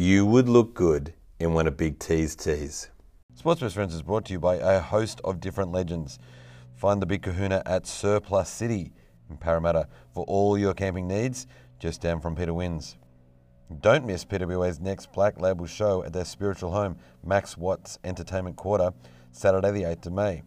you 0.00 0.24
would 0.24 0.48
look 0.48 0.72
good 0.72 1.12
in 1.40 1.52
one 1.52 1.66
of 1.66 1.76
Big 1.76 1.98
T's 1.98 2.34
tees. 2.34 2.88
Sports 3.34 3.74
Friends 3.74 3.94
is 3.94 4.00
brought 4.00 4.24
to 4.24 4.32
you 4.32 4.40
by 4.40 4.54
a 4.54 4.80
host 4.80 5.20
of 5.24 5.40
different 5.40 5.72
legends. 5.72 6.18
Find 6.74 7.02
the 7.02 7.06
Big 7.06 7.20
Kahuna 7.20 7.62
at 7.66 7.86
Surplus 7.86 8.48
City 8.48 8.92
in 9.28 9.36
Parramatta 9.36 9.88
for 10.14 10.24
all 10.24 10.56
your 10.56 10.72
camping 10.72 11.06
needs, 11.06 11.46
just 11.78 12.00
down 12.00 12.22
from 12.22 12.34
Peter 12.34 12.54
Wins. 12.54 12.96
Don't 13.82 14.06
miss 14.06 14.24
PWA's 14.24 14.80
next 14.80 15.12
Black 15.12 15.38
Label 15.38 15.66
show 15.66 16.02
at 16.02 16.14
their 16.14 16.24
spiritual 16.24 16.70
home, 16.70 16.96
Max 17.22 17.58
Watts 17.58 17.98
Entertainment 18.02 18.56
Quarter, 18.56 18.94
Saturday 19.32 19.70
the 19.70 19.82
8th 19.82 20.06
of 20.06 20.14
May. 20.14 20.42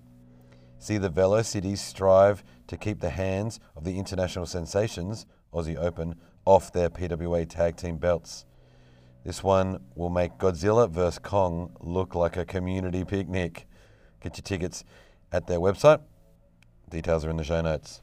See 0.79 0.97
the 0.97 1.09
Velo 1.09 1.43
Cities 1.43 1.79
strive 1.79 2.43
to 2.65 2.75
keep 2.75 3.01
the 3.01 3.11
hands 3.11 3.59
of 3.75 3.83
the 3.83 3.99
international 3.99 4.47
sensations, 4.47 5.27
Aussie 5.53 5.77
Open, 5.77 6.15
off 6.43 6.73
their 6.73 6.89
PWA 6.89 7.47
tag 7.47 7.75
team 7.75 7.97
belts. 7.97 8.45
This 9.25 9.41
one 9.41 9.79
will 9.95 10.09
make 10.09 10.37
Godzilla 10.37 10.89
vs. 10.89 11.17
Kong 11.19 11.77
look 11.79 12.13
like 12.13 12.35
a 12.35 12.43
community 12.43 13.05
picnic. 13.05 13.65
Get 14.19 14.35
your 14.35 14.43
tickets 14.43 14.83
at 15.31 15.47
their 15.47 15.59
website. 15.59 16.01
Details 16.89 17.23
are 17.23 17.29
in 17.29 17.37
the 17.37 17.45
show 17.45 17.61
notes. 17.61 18.01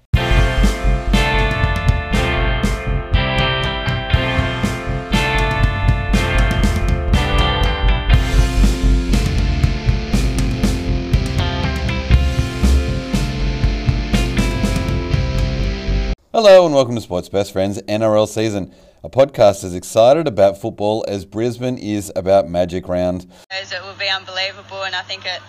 Hello 16.32 16.64
and 16.64 16.74
welcome 16.74 16.94
to 16.94 17.02
Sports 17.02 17.28
Best 17.28 17.52
Friends 17.52 17.82
NRL 17.82 18.26
season, 18.26 18.72
a 19.02 19.08
podcast 19.08 19.64
as 19.64 19.74
excited 19.74 20.28
about 20.28 20.60
football 20.60 21.04
as 21.08 21.24
Brisbane 21.24 21.78
is 21.78 22.12
about 22.14 22.48
Magic 22.48 22.86
Round. 22.86 23.26
It 23.50 23.82
will 23.82 23.94
be 23.98 24.08
unbelievable, 24.08 24.82
and 24.82 24.94
I 24.94 25.00
think 25.02 25.24
it, 25.24 25.40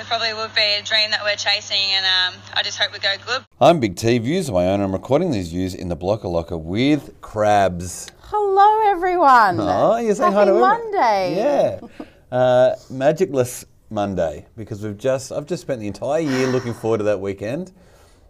it 0.00 0.06
probably 0.06 0.34
would 0.34 0.52
be 0.54 0.78
a 0.80 0.82
dream 0.82 1.10
that 1.12 1.22
we're 1.22 1.36
chasing, 1.36 1.76
and 1.78 2.04
um, 2.34 2.40
I 2.54 2.62
just 2.62 2.78
hope 2.78 2.92
we 2.92 2.98
go 2.98 3.14
good. 3.24 3.44
I'm 3.60 3.78
Big 3.78 3.94
T, 3.94 4.18
views 4.18 4.48
of 4.48 4.54
my 4.54 4.66
own. 4.66 4.80
I'm 4.80 4.92
recording 4.92 5.30
these 5.30 5.50
views 5.50 5.74
in 5.74 5.88
the 5.88 5.96
Blocker 5.96 6.26
Locker 6.26 6.58
with 6.58 7.20
Crabs. 7.20 8.10
Hello, 8.22 8.90
everyone. 8.90 9.60
Oh, 9.60 9.98
you're 9.98 10.14
saying 10.16 10.32
hi 10.32 10.40
Happy 10.40 10.50
to 10.50 10.56
everyone. 10.56 10.90
Monday. 10.92 11.36
Yeah. 11.36 11.80
Uh, 12.32 12.74
magicless 12.88 13.66
Monday 13.90 14.46
because 14.56 14.82
we've 14.82 14.96
just 14.96 15.30
I've 15.32 15.44
just 15.44 15.60
spent 15.60 15.80
the 15.80 15.86
entire 15.86 16.20
year 16.20 16.46
looking 16.46 16.72
forward 16.72 16.96
to 16.96 17.04
that 17.04 17.20
weekend, 17.20 17.72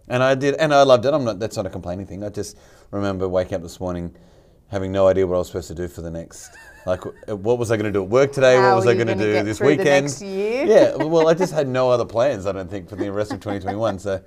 and 0.09 0.21
I 0.21 0.35
did, 0.35 0.55
and 0.55 0.73
I 0.73 0.83
loved 0.83 1.05
it. 1.05 1.13
I'm 1.13 1.23
not. 1.23 1.39
That's 1.39 1.55
not 1.55 1.65
a 1.65 1.69
complaining 1.69 2.05
thing. 2.05 2.21
I 2.21 2.27
just 2.27 2.57
remember 2.91 3.29
waking 3.29 3.53
up 3.55 3.61
this 3.61 3.79
morning, 3.79 4.13
having 4.73 4.91
no 4.91 5.07
idea 5.07 5.25
what 5.25 5.35
I 5.35 5.37
was 5.37 5.47
supposed 5.47 5.69
to 5.69 5.75
do 5.75 5.87
for 5.87 6.01
the 6.01 6.11
next. 6.11 6.51
Like, 6.85 7.01
what 7.27 7.57
was 7.57 7.71
I 7.71 7.77
going 7.77 7.85
to 7.85 7.91
do 7.93 8.03
at 8.03 8.09
work 8.09 8.33
today? 8.33 8.57
How 8.57 8.71
what 8.71 8.77
was 8.77 8.87
I 8.87 8.93
going 8.95 9.07
to 9.07 9.15
do 9.15 9.41
this 9.43 9.61
weekend? 9.61 10.07
next 10.07 10.21
year? 10.21 10.65
Yeah. 10.65 10.95
Well, 10.95 11.29
I 11.29 11.33
just 11.33 11.53
had 11.53 11.65
no 11.65 11.89
other 11.89 12.03
plans. 12.03 12.45
I 12.45 12.51
don't 12.51 12.69
think 12.69 12.89
for 12.89 12.97
the 12.97 13.09
rest 13.09 13.31
of 13.31 13.39
2021. 13.39 13.99
So, 13.99 14.21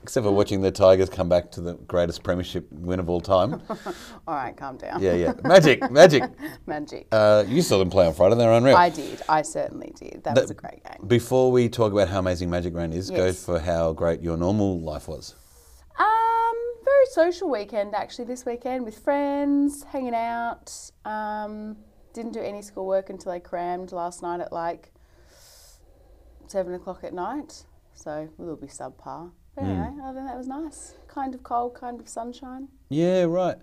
except 0.00 0.24
for 0.24 0.30
watching 0.30 0.60
the 0.60 0.70
Tigers 0.70 1.10
come 1.10 1.28
back 1.28 1.50
to 1.52 1.60
the 1.60 1.74
greatest 1.74 2.22
premiership 2.22 2.70
win 2.70 3.00
of 3.00 3.10
all 3.10 3.20
time. 3.20 3.60
All 4.28 4.34
right, 4.34 4.56
calm 4.56 4.76
down. 4.76 5.02
Yeah, 5.02 5.14
yeah. 5.14 5.32
Magic, 5.42 5.90
magic. 5.90 6.22
Magic. 6.66 7.06
Uh, 7.10 7.44
you 7.48 7.62
saw 7.62 7.78
them 7.78 7.88
play 7.90 8.06
on 8.06 8.12
Friday. 8.12 8.36
They're 8.36 8.52
unreal. 8.52 8.76
I 8.76 8.90
did. 8.90 9.22
I 9.28 9.42
certainly 9.42 9.92
did. 9.96 10.22
That 10.24 10.36
was 10.36 10.50
a 10.50 10.54
great 10.54 10.84
game. 10.84 11.08
Before 11.08 11.50
we 11.50 11.68
talk 11.68 11.92
about 11.92 12.08
how 12.08 12.18
amazing 12.18 12.50
Magic 12.50 12.74
Round 12.74 12.92
is, 12.92 13.10
go 13.10 13.32
for 13.32 13.58
how 13.58 13.92
great 13.94 14.20
your 14.20 14.36
normal 14.36 14.80
life 14.80 15.08
was. 15.08 15.34
Very 16.98 17.06
social 17.28 17.48
weekend 17.48 17.94
actually 17.94 18.24
this 18.24 18.44
weekend 18.44 18.84
with 18.84 18.98
friends, 18.98 19.84
hanging 19.84 20.16
out. 20.16 20.74
Um, 21.04 21.76
didn't 22.12 22.32
do 22.32 22.40
any 22.40 22.60
schoolwork 22.60 23.08
until 23.08 23.30
I 23.30 23.38
crammed 23.38 23.92
last 23.92 24.20
night 24.20 24.40
at 24.40 24.52
like 24.52 24.90
seven 26.48 26.74
o'clock 26.74 27.04
at 27.04 27.12
night. 27.14 27.64
So 27.94 28.10
a 28.10 28.42
little 28.42 28.56
bit 28.56 28.70
subpar. 28.70 29.30
But 29.54 29.62
Hmm. 29.64 29.70
anyway, 29.70 30.02
other 30.02 30.14
than 30.14 30.26
that, 30.26 30.34
it 30.34 30.38
was 30.38 30.48
nice. 30.48 30.94
Kind 31.06 31.36
of 31.36 31.44
cold, 31.44 31.74
kind 31.74 32.00
of 32.00 32.08
sunshine. 32.08 32.66
Yeah, 32.88 33.24
right. 33.24 33.58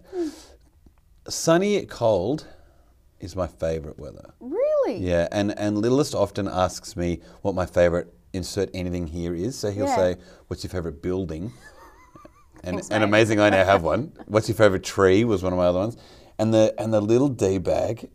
Sunny, 1.28 1.85
cold 1.88 2.47
is 3.19 3.35
my 3.35 3.47
favourite 3.47 4.00
weather. 4.00 4.34
Really? 4.40 5.00
Yeah, 5.00 5.28
and, 5.34 5.57
and 5.59 5.78
Littlest 5.79 6.16
often 6.16 6.47
asks 6.47 6.96
me 6.96 7.19
what 7.41 7.53
my 7.53 7.66
favourite 7.66 8.07
insert 8.31 8.69
anything 8.73 9.07
here 9.07 9.35
is. 9.35 9.57
So 9.57 9.72
he'll 9.72 9.88
Yeah. 9.88 9.96
say, 9.96 10.16
What's 10.47 10.63
your 10.63 10.72
favourite 10.72 11.02
building? 11.02 11.52
And, 12.66 12.80
and 12.80 12.90
mate. 12.90 13.03
amazing, 13.03 13.40
I 13.40 13.50
now 13.50 13.64
have 13.66 13.84
one. 13.94 14.12
What's 14.28 14.48
your 14.50 14.56
favourite 14.56 14.84
tree 14.84 15.24
was 15.24 15.44
one 15.44 15.53
of 15.53 15.58
my 15.58 15.66
other 15.66 15.80
ones. 15.80 15.98
And 16.38 16.53
the 16.53 16.74
and 16.78 16.94
the 16.94 17.00
little 17.02 17.30
D 17.30 17.58
bag, 17.59 18.09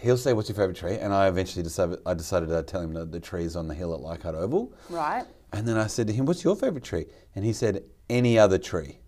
he'll 0.00 0.16
say, 0.16 0.32
What's 0.32 0.48
your 0.48 0.56
favourite 0.56 0.76
tree? 0.76 0.96
And 0.96 1.12
I 1.12 1.28
eventually 1.28 1.62
decided 1.62 1.98
I 2.06 2.14
decided 2.14 2.48
to 2.48 2.62
tell 2.62 2.80
him 2.80 2.92
that 2.94 3.12
the 3.12 3.20
tree 3.20 3.44
is 3.44 3.54
on 3.56 3.68
the 3.68 3.74
hill 3.74 3.94
at 3.94 4.00
Leichhardt 4.00 4.34
Oval. 4.34 4.72
Right. 4.90 5.24
And 5.52 5.68
then 5.68 5.76
I 5.76 5.86
said 5.86 6.08
to 6.08 6.12
him, 6.12 6.26
What's 6.26 6.42
your 6.42 6.56
favourite 6.56 6.82
tree? 6.84 7.06
And 7.36 7.44
he 7.44 7.52
said, 7.52 7.84
Any 8.10 8.38
other 8.38 8.58
tree. 8.58 8.98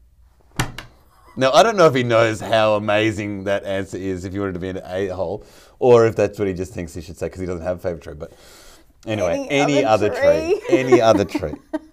Now, 1.39 1.53
I 1.53 1.63
don't 1.63 1.77
know 1.77 1.87
if 1.87 1.95
he 1.95 2.03
knows 2.03 2.41
how 2.41 2.77
amazing 2.77 3.45
that 3.45 3.65
answer 3.65 3.99
is 3.99 4.25
if 4.25 4.33
you 4.33 4.41
wanted 4.41 4.55
to 4.55 4.59
be 4.61 4.71
an 4.71 4.81
a 4.87 5.09
hole, 5.09 5.45
or 5.79 6.07
if 6.07 6.17
that's 6.17 6.39
what 6.39 6.49
he 6.49 6.55
just 6.55 6.73
thinks 6.73 6.95
he 6.95 7.03
should 7.03 7.19
say 7.19 7.27
because 7.27 7.41
he 7.41 7.47
doesn't 7.47 7.63
have 7.65 7.77
a 7.77 7.81
favourite 7.81 8.03
tree. 8.03 8.15
But 8.15 8.33
anyway, 9.07 9.47
Any 9.51 9.75
any, 9.79 9.85
other 9.85 10.07
other, 10.13 10.21
tree. 10.21 10.61
tree. 10.67 10.79
any 10.79 11.01
other 11.03 11.25
tree. 11.27 11.53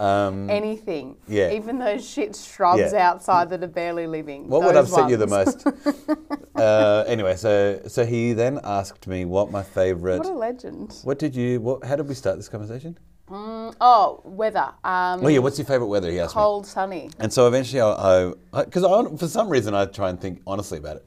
Um, 0.00 0.48
Anything. 0.48 1.16
Yeah. 1.28 1.52
Even 1.52 1.78
those 1.78 2.08
shit 2.08 2.34
shrubs 2.34 2.92
Yeah. 2.92 3.10
outside 3.10 3.50
that 3.50 3.62
are 3.62 3.66
barely 3.66 4.06
living. 4.06 4.48
what 4.48 4.62
would 4.62 4.74
upset 4.74 5.10
you 5.10 5.18
the 5.18 5.26
most? 5.26 5.66
uh, 6.56 7.04
anyway, 7.06 7.36
so 7.36 7.82
so 7.86 8.06
he 8.06 8.32
then 8.32 8.58
asked 8.64 9.06
me 9.06 9.26
what 9.26 9.50
my 9.50 9.62
favourite. 9.62 10.18
What 10.18 10.26
a 10.26 10.32
legend. 10.32 10.98
What 11.04 11.18
did 11.18 11.36
you? 11.36 11.60
What? 11.60 11.84
How 11.84 11.96
did 11.96 12.08
we 12.08 12.14
start 12.14 12.36
this 12.38 12.48
conversation? 12.48 12.98
Oh, 13.32 14.22
weather. 14.24 14.72
Um, 14.82 15.24
Oh 15.24 15.28
yeah, 15.28 15.38
what's 15.38 15.58
your 15.58 15.66
favourite 15.66 15.88
weather? 15.88 16.10
He 16.10 16.18
asked 16.18 16.34
me. 16.34 16.40
cold, 16.42 16.66
sunny. 16.66 17.10
And 17.18 17.32
so 17.32 17.46
eventually, 17.46 17.80
I, 17.80 18.32
because 18.64 18.82
I, 18.82 19.16
for 19.16 19.28
some 19.28 19.48
reason, 19.48 19.74
I 19.74 19.84
try 19.84 20.10
and 20.10 20.20
think 20.20 20.42
honestly 20.46 20.78
about 20.78 20.96
it. 20.96 21.06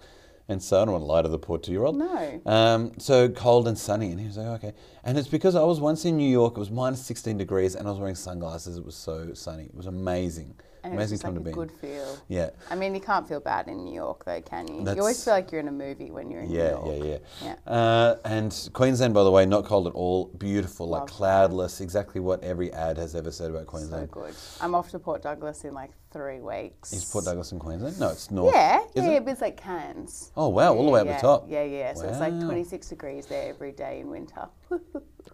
And 0.54 0.64
so 0.64 0.82
I 0.82 0.86
don't 0.86 0.94
want 0.94 1.02
to 1.02 1.08
lie 1.08 1.22
to 1.24 1.28
the 1.28 1.38
poor 1.40 1.58
two 1.58 1.72
year 1.72 1.84
old. 1.84 1.98
No. 1.98 2.42
Um, 2.46 2.92
so 2.98 3.28
cold 3.30 3.68
and 3.68 3.78
sunny. 3.78 4.12
And 4.12 4.20
he 4.20 4.28
was 4.28 4.38
like, 4.38 4.64
okay. 4.64 4.74
And 5.04 5.18
it's 5.18 5.28
because 5.28 5.56
I 5.56 5.64
was 5.64 5.80
once 5.82 6.06
in 6.06 6.16
New 6.16 6.30
York, 6.30 6.56
it 6.56 6.60
was 6.60 6.72
minus 6.72 7.04
16 7.06 7.38
degrees, 7.38 7.76
and 7.76 7.88
I 7.88 7.92
was 7.92 8.00
wearing 8.00 8.16
sunglasses. 8.16 8.78
It 8.78 8.86
was 8.86 8.96
so 8.96 9.34
sunny. 9.34 9.66
It 9.66 9.76
was 9.76 9.88
amazing. 9.88 10.56
And 10.86 10.96
amazing 10.96 11.20
time 11.20 11.36
like 11.36 11.44
to 11.46 11.50
a 11.50 11.54
be. 11.54 11.56
good 11.56 11.72
feel. 11.72 12.18
Yeah. 12.28 12.50
I 12.70 12.76
mean, 12.76 12.94
you 12.94 13.00
can't 13.00 13.26
feel 13.26 13.40
bad 13.40 13.70
in 13.70 13.86
New 13.86 13.94
York, 13.94 14.26
though, 14.26 14.42
can 14.42 14.68
you? 14.68 14.80
That's- 14.80 14.96
You 14.98 15.02
always 15.02 15.24
feel 15.24 15.34
like 15.34 15.50
you're 15.50 15.62
in 15.62 15.70
a 15.70 15.72
movie 15.72 16.12
when 16.12 16.30
you're 16.30 16.42
in 16.42 16.52
Yeah, 16.52 16.72
New 16.84 16.92
yeah, 16.92 17.04
York. 17.06 17.22
yeah, 17.42 17.56
Yeah. 17.66 17.74
Uh, 17.74 18.16
and 18.26 18.70
Queensland, 18.74 19.14
by 19.14 19.24
the 19.24 19.32
way, 19.32 19.46
not 19.46 19.64
cold 19.64 19.88
at 19.88 19.94
all. 19.94 20.26
Beautiful, 20.38 20.90
like 20.90 21.00
Love 21.00 21.08
that. 21.10 21.16
cloudless. 21.16 21.80
Exactly 21.80 22.20
what 22.20 22.44
every 22.44 22.72
ad 22.74 22.98
has 22.98 23.16
ever 23.16 23.32
said 23.32 23.50
about 23.50 23.66
Queensland. 23.66 24.10
So 24.14 24.22
good. 24.24 24.34
I'm 24.60 24.76
off 24.76 24.92
to 24.92 25.00
Port 25.00 25.22
Douglas 25.24 25.64
in 25.64 25.74
like 25.74 25.92
three 26.14 26.40
weeks. 26.40 26.94
Is 26.94 27.04
Port 27.04 27.26
Douglas 27.26 27.52
in 27.52 27.60
Queensland? 27.60 28.00
No, 28.00 28.10
it's 28.10 28.30
north. 28.32 28.54
Yeah, 28.54 28.80
yeah, 28.96 29.10
it? 29.10 29.26
but 29.26 29.32
it's 29.32 29.42
like 29.42 29.58
Cairns. 29.58 30.32
Oh 30.38 30.48
wow, 30.50 30.74
all 30.74 30.86
the 30.86 30.92
way 30.92 31.02
up 31.02 31.08
yeah, 31.08 31.16
the 31.16 31.22
top. 31.22 31.46
Yeah, 31.50 31.64
yeah. 31.64 31.94
So 31.94 32.08
it's 32.08 32.20
like 32.20 32.40
26 32.40 32.88
degrees 32.88 33.26
there 33.26 33.50
every 33.50 33.72
day 33.72 34.00
in 34.00 34.10
winter. 34.10 34.48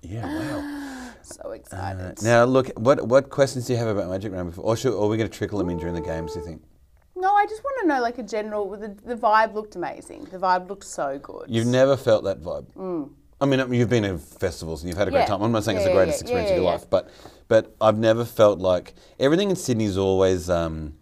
Yeah, 0.01 0.23
wow. 0.23 1.11
so 1.23 1.51
excited. 1.51 2.19
Uh, 2.19 2.21
now, 2.21 2.45
look, 2.45 2.69
what 2.79 3.05
what 3.05 3.29
questions 3.29 3.67
do 3.67 3.73
you 3.73 3.79
have 3.79 3.89
about 3.89 4.09
Magic 4.09 4.31
Round 4.31 4.49
before? 4.49 4.63
Or, 4.63 4.77
should, 4.77 4.93
or 4.93 5.05
are 5.05 5.07
we 5.09 5.17
going 5.17 5.29
to 5.29 5.37
trickle 5.37 5.57
them 5.57 5.69
in 5.69 5.77
during 5.77 5.93
the 5.93 6.01
games, 6.01 6.33
do 6.33 6.39
you 6.39 6.45
think? 6.45 6.61
Mm, 6.61 7.21
no, 7.21 7.33
I 7.33 7.45
just 7.47 7.61
want 7.63 7.81
to 7.81 7.87
know 7.87 7.99
like 7.99 8.17
a 8.17 8.23
general. 8.23 8.69
The, 8.69 8.95
the 9.05 9.15
vibe 9.15 9.53
looked 9.53 9.75
amazing. 9.75 10.25
The 10.25 10.37
vibe 10.37 10.69
looked 10.69 10.85
so 10.85 11.19
good. 11.19 11.45
You've 11.49 11.67
never 11.67 11.97
felt 11.97 12.23
that 12.23 12.39
vibe. 12.39 12.71
Mm. 12.75 13.09
I 13.41 13.45
mean, 13.45 13.73
you've 13.73 13.89
been 13.89 14.05
at 14.05 14.19
festivals 14.19 14.81
and 14.81 14.89
you've 14.89 14.97
had 14.97 15.07
a 15.07 15.11
great. 15.11 15.21
Yeah. 15.21 15.27
time. 15.27 15.41
I'm 15.41 15.51
not 15.51 15.63
saying 15.63 15.77
it's 15.77 15.85
the 15.85 15.93
greatest 15.93 16.19
yeah, 16.19 16.23
experience 16.23 16.49
yeah, 16.49 16.55
of 16.55 16.61
your 16.61 16.65
yeah. 16.65 16.77
life, 16.77 16.89
but 16.89 17.09
but 17.47 17.75
I've 17.79 17.97
never 17.97 18.25
felt 18.25 18.59
like 18.59 18.93
everything 19.19 19.49
in 19.49 19.55
Sydney 19.55 19.85
is 19.85 19.97
always 19.97 20.49
um, 20.49 20.95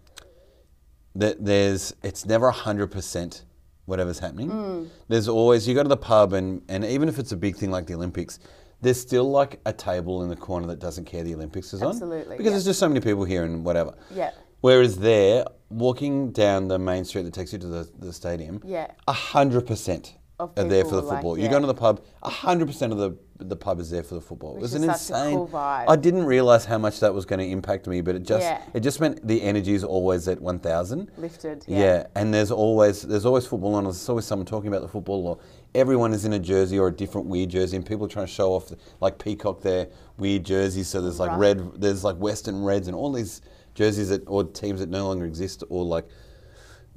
that 1.14 1.44
there's 1.44 1.94
it's 2.02 2.24
never 2.26 2.50
hundred 2.50 2.88
percent 2.88 3.44
whatever's 3.86 4.18
happening. 4.20 4.50
Mm. 4.50 4.88
There's 5.08 5.28
always 5.28 5.66
you 5.66 5.74
go 5.74 5.82
to 5.82 5.88
the 5.88 5.96
pub 5.96 6.32
and 6.32 6.62
and 6.68 6.84
even 6.84 7.08
if 7.08 7.18
it's 7.18 7.32
a 7.32 7.36
big 7.36 7.56
thing 7.56 7.70
like 7.70 7.86
the 7.86 7.94
Olympics. 7.94 8.38
There's 8.80 9.00
still 9.00 9.28
like 9.28 9.60
a 9.66 9.72
table 9.72 10.22
in 10.22 10.28
the 10.28 10.36
corner 10.36 10.68
that 10.68 10.78
doesn't 10.78 11.04
care 11.06 11.24
the 11.24 11.34
Olympics 11.34 11.72
is 11.74 11.82
on. 11.82 11.88
Absolutely, 11.88 12.36
Because 12.36 12.44
yeah. 12.44 12.50
there's 12.52 12.64
just 12.64 12.78
so 12.78 12.86
many 12.88 13.00
people 13.00 13.24
here 13.24 13.42
and 13.42 13.64
whatever. 13.64 13.92
Yeah. 14.08 14.30
Whereas 14.60 14.98
there, 14.98 15.46
walking 15.68 16.30
down 16.30 16.68
the 16.68 16.78
main 16.78 17.04
street 17.04 17.24
that 17.24 17.34
takes 17.34 17.52
you 17.52 17.58
to 17.58 17.66
the, 17.66 17.90
the 17.98 18.12
stadium, 18.12 18.62
Yeah. 18.64 18.92
a 19.08 19.12
hundred 19.12 19.66
percent 19.66 20.14
are 20.40 20.48
there 20.64 20.84
for 20.84 20.90
the 20.96 21.02
people, 21.02 21.08
like, 21.08 21.16
football. 21.18 21.36
you 21.38 21.44
yeah. 21.44 21.50
go 21.50 21.60
to 21.60 21.66
the 21.66 21.74
pub, 21.74 22.04
a 22.22 22.30
hundred 22.30 22.66
percent 22.66 22.92
of 22.92 22.98
the 22.98 23.16
the 23.40 23.56
pub 23.56 23.78
is 23.78 23.88
there 23.90 24.02
for 24.02 24.14
the 24.16 24.20
football. 24.20 24.56
it 24.56 24.60
was 24.60 24.74
an 24.74 24.82
such 24.82 24.88
a 24.88 24.92
insane. 24.92 25.34
cool 25.36 25.48
vibe. 25.48 25.84
I 25.88 25.94
didn't 25.96 26.24
realize 26.24 26.64
how 26.64 26.76
much 26.78 26.98
that 27.00 27.14
was 27.14 27.24
going 27.24 27.38
to 27.38 27.46
impact 27.46 27.86
me, 27.86 28.00
but 28.00 28.16
it 28.16 28.24
just 28.24 28.42
Yeah. 28.42 28.60
it 28.74 28.80
just 28.80 29.00
meant 29.00 29.24
the 29.26 29.42
energy 29.42 29.74
is 29.74 29.84
always 29.84 30.26
at 30.28 30.40
one 30.40 30.58
thousand. 30.58 31.10
Lifted, 31.16 31.64
Yeah. 31.68 31.78
yeah. 31.78 32.06
and 32.16 32.32
there's 32.34 32.50
always 32.50 33.02
there's 33.02 33.24
always 33.26 33.46
football 33.46 33.74
on. 33.74 33.84
There's 33.84 34.08
always 34.08 34.24
someone 34.26 34.46
talking 34.46 34.68
about 34.68 34.82
the 34.82 34.88
football, 34.88 35.26
or 35.26 35.38
everyone 35.74 36.12
is 36.12 36.24
in 36.24 36.32
a 36.32 36.38
jersey 36.38 36.78
or 36.78 36.88
a 36.88 36.92
different 36.92 37.26
weird 37.28 37.50
jersey, 37.50 37.76
and 37.76 37.86
people 37.86 38.06
are 38.06 38.08
trying 38.08 38.26
to 38.26 38.32
show 38.32 38.52
off 38.52 38.72
like 39.00 39.18
peacock 39.18 39.60
their 39.62 39.88
weird 40.18 40.44
jerseys. 40.44 40.88
So 40.88 41.00
there's 41.00 41.20
like 41.20 41.30
Right. 41.30 41.38
red, 41.56 41.80
there's 41.80 42.02
like 42.04 42.16
Western 42.16 42.64
Reds, 42.64 42.86
and 42.88 42.96
all 42.96 43.12
these 43.12 43.40
jerseys 43.74 44.08
that 44.08 44.22
or 44.26 44.42
teams 44.44 44.80
that 44.80 44.88
no 44.88 45.06
longer 45.06 45.24
exist, 45.24 45.62
or 45.68 45.84
like 45.84 46.06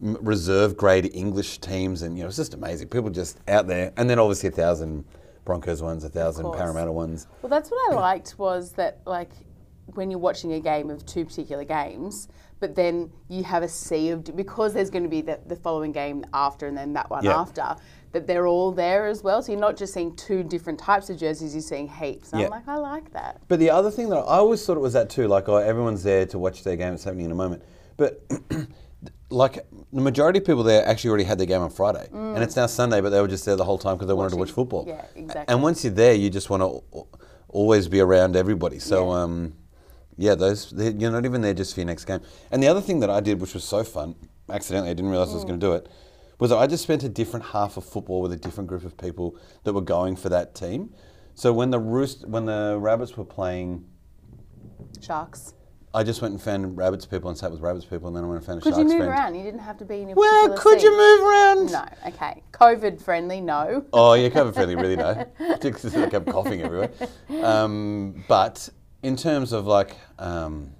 reserve 0.01 0.75
grade 0.77 1.11
English 1.13 1.59
teams, 1.59 2.01
and 2.01 2.17
you 2.17 2.23
know 2.23 2.27
it's 2.27 2.37
just 2.37 2.53
amazing. 2.53 2.87
People 2.89 3.09
just 3.09 3.39
out 3.47 3.67
there, 3.67 3.93
and 3.97 4.09
then 4.09 4.19
obviously 4.19 4.49
a 4.49 4.51
thousand 4.51 5.05
Broncos 5.45 5.81
ones, 5.81 6.03
a 6.03 6.09
thousand. 6.09 6.51
Parramatta 6.51 6.91
ones. 6.91 7.27
Well, 7.41 7.49
that's 7.49 7.69
what 7.69 7.91
I 7.91 7.95
liked 7.95 8.37
was 8.37 8.71
that 8.73 8.99
like 9.05 9.31
when 9.85 10.09
you're 10.09 10.19
watching 10.19 10.53
a 10.53 10.59
game 10.59 10.89
of 10.89 11.05
two 11.05 11.25
particular 11.25 11.63
games, 11.63 12.27
but 12.59 12.75
then 12.75 13.11
you 13.27 13.43
have 13.43 13.63
a 13.63 13.67
sea 13.67 14.09
of 14.09 14.35
because 14.35 14.73
there's 14.73 14.89
going 14.89 15.03
to 15.03 15.09
be 15.09 15.21
the, 15.21 15.39
the 15.47 15.55
following 15.55 15.91
game 15.91 16.23
after 16.33 16.67
and 16.67 16.77
then 16.77 16.93
that 16.93 17.09
one 17.09 17.23
Yeah. 17.23 17.39
after. 17.39 17.75
That 18.13 18.27
they're 18.27 18.45
all 18.45 18.73
there 18.73 19.07
as 19.07 19.23
well, 19.23 19.41
so 19.41 19.53
you're 19.53 19.61
not 19.61 19.77
just 19.77 19.93
seeing 19.93 20.13
two 20.17 20.43
different 20.43 20.77
types 20.77 21.09
of 21.09 21.17
jerseys; 21.17 21.53
you're 21.55 21.61
seeing 21.61 21.87
heaps. 21.87 22.33
And 22.33 22.41
Yeah. 22.41 22.47
I'm 22.47 22.51
like, 22.51 22.67
I 22.67 22.75
like 22.75 23.13
that. 23.13 23.39
But 23.47 23.59
the 23.59 23.69
other 23.69 23.89
thing 23.89 24.09
that 24.09 24.17
I 24.17 24.37
always 24.37 24.65
thought 24.65 24.75
it 24.75 24.81
was 24.81 24.91
that 24.93 25.09
too, 25.09 25.29
like 25.29 25.47
oh, 25.47 25.55
everyone's 25.55 26.03
there 26.03 26.25
to 26.25 26.37
watch 26.37 26.63
their 26.65 26.75
game. 26.75 26.93
It's 26.93 27.05
happening 27.05 27.25
in 27.25 27.31
a 27.31 27.35
moment, 27.35 27.63
but. 27.97 28.21
Like 29.33 29.65
the 29.93 30.01
majority 30.01 30.39
of 30.39 30.45
people 30.45 30.63
there 30.63 30.85
actually 30.87 31.09
already 31.09 31.23
had 31.25 31.37
their 31.37 31.45
game 31.47 31.61
on 31.61 31.69
Friday, 31.69 32.07
and 32.11 32.37
it's 32.43 32.55
now 32.55 32.65
Sunday, 32.67 33.01
but 33.01 33.09
they 33.09 33.19
were 33.21 33.27
just 33.27 33.45
there 33.45 33.55
the 33.55 33.65
whole 33.65 33.77
time 33.77 33.95
because 33.95 34.07
they 34.07 34.13
wanted 34.13 34.29
to 34.31 34.37
watch 34.37 34.51
football. 34.51 34.85
Yeah, 34.87 35.05
exactly. 35.15 35.53
And 35.53 35.61
once 35.61 35.83
you're 35.83 35.93
there, 35.93 36.13
you 36.13 36.29
just 36.29 36.49
want 36.49 36.63
to 36.63 37.05
always 37.49 37.87
be 37.87 37.99
around 37.99 38.35
everybody. 38.35 38.79
So, 38.79 39.11
Yeah. 39.11 39.21
um, 39.23 39.53
yeah, 40.17 40.35
those 40.35 40.69
they- 40.71 40.91
you're 40.91 41.11
not 41.11 41.25
even 41.25 41.41
there 41.41 41.53
just 41.53 41.73
for 41.73 41.81
your 41.81 41.87
next 41.87 42.05
game. 42.05 42.21
And 42.51 42.63
the 42.63 42.67
other 42.67 42.81
thing 42.81 42.99
that 43.01 43.09
I 43.09 43.19
did, 43.19 43.41
which 43.41 43.53
was 43.53 43.63
so 43.63 43.83
fun, 43.83 44.15
accidentally, 44.49 44.91
I 44.91 44.93
didn't 44.93 45.11
realize 45.11 45.31
I 45.31 45.35
was 45.35 45.43
going 45.45 45.59
to 45.59 45.65
do 45.65 45.73
it, 45.73 45.87
was 46.39 46.49
that 46.51 46.57
I 46.57 46.67
just 46.67 46.83
spent 46.83 47.03
a 47.03 47.09
different 47.09 47.45
half 47.47 47.75
of 47.77 47.83
football 47.83 48.21
with 48.21 48.31
a 48.31 48.37
different 48.37 48.67
group 48.69 48.85
of 48.85 48.97
people 48.97 49.35
that 49.63 49.73
were 49.73 49.81
going 49.81 50.15
for 50.15 50.29
that 50.29 50.55
team. 50.55 50.93
So 51.35 51.51
when 51.53 51.69
the 51.71 51.79
roost, 51.79 52.27
when 52.27 52.45
the 52.45 52.77
rabbits 52.79 53.17
were 53.17 53.25
playing, 53.25 53.85
Sharks. 55.01 55.53
I 55.93 56.03
just 56.03 56.21
went 56.21 56.31
and 56.33 56.41
found 56.41 56.77
rabbits 56.77 57.05
people 57.05 57.29
and 57.29 57.37
sat 57.37 57.51
with 57.51 57.59
rabbits 57.59 57.85
people, 57.85 58.07
and 58.07 58.15
then 58.15 58.23
I 58.23 58.27
went 58.27 58.37
and 58.37 58.45
found 58.45 58.59
a 58.59 58.61
Could 58.61 58.69
you 58.71 58.75
sharks 58.75 58.89
move 58.91 58.97
friend. 58.99 59.11
around? 59.11 59.35
You 59.35 59.43
didn't 59.43 59.59
have 59.59 59.77
to 59.79 59.85
be 59.85 60.01
in 60.01 60.11
a 60.11 60.13
Well, 60.13 60.57
could 60.57 60.81
you 60.81 60.91
move 60.91 61.21
around? 61.27 61.71
No. 61.71 61.85
Okay. 62.07 62.41
COVID 62.53 63.01
friendly. 63.01 63.41
No. 63.41 63.85
Oh, 63.91 64.13
yeah, 64.13 64.29
COVID 64.29 64.53
friendly, 64.53 64.75
really 64.75 64.95
no. 64.95 65.25
Just 65.61 65.95
I 65.97 66.07
kept 66.09 66.27
coughing 66.27 66.61
everywhere. 66.61 66.91
Um, 67.43 68.23
but 68.29 68.69
in 69.03 69.17
terms 69.17 69.51
of 69.51 69.67
like, 69.67 69.97
um, 70.17 70.71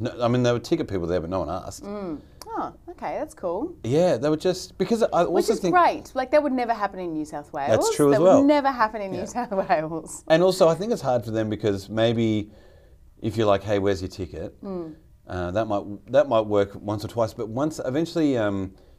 no, 0.00 0.12
I 0.20 0.26
mean, 0.28 0.42
there 0.42 0.52
were 0.54 0.58
ticket 0.58 0.88
people 0.88 1.06
there, 1.06 1.20
but 1.20 1.30
no 1.30 1.40
one 1.40 1.50
asked. 1.50 1.84
Oh, 1.84 2.72
okay. 2.88 3.16
That's 3.18 3.34
cool. 3.34 3.76
Yeah, 3.84 4.16
they 4.16 4.28
were 4.28 4.36
just 4.36 4.76
because 4.78 5.02
I 5.04 5.06
also 5.06 5.30
Which 5.30 5.50
is 5.50 5.60
think, 5.60 5.74
great. 5.74 6.10
Like 6.16 6.32
that 6.32 6.42
would 6.42 6.52
never 6.52 6.72
happen 6.74 6.98
in 6.98 7.12
New 7.12 7.24
South 7.24 7.52
Wales. 7.52 7.70
That's 7.70 7.94
true 7.94 8.10
as 8.12 8.18
that 8.18 8.24
well. 8.24 8.38
would 8.40 8.48
never 8.48 8.72
happen 8.72 9.02
in 9.02 9.12
New 9.12 9.26
South 9.26 9.52
Wales. 9.52 10.24
and 10.28 10.42
also 10.42 10.66
I 10.68 10.74
think 10.74 10.90
it's 10.92 11.02
hard 11.02 11.24
for 11.24 11.30
them 11.30 11.48
because 11.48 11.88
maybe 11.88 12.50
if 13.22 13.36
you're 13.36 13.46
like, 13.46 13.62
hey, 13.62 13.78
where's 13.78 14.00
your 14.02 14.08
ticket? 14.10 14.54
Hmm. 14.60 14.88
Uh, 15.26 15.50
that 15.50 15.66
might 15.66 15.84
that 16.12 16.28
might 16.28 16.46
work 16.46 16.74
once 16.74 17.04
or 17.04 17.08
twice, 17.08 17.34
but 17.34 17.48
once 17.48 17.80
eventually, 17.84 18.32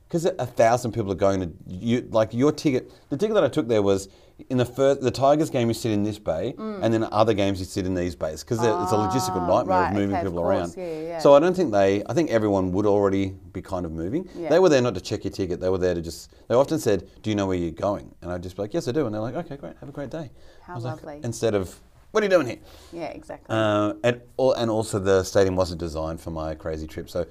because 0.07 0.25
a 0.25 0.45
thousand 0.45 0.91
people 0.91 1.11
are 1.11 1.15
going 1.15 1.39
to 1.41 1.51
you, 1.67 2.07
like 2.11 2.33
your 2.33 2.51
ticket. 2.51 2.91
The 3.09 3.17
ticket 3.17 3.33
that 3.33 3.43
I 3.43 3.47
took 3.47 3.67
there 3.67 3.81
was 3.81 4.09
in 4.49 4.57
the 4.57 4.65
first 4.65 5.01
the 5.01 5.09
Tigers 5.11 5.49
game 5.49 5.67
you 5.69 5.73
sit 5.73 5.91
in 5.91 6.03
this 6.03 6.19
bay, 6.19 6.53
and 6.59 6.93
then 6.93 7.03
other 7.11 7.33
games 7.33 7.59
you 7.59 7.65
sit 7.65 7.87
in 7.87 7.95
these 7.95 8.15
bays 8.15 8.43
because 8.43 8.59
it's 8.59 8.91
a 8.91 8.95
logistical 8.95 9.41
nightmare. 9.47 9.75
Ah, 9.75 9.81
right, 9.81 9.87
of 9.89 9.93
moving 9.95 10.15
okay, 10.15 10.23
people 10.25 10.41
course, 10.43 10.55
around. 10.55 10.73
yeah, 10.77 11.01
yeah. 11.01 11.19
So 11.19 11.33
I 11.33 11.39
don't 11.39 11.55
think 11.55 11.71
they. 11.71 12.03
I 12.07 12.13
think 12.13 12.29
everyone 12.29 12.71
would 12.73 12.85
already 12.85 13.33
be 13.51 13.63
kind 13.63 13.83
of 13.85 13.91
moving. 13.91 14.29
Yeah. 14.35 14.49
They 14.49 14.59
were 14.59 14.69
there 14.69 14.83
not 14.83 14.93
to 14.95 15.01
check 15.01 15.23
your 15.23 15.33
ticket. 15.33 15.59
They 15.59 15.69
were 15.69 15.79
there 15.79 15.95
to 15.95 16.01
just. 16.01 16.31
They 16.47 16.53
often 16.53 16.77
said, 16.77 17.09
"Do 17.23 17.31
you 17.31 17.35
know 17.35 17.47
where 17.47 17.57
you're 17.57 17.71
going?" 17.71 18.13
And 18.21 18.31
I'd 18.31 18.43
just 18.43 18.55
be 18.55 18.61
like, 18.61 18.73
"Yes, 18.75 18.87
I 18.87 18.91
do." 18.91 19.07
And 19.07 19.15
they're 19.15 19.21
like, 19.21 19.35
"Okay, 19.35 19.57
great. 19.57 19.77
Have 19.79 19.89
a 19.89 19.93
great 19.93 20.11
day." 20.11 20.29
How 20.61 20.75
was 20.75 20.83
like- 20.83 20.97
lovely. 21.03 21.21
instead 21.23 21.55
of, 21.55 21.75
"What 22.11 22.23
are 22.23 22.25
you 22.25 22.29
doing 22.29 22.47
here?" 22.47 22.59
Yeah, 22.93 23.07
exactly. 23.07 23.47
Uh, 23.55 23.93
and, 24.03 24.21
and 24.57 24.69
also 24.71 24.99
the 24.99 25.23
stadium 25.23 25.55
wasn't 25.55 25.79
designed 25.79 26.19
for 26.21 26.31
my 26.31 26.55
crazy 26.55 26.87
trip. 26.87 27.09
So 27.09 27.25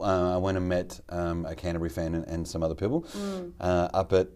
uh, 0.00 0.34
I 0.34 0.36
went 0.38 0.56
and 0.58 0.68
met 0.68 1.00
um, 1.08 1.46
a 1.46 1.54
Canterbury 1.54 1.90
fan 1.90 2.14
and, 2.14 2.24
and 2.26 2.46
some 2.48 2.62
other 2.62 2.74
people 2.74 3.02
Mm. 3.02 3.52
uh, 3.60 3.88
up 3.94 4.12
at 4.12 4.28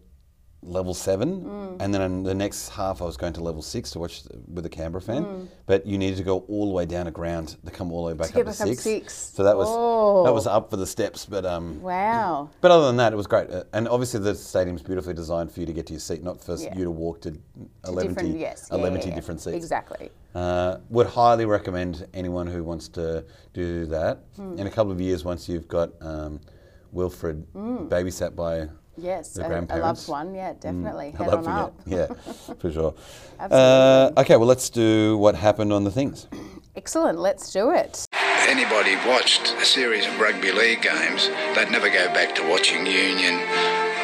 level 0.63 0.93
seven. 0.93 1.77
And 1.81 1.93
then 1.95 2.03
in 2.03 2.23
the 2.23 2.35
next 2.35 2.69
half 2.69 3.01
I 3.01 3.07
was 3.07 3.17
going 3.17 3.33
to 3.35 3.41
level 3.41 3.63
six 3.63 3.91
to 3.93 3.99
watch 3.99 4.23
with 4.47 4.67
a 4.67 4.69
Canberra 4.69 5.01
fan. 5.01 5.49
But 5.67 5.87
you 5.87 5.97
needed 5.97 6.17
to 6.19 6.23
go 6.23 6.41
all 6.49 6.67
the 6.67 6.73
way 6.75 6.85
down 6.87 7.07
to 7.07 7.11
ground 7.11 7.57
to 7.65 7.71
come 7.71 7.91
all 7.93 8.05
the 8.05 8.13
way 8.13 8.19
back 8.19 8.33
get 8.35 8.47
up 8.47 8.53
to 8.55 8.59
back 8.59 8.69
six. 8.69 8.83
six. 8.83 9.15
So 9.35 9.43
that 9.45 9.57
was 9.57 9.69
Oh. 9.71 10.25
that 10.25 10.33
was 10.35 10.47
up 10.47 10.71
for 10.71 10.77
the 10.77 10.87
steps. 10.87 11.25
But 11.25 11.47
um, 11.47 11.81
wow. 11.81 12.51
but 12.61 12.71
other 12.71 12.87
than 12.87 12.97
that, 12.97 13.13
it 13.13 13.17
was 13.17 13.27
great. 13.27 13.51
Uh, 13.51 13.65
And 13.73 13.89
obviously, 13.89 14.21
the 14.21 14.35
stadium's 14.35 14.83
beautifully 14.83 15.15
designed 15.15 15.51
for 15.51 15.61
you 15.61 15.67
to 15.67 15.73
get 15.73 15.87
to 15.87 15.93
your 15.95 16.01
seat, 16.01 16.23
not 16.23 16.43
for 16.43 16.57
Yeah. 16.57 16.77
you 16.77 16.85
to 16.85 16.91
walk 16.91 17.21
to 17.23 17.31
To 17.31 17.39
11 17.87 18.15
different, 18.15 18.39
yes. 18.39 18.69
yeah, 18.71 18.77
11 18.79 19.01
yeah, 19.01 19.07
yeah. 19.09 19.15
different 19.15 19.41
seats. 19.41 19.57
Exactly. 19.57 20.11
Uh, 20.35 20.77
would 20.91 21.07
highly 21.07 21.45
recommend 21.47 22.07
anyone 22.15 22.47
who 22.47 22.63
wants 22.63 22.89
to 22.89 23.25
do 23.55 23.87
that. 23.87 24.19
Hmm. 24.37 24.59
In 24.59 24.67
a 24.67 24.71
couple 24.71 24.93
of 24.93 25.01
years, 25.01 25.25
once 25.25 25.49
you've 25.49 25.67
got 25.69 25.91
um, 26.03 26.41
Wilfred 26.93 27.47
Hmm. 27.53 27.87
babysat 27.89 28.35
by 28.37 28.69
Yes. 29.01 29.33
the 29.35 29.45
a, 29.45 29.67
a 29.69 29.79
loved 29.79 30.07
one. 30.09 30.35
Yeah, 30.35 30.53
definitely. 30.53 31.09
I'd 31.09 31.17
Head 31.17 31.27
love 31.29 31.47
on 31.47 31.53
up. 31.53 31.85
get- 31.89 32.11
Yeah, 32.11 32.55
for 32.59 32.71
sure. 32.73 32.95
Absolutely. 33.41 34.17
Uh, 34.17 34.21
okay, 34.21 34.37
well, 34.37 34.47
let's 34.49 34.69
do 34.71 35.17
what 35.19 35.35
happened 35.35 35.73
on 35.73 35.85
the 35.85 35.91
things. 35.91 36.27
Excellent. 36.77 37.19
Let's 37.19 37.53
do 37.53 37.71
it. 37.71 38.05
anybody 38.49 38.97
watched 39.09 39.55
a 39.55 39.65
series 39.65 40.07
of 40.07 40.19
rugby 40.21 40.53
league 40.53 40.83
games, 40.83 41.29
they'd 41.55 41.71
never 41.71 41.89
go 41.89 42.07
back 42.15 42.35
to 42.37 42.49
watching 42.49 42.87
Union 42.87 43.35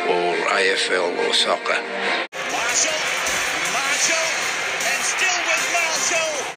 or 0.08 0.34
AFL 0.50 1.28
or 1.28 1.34
soccer. 1.34 2.25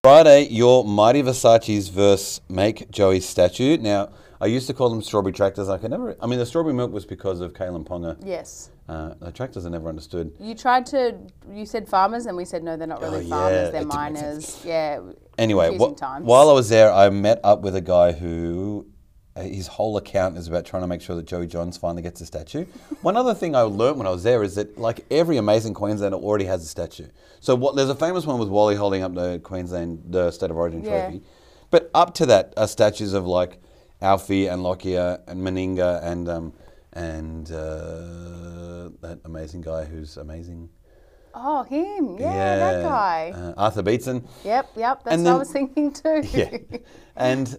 Friday, 0.10 0.48
your 0.48 0.84
Mighty 0.86 1.22
Versace's 1.22 1.90
verse 1.90 2.42
Make 2.50 2.90
Joey's 2.90 3.30
statue. 3.30 3.78
Now, 3.78 4.10
I 4.42 4.48
used 4.48 4.66
to 4.66 4.74
call 4.74 4.90
them 4.90 5.04
strawberry 5.04 5.34
tractors. 5.34 5.70
I 5.70 5.78
could 5.78 5.92
never. 5.92 6.16
I 6.20 6.26
mean, 6.26 6.40
the 6.40 6.48
strawberry 6.48 6.74
milk 6.74 6.92
was 6.92 7.06
because 7.06 7.42
of 7.42 7.54
Kalyn 7.54 7.86
Ponga. 7.86 8.18
Yes. 8.26 8.72
Uh, 8.88 9.14
the 9.20 9.32
tractors 9.32 9.68
I 9.68 9.70
never 9.70 9.88
understood. 9.88 10.32
You 10.40 10.56
tried 10.56 10.88
to. 10.88 11.16
You 11.54 11.64
said 11.68 11.88
farmers, 11.88 12.26
and 12.26 12.36
we 12.36 12.44
said 12.44 12.64
no, 12.64 12.76
they're 12.76 12.88
not 12.88 13.04
really 13.04 13.24
Oh, 13.28 13.30
farmers. 13.30 13.68
it 13.70 13.72
They're 13.72 13.86
miners. 13.86 14.60
Yeah. 14.66 15.02
Anyway, 15.38 15.78
wh- 15.78 16.24
while 16.24 16.50
I 16.50 16.54
was 16.54 16.70
there, 16.70 16.92
I 16.92 17.12
met 17.12 17.40
up 17.44 17.62
with 17.62 17.76
a 17.76 17.82
guy 17.82 18.12
who 18.14 18.88
his 19.38 19.68
whole 19.68 19.96
account 19.98 20.38
is 20.38 20.48
about 20.48 20.66
trying 20.66 20.82
to 20.84 20.88
make 20.88 21.02
sure 21.02 21.16
that 21.16 21.26
Joey 21.26 21.48
Johns 21.48 21.78
finally 21.78 22.02
gets 22.02 22.20
a 22.22 22.26
statue. 22.26 22.66
One 23.02 23.16
other 23.16 23.34
thing 23.34 23.56
I 23.56 23.62
learnt 23.62 23.98
when 23.98 24.06
I 24.08 24.10
was 24.10 24.24
there 24.24 24.44
is 24.44 24.56
that 24.56 24.78
like 24.78 25.06
every 25.12 25.38
amazing 25.38 25.74
Queenslander 25.74 26.18
already 26.18 26.46
has 26.46 26.64
a 26.64 26.68
statue. 26.68 27.08
So 27.40 27.56
what, 27.56 27.76
there's 27.76 27.90
a 27.90 27.96
famous 27.96 28.26
one 28.26 28.38
with 28.40 28.50
Wally 28.50 28.76
holding 28.76 29.02
up 29.04 29.14
the 29.14 29.40
Queensland 29.40 30.04
the 30.08 30.32
State 30.32 30.52
of 30.52 30.58
Origin 30.58 30.84
Yeah. 30.84 31.04
trophy, 31.06 31.22
but 31.72 31.90
up 31.94 32.14
to 32.16 32.26
that 32.26 32.54
are 32.58 32.68
statues 32.68 33.14
of 33.14 33.26
like 33.26 33.62
Alfie 34.02 34.48
and 34.48 34.62
Lockyer 34.64 35.20
and 35.28 35.42
Meninga 35.42 36.04
and 36.04 36.28
um, 36.28 36.54
and 36.94 37.50
uh, 37.52 38.90
that 39.02 39.20
amazing 39.26 39.62
guy 39.62 39.86
who's 39.86 40.18
amazing. 40.18 40.70
Oh, 41.36 41.62
him. 41.64 42.18
Yeah, 42.20 42.58
that 42.58 42.84
guy. 42.84 43.32
uh, 43.36 43.54
Arthur 43.56 43.84
Beetson. 43.84 44.28
yep, 44.44 44.70
yep. 44.76 45.04
That's 45.04 45.16
and 45.16 45.24
what 45.26 45.32
I 45.34 45.38
was 45.38 45.52
thinking 45.52 45.94
too. 45.94 46.24
Yeah. 46.34 46.58
and 47.16 47.58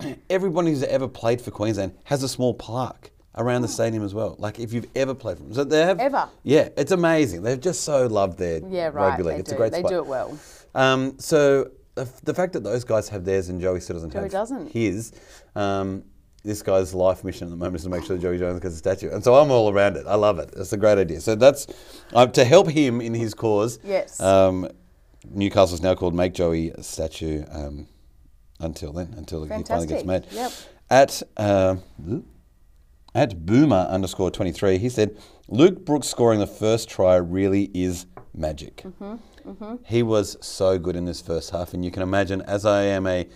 everybody 0.30 0.70
who's 0.70 0.82
ever 0.84 1.08
played 1.08 1.40
for 1.40 1.50
Queensland 1.50 1.94
has 2.04 2.22
a 2.22 2.28
small 2.28 2.54
plaque 2.54 3.10
around 3.38 3.62
the 3.62 3.68
stadium 3.68 4.02
as 4.02 4.14
well. 4.14 4.34
Like 4.38 4.58
if 4.58 4.72
you've 4.72 4.86
ever 4.96 5.14
played 5.14 5.36
for 5.38 5.42
them. 5.44 5.54
So 5.54 5.64
they 5.64 5.80
have 5.82 6.00
Ever? 6.00 6.28
Yeah, 6.42 6.68
it's 6.76 6.92
amazing. 6.92 7.42
They've 7.42 7.60
just 7.60 7.82
so 7.82 8.06
loved 8.06 8.38
their 8.38 8.60
Yeah, 8.66 8.86
right. 8.86 8.94
rugby 8.94 9.24
league. 9.24 9.34
They 9.36 9.40
it's 9.40 9.50
do. 9.50 9.56
a 9.56 9.58
great 9.58 9.72
they 9.72 9.80
spot. 9.80 9.90
do 9.90 9.98
it 9.98 10.06
well. 10.06 10.38
Um, 10.74 11.18
so 11.18 11.70
the, 11.94 12.08
the 12.24 12.34
fact 12.34 12.52
that 12.54 12.64
those 12.64 12.84
guys 12.84 13.08
have 13.10 13.24
theirs 13.24 13.48
and 13.48 13.60
Joey 13.60 13.80
still 13.80 13.94
doesn't 13.96 14.10
Joey 14.12 14.22
have 14.22 14.32
doesn't. 14.32 14.70
his, 14.72 15.12
um, 15.54 16.02
this 16.44 16.62
guy's 16.62 16.94
life 16.94 17.24
mission 17.24 17.48
at 17.48 17.50
the 17.50 17.56
moment 17.56 17.76
is 17.76 17.82
to 17.84 17.88
make 17.90 18.04
sure 18.04 18.16
Joey 18.16 18.38
Johns 18.38 18.60
gets 18.60 18.74
a 18.74 18.78
statue. 18.78 19.10
And 19.10 19.22
so 19.24 19.34
I'm 19.34 19.50
all 19.50 19.70
around 19.70 19.96
it. 19.96 20.06
I 20.06 20.14
love 20.14 20.38
it. 20.38 20.54
It's 20.56 20.72
a 20.72 20.76
great 20.76 20.96
idea. 20.96 21.20
So 21.20 21.34
that's 21.34 21.66
uh, 22.14 22.26
to 22.28 22.44
help 22.44 22.68
him 22.68 23.00
in 23.00 23.14
his 23.14 23.34
cause. 23.34 23.78
Yes. 23.82 24.20
Um, 24.20 24.68
Newcastle's 25.28 25.82
now 25.82 25.94
called 25.94 26.14
Make 26.14 26.34
Joey 26.34 26.70
a 26.70 26.82
statue 26.82 27.44
um, 27.50 27.88
until 28.60 28.92
then, 28.92 29.14
until 29.16 29.42
he 29.44 29.48
finally 29.48 29.86
gets 29.86 30.02
Fantastic. 30.02 30.06
made. 30.06 30.26
Yep. 30.32 30.52
At 30.88 31.22
uh, 31.36 31.76
at 33.14 33.46
boomer 33.46 33.86
underscore 33.88 34.30
23, 34.30 34.78
he 34.78 34.88
said, 34.88 35.16
Luke 35.48 35.84
Brooks 35.84 36.06
scoring 36.08 36.38
the 36.38 36.46
first 36.46 36.88
try 36.88 37.16
really 37.16 37.70
is 37.74 38.06
magic. 38.34 38.84
Mm-hmm, 38.84 39.76
He 39.86 40.02
was 40.02 40.36
so 40.44 40.78
good 40.78 40.96
in 40.96 41.06
this 41.06 41.20
first 41.20 41.50
half, 41.50 41.72
and 41.72 41.84
you 41.84 41.90
can 41.90 42.02
imagine, 42.02 42.42
as 42.42 42.66
I 42.66 42.82
am 42.82 43.06
a 43.06 43.28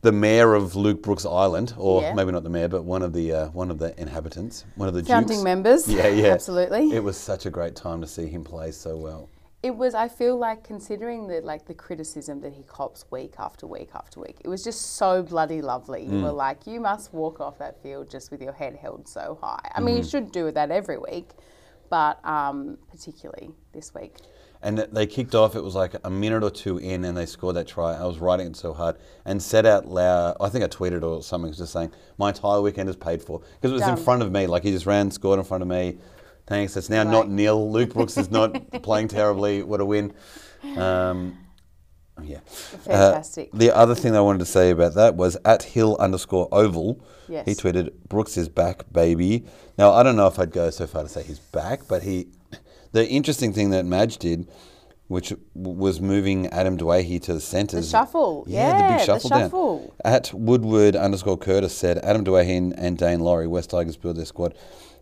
the 0.00 0.12
mayor 0.12 0.54
of 0.54 0.76
Luke 0.76 1.02
Brooks 1.02 1.26
Island, 1.26 1.74
or 1.76 2.02
Yeah. 2.02 2.14
maybe 2.14 2.30
not 2.30 2.44
the 2.44 2.50
mayor, 2.50 2.68
but 2.68 2.84
one 2.84 3.02
of 3.02 3.12
the 3.12 3.32
uh, 3.32 3.48
one 3.48 3.70
of 3.70 3.78
the 3.80 3.98
inhabitants, 4.00 4.64
one 4.76 4.88
of 4.88 4.94
the 4.94 5.02
Founding 5.04 5.42
members. 5.42 5.88
Yeah, 5.92 6.06
yeah, 6.08 6.28
Absolutely. 6.28 6.92
It 6.92 7.02
was 7.02 7.16
such 7.16 7.46
a 7.46 7.50
great 7.50 7.74
time 7.74 8.00
to 8.00 8.06
see 8.06 8.26
him 8.28 8.44
play 8.44 8.70
so 8.70 8.96
well. 8.96 9.28
It 9.62 9.74
was. 9.76 9.92
I 9.94 10.06
feel 10.06 10.36
like 10.38 10.62
considering 10.62 11.26
the 11.26 11.40
like 11.40 11.66
the 11.66 11.74
criticism 11.74 12.40
that 12.42 12.52
he 12.52 12.62
cops 12.62 13.04
week 13.10 13.34
after 13.38 13.66
week 13.66 13.88
after 13.92 14.20
week, 14.20 14.36
it 14.44 14.48
was 14.48 14.62
just 14.62 14.94
so 14.96 15.22
bloody 15.22 15.60
lovely. 15.62 16.04
You 16.04 16.10
Mm. 16.12 16.22
were 16.22 16.30
like, 16.32 16.64
you 16.66 16.78
must 16.80 17.12
walk 17.12 17.40
off 17.40 17.58
that 17.58 17.82
field 17.82 18.08
just 18.08 18.30
with 18.30 18.40
your 18.40 18.52
head 18.52 18.76
held 18.76 19.08
so 19.08 19.36
high. 19.40 19.70
I 19.74 19.80
mean, 19.80 19.96
you 19.96 20.02
Mm-hmm. 20.02 20.08
should 20.10 20.32
do 20.32 20.52
that 20.52 20.70
every 20.70 20.96
week, 20.98 21.30
but 21.90 22.24
um, 22.24 22.78
particularly 22.88 23.50
this 23.72 23.92
week. 23.94 24.14
And 24.62 24.78
they 24.78 25.06
kicked 25.06 25.34
off. 25.34 25.54
It 25.56 25.62
was 25.62 25.74
like 25.76 25.94
a 26.04 26.10
minute 26.10 26.42
or 26.44 26.50
two 26.50 26.78
in, 26.78 27.04
and 27.04 27.16
they 27.16 27.26
scored 27.26 27.56
that 27.56 27.66
try. 27.66 27.94
I 27.94 28.04
was 28.06 28.18
writing 28.18 28.46
it 28.48 28.56
so 28.56 28.72
hard 28.72 28.96
and 29.24 29.40
said 29.42 29.66
out 29.66 29.86
loud. 29.88 30.36
I 30.40 30.48
think 30.50 30.64
I 30.64 30.68
tweeted 30.68 31.02
or 31.04 31.20
something, 31.22 31.52
just 31.52 31.72
saying 31.72 31.92
my 32.16 32.28
entire 32.30 32.60
weekend 32.60 32.88
is 32.88 32.96
paid 32.96 33.22
for 33.22 33.40
because 33.40 33.70
it 33.72 33.74
was 33.74 33.86
in 33.88 33.96
front 33.96 34.22
of 34.22 34.30
me. 34.32 34.46
Like 34.46 34.62
he 34.62 34.70
just 34.70 34.86
ran, 34.86 35.10
scored 35.10 35.38
in 35.40 35.44
front 35.44 35.62
of 35.62 35.68
me. 35.68 35.98
Thanks. 36.48 36.76
It's 36.76 36.88
now 36.90 37.02
not 37.04 37.28
nil. 37.28 37.70
Luke 37.70 37.92
Brooks 37.92 38.16
is 38.16 38.30
not 38.30 38.70
playing 38.82 39.08
terribly. 39.08 39.62
What 39.62 39.80
a 39.80 39.84
win. 39.84 40.12
Um, 40.76 41.38
yeah. 42.22 42.40
Fantastic. 42.46 43.50
Uh, 43.54 43.58
the 43.58 43.76
other 43.76 43.94
thing 43.94 44.16
I 44.16 44.20
wanted 44.20 44.38
to 44.40 44.44
say 44.46 44.70
about 44.70 44.94
that 44.94 45.14
was 45.14 45.36
at 45.44 45.62
Hill 45.62 45.96
underscore 46.00 46.48
Oval. 46.50 47.04
Yes. 47.28 47.44
He 47.46 47.52
tweeted, 47.54 47.92
"Brooks 48.08 48.36
is 48.36 48.48
back, 48.48 48.90
baby." 48.90 49.44
Now 49.76 49.92
I 49.92 50.02
don't 50.02 50.16
know 50.16 50.26
if 50.26 50.38
I'd 50.38 50.50
go 50.50 50.70
so 50.70 50.86
far 50.86 51.02
to 51.02 51.08
say 51.08 51.22
he's 51.22 51.38
back, 51.38 51.82
but 51.88 52.02
he. 52.02 52.28
The 52.90 53.06
interesting 53.06 53.52
thing 53.52 53.68
that 53.70 53.84
Madge 53.84 54.16
did, 54.16 54.48
which 55.08 55.34
was 55.54 56.00
moving 56.00 56.46
Adam 56.46 56.78
Doueihi 56.78 57.20
to 57.24 57.34
the 57.34 57.40
centres. 57.40 57.92
The 57.92 57.98
shuffle. 57.98 58.44
Yeah, 58.48 58.72
the 58.72 58.78
Yeah, 58.78 58.88
big 58.88 58.98
the 59.00 59.04
shuffle 59.04 59.28
down. 59.28 59.40
shuffle. 59.42 59.94
At 60.06 60.32
Woodward 60.32 60.96
underscore 60.96 61.36
Curtis 61.36 61.76
said, 61.76 61.98
Adam 61.98 62.24
Doueihi 62.24 62.56
and, 62.56 62.78
and 62.78 62.96
Daine 62.96 63.20
Laurie, 63.20 63.46
West 63.46 63.68
Tigers 63.68 63.98
build 63.98 64.16
their 64.16 64.24
squad 64.24 64.54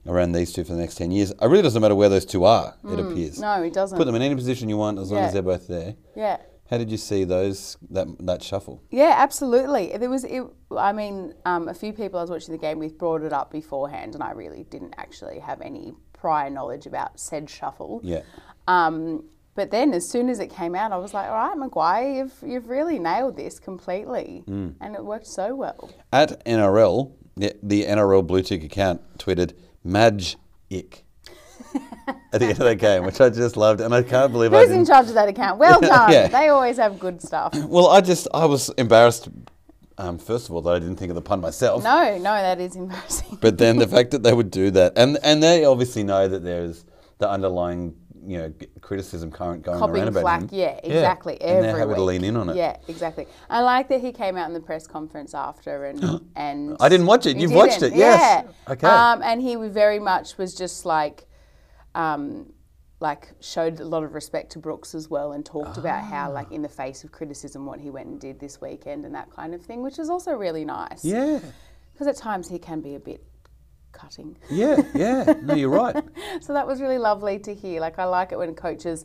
around 0.09 0.33
these 0.33 0.53
two 0.53 0.65
for 0.65 0.73
the 0.73 0.79
next 0.79 0.97
10 0.97 1.11
years. 1.11 1.31
It 1.31 1.37
really 1.43 1.63
doesn't 1.63 1.81
matter 1.81 1.95
where 1.95 2.09
those 2.09 2.25
two 2.25 2.45
are, 2.45 2.75
it 2.85 2.99
appears. 2.99 3.39
Mm. 3.39 3.41
No, 3.41 3.63
it 3.63 3.73
doesn't. 3.73 3.97
Put 3.99 4.05
them 4.07 4.15
in 4.15 4.23
any 4.23 4.35
position 4.35 4.69
you 4.69 4.77
want 4.77 4.99
as 4.99 5.11
long 5.11 5.23
as 5.25 5.33
they're 5.33 5.43
both 5.43 5.67
there. 5.69 5.95
Yeah. 6.15 6.39
How 6.71 6.79
did 6.79 6.91
you 6.91 6.97
see 6.97 7.23
those 7.23 7.77
that 7.91 8.09
that 8.27 8.43
shuffle? 8.43 8.83
Yeah, 8.91 9.15
absolutely. 9.19 9.97
There 9.97 10.11
was, 10.11 10.25
it, 10.25 10.43
I 10.77 10.93
mean, 10.93 11.33
um, 11.45 11.69
a 11.69 11.75
few 11.75 11.93
people 11.93 12.19
I 12.19 12.23
was 12.23 12.31
watching 12.31 12.51
the 12.53 12.59
game 12.59 12.81
with 12.81 12.99
brought 12.99 13.23
it 13.23 13.33
up 13.33 13.53
beforehand, 13.53 14.15
and 14.15 14.23
I 14.23 14.33
really 14.33 14.65
didn't 14.65 14.95
actually 14.99 15.39
have 15.39 15.61
any 15.61 15.95
prior 16.13 16.51
knowledge 16.51 16.87
about 16.87 17.21
said 17.21 17.49
shuffle. 17.49 18.01
Yeah. 18.03 18.23
Um, 18.67 19.25
but 19.55 19.71
then, 19.71 19.95
as 19.95 20.09
soon 20.09 20.29
as 20.29 20.41
it 20.41 20.49
came 20.51 20.75
out, 20.75 20.91
I 20.91 20.97
was 20.97 21.15
like, 21.15 21.29
"All 21.29 21.35
right, 21.35 21.57
Maguire, 21.57 22.13
you've 22.17 22.35
you've 22.45 22.69
really 22.69 22.99
nailed 22.99 23.37
this 23.37 23.61
completely," 23.61 24.43
Mm. 24.49 24.75
and 24.81 24.97
it 24.97 25.05
worked 25.05 25.29
so 25.29 25.55
well. 25.55 25.89
At 26.13 26.45
NRL, 26.45 27.13
the, 27.37 27.55
the 27.63 27.85
NRL 27.85 28.27
Blue 28.27 28.43
Tick 28.43 28.65
account 28.65 29.01
tweeted 29.19 29.53
Madge 29.87 30.37
Ick 30.73 31.05
at 32.33 32.41
the 32.41 32.47
end 32.47 32.51
of 32.53 32.59
that 32.59 32.77
game, 32.77 33.05
which 33.05 33.21
I 33.21 33.31
just 33.31 33.57
loved, 33.57 33.81
and 33.81 33.95
I 33.95 34.03
can't 34.03 34.33
believe 34.33 34.53
I 34.53 34.63
Who's 34.65 34.71
in 34.71 34.85
charge 34.85 35.09
of 35.09 35.15
that 35.15 35.29
account? 35.29 35.59
Well 35.59 35.81
done. 35.93 36.13
Yeah. 36.13 36.29
They 36.29 36.49
always 36.49 36.77
have 36.77 36.99
good 36.99 37.23
stuff. 37.23 37.55
Well, 37.67 37.89
I 37.89 38.01
just 38.01 38.29
I 38.35 38.45
was 38.47 38.69
embarrassed. 38.71 39.29
Um, 39.99 40.19
first 40.19 40.49
of 40.49 40.55
all, 40.55 40.61
that 40.63 40.75
I 40.75 40.79
didn't 40.79 40.97
think 40.97 41.09
of 41.11 41.15
the 41.15 41.23
pun 41.23 41.41
myself. 41.41 41.83
No, 41.83 42.19
no, 42.19 42.23
that 42.35 42.61
is 42.61 42.77
embarrassing. 42.77 43.39
But 43.41 43.57
then 43.59 43.79
the 43.79 43.87
fact 43.97 44.11
that 44.11 44.23
they 44.23 44.33
would 44.35 44.51
do 44.51 44.71
that, 44.73 44.93
and 44.97 45.19
and 45.23 45.43
they 45.43 45.65
obviously 45.65 46.05
know 46.05 46.29
that 46.29 46.43
there's 46.45 46.85
the 47.19 47.29
underlying 47.29 47.97
you 48.27 48.39
know 48.39 48.53
criticism 48.81 49.31
current 49.31 49.63
going 49.63 49.81
around 49.81 50.09
about 50.09 50.21
flack, 50.21 50.41
him. 50.43 50.49
yeah, 50.53 50.81
exactly. 50.83 51.41
and 51.41 51.51
Every 51.51 51.63
they're 51.63 51.79
happy 51.79 51.95
to 51.95 52.03
lean 52.03 52.25
in 52.25 52.37
on 52.37 52.49
it. 52.49 52.57
Yeah, 52.57 52.77
exactly. 52.89 53.27
I 53.49 53.61
like 53.63 53.89
that 53.89 54.01
he 54.01 54.13
came 54.13 54.37
out 54.37 54.49
in 54.49 54.55
the 54.55 54.61
press 54.61 54.87
conference 54.87 55.35
after 55.35 55.87
and 55.87 56.21
and 56.37 56.77
I 56.81 56.89
didn't 56.89 57.07
watch 57.07 57.27
it. 57.27 57.37
You 57.37 57.43
You've 57.43 57.53
watched 57.53 57.83
it, 57.83 57.95
yes. 57.95 58.45
Yeah. 58.45 58.73
Okay. 58.73 58.87
Um, 58.87 59.23
and 59.23 59.41
he 59.41 59.55
very 59.57 60.01
much 60.01 60.37
was 60.39 60.55
just 60.55 60.85
like, 60.85 61.27
um, 61.95 62.53
like 63.01 63.29
showed 63.41 63.79
a 63.81 63.85
lot 63.85 64.03
of 64.03 64.15
respect 64.15 64.53
to 64.53 64.59
Brooks 64.59 64.95
as 64.95 65.09
well, 65.09 65.33
and 65.33 65.45
talked 65.45 65.77
about 65.77 66.03
how 66.05 66.33
like 66.33 66.51
in 66.51 66.63
the 66.63 66.69
face 66.69 67.05
of 67.05 67.13
criticism, 67.13 67.65
what 67.67 67.79
he 67.81 67.91
went 67.91 68.09
and 68.09 68.21
did 68.21 68.41
this 68.41 68.61
weekend 68.61 69.05
and 69.05 69.15
that 69.15 69.31
kind 69.31 69.55
of 69.55 69.63
thing, 69.63 69.83
which 69.83 69.99
is 69.99 70.11
also 70.11 70.33
really 70.33 70.65
nice. 70.65 71.05
Yeah, 71.05 71.41
Because 71.93 72.07
at 72.09 72.17
times 72.17 72.49
he 72.49 72.59
can 72.59 72.81
be 72.81 72.95
a 72.95 73.01
bit 73.01 73.23
cutting. 73.93 74.37
yeah, 74.51 74.77
yeah. 74.95 75.35
No, 75.43 75.55
you're 75.55 75.71
right. 75.71 75.97
So 76.43 76.53
that 76.53 76.67
was 76.67 76.81
really 76.81 76.99
lovely 76.99 77.39
to 77.41 77.55
hear. 77.55 77.81
Like 77.81 77.99
I 77.99 78.05
like 78.05 78.33
it 78.33 78.39
when 78.39 78.55
coaches 78.55 79.05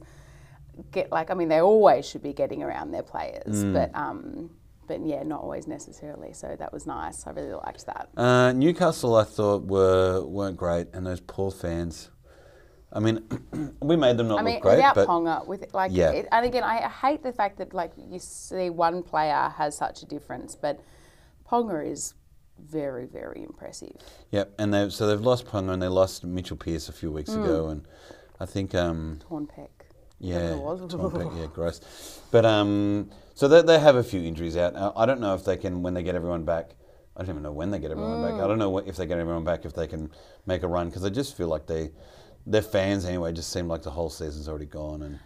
get 0.91 1.11
like 1.11 1.29
I 1.31 1.33
mean 1.33 1.49
they 1.49 1.61
always 1.61 2.05
should 2.07 2.23
be 2.23 2.33
getting 2.33 2.61
around 2.63 2.91
their 2.91 3.03
players, 3.03 3.63
Mm. 3.63 3.73
but 3.73 3.95
um 3.95 4.49
but 4.87 5.05
yeah, 5.05 5.23
not 5.23 5.41
always 5.41 5.67
necessarily. 5.67 6.33
So 6.33 6.55
that 6.59 6.73
was 6.73 6.85
nice. 6.85 7.25
I 7.25 7.31
really 7.31 7.53
liked 7.53 7.85
that. 7.85 8.09
Uh, 8.17 8.51
Newcastle, 8.51 9.15
I 9.15 9.23
thought 9.23 9.63
were 9.63 10.25
weren't 10.25 10.57
great, 10.57 10.87
and 10.93 11.05
those 11.05 11.21
poor 11.21 11.49
fans. 11.51 12.09
I 12.91 12.99
mean, 12.99 13.23
we 13.81 13.95
made 13.95 14.17
them 14.17 14.27
not 14.27 14.39
I 14.39 14.41
mean, 14.43 14.55
look 14.55 14.63
great, 14.63 14.75
without 14.77 14.95
but 14.95 15.07
Ponga, 15.07 15.47
with 15.47 15.73
like, 15.73 15.91
Yeah. 15.93 16.11
it, 16.11 16.27
and 16.29 16.45
again, 16.45 16.63
I, 16.63 16.79
I 16.81 16.89
hate 16.89 17.23
the 17.23 17.31
fact 17.31 17.57
that 17.59 17.73
like 17.73 17.93
you 17.95 18.19
see 18.19 18.69
one 18.69 19.01
player 19.01 19.53
has 19.55 19.77
such 19.77 20.03
a 20.03 20.05
difference, 20.05 20.57
but 20.57 20.81
Ponga 21.49 21.89
is 21.89 22.15
very, 22.61 23.05
very 23.05 23.43
impressive. 23.43 23.95
Yep, 24.31 24.53
and 24.59 24.73
they 24.73 24.89
so 24.89 25.07
they've 25.07 25.21
lost 25.21 25.45
Ponga 25.45 25.71
and 25.71 25.81
they 25.81 25.87
lost 25.87 26.23
Mitchell 26.23 26.57
Pearce 26.57 26.89
a 26.89 26.93
few 26.93 27.11
weeks 27.11 27.33
ago, 27.33 27.69
and 27.69 27.85
I 28.39 28.45
think 28.45 28.73
um, 28.75 29.19
Hornpeck. 29.29 29.69
yeah, 30.19 30.53
it 30.53 30.57
was. 30.57 30.91
Tom 30.91 31.11
Peck, 31.11 31.27
yeah, 31.35 31.47
gross. 31.53 31.81
But 32.31 32.45
um, 32.45 33.09
so 33.33 33.47
they, 33.47 33.61
they 33.61 33.79
have 33.79 33.95
a 33.95 34.03
few 34.03 34.21
injuries 34.21 34.57
out. 34.57 34.75
Uh, 34.75 34.91
I 34.95 35.05
don't 35.05 35.19
know 35.19 35.33
if 35.33 35.43
they 35.45 35.57
can 35.57 35.83
when 35.83 35.93
they 35.93 36.03
get 36.03 36.15
everyone 36.15 36.43
back. 36.43 36.71
I 37.15 37.21
don't 37.21 37.29
even 37.29 37.43
know 37.43 37.51
when 37.51 37.71
they 37.71 37.79
get 37.79 37.91
everyone 37.91 38.21
back. 38.23 38.41
I 38.41 38.47
don't 38.47 38.57
know 38.57 38.69
what, 38.69 38.87
if 38.87 38.95
they 38.95 39.05
get 39.05 39.19
everyone 39.19 39.43
back 39.43 39.65
if 39.65 39.73
they 39.73 39.85
can 39.85 40.09
make 40.45 40.63
a 40.63 40.67
run 40.67 40.87
because 40.87 41.03
I 41.03 41.09
just 41.09 41.35
feel 41.35 41.49
like 41.49 41.67
they, 41.67 41.91
their 42.47 42.61
fans 42.61 43.05
anyway, 43.05 43.33
just 43.33 43.51
seem 43.51 43.67
like 43.67 43.83
the 43.83 43.91
whole 43.91 44.09
season's 44.09 44.47
already 44.47 44.65
gone 44.65 45.01
and. 45.01 45.19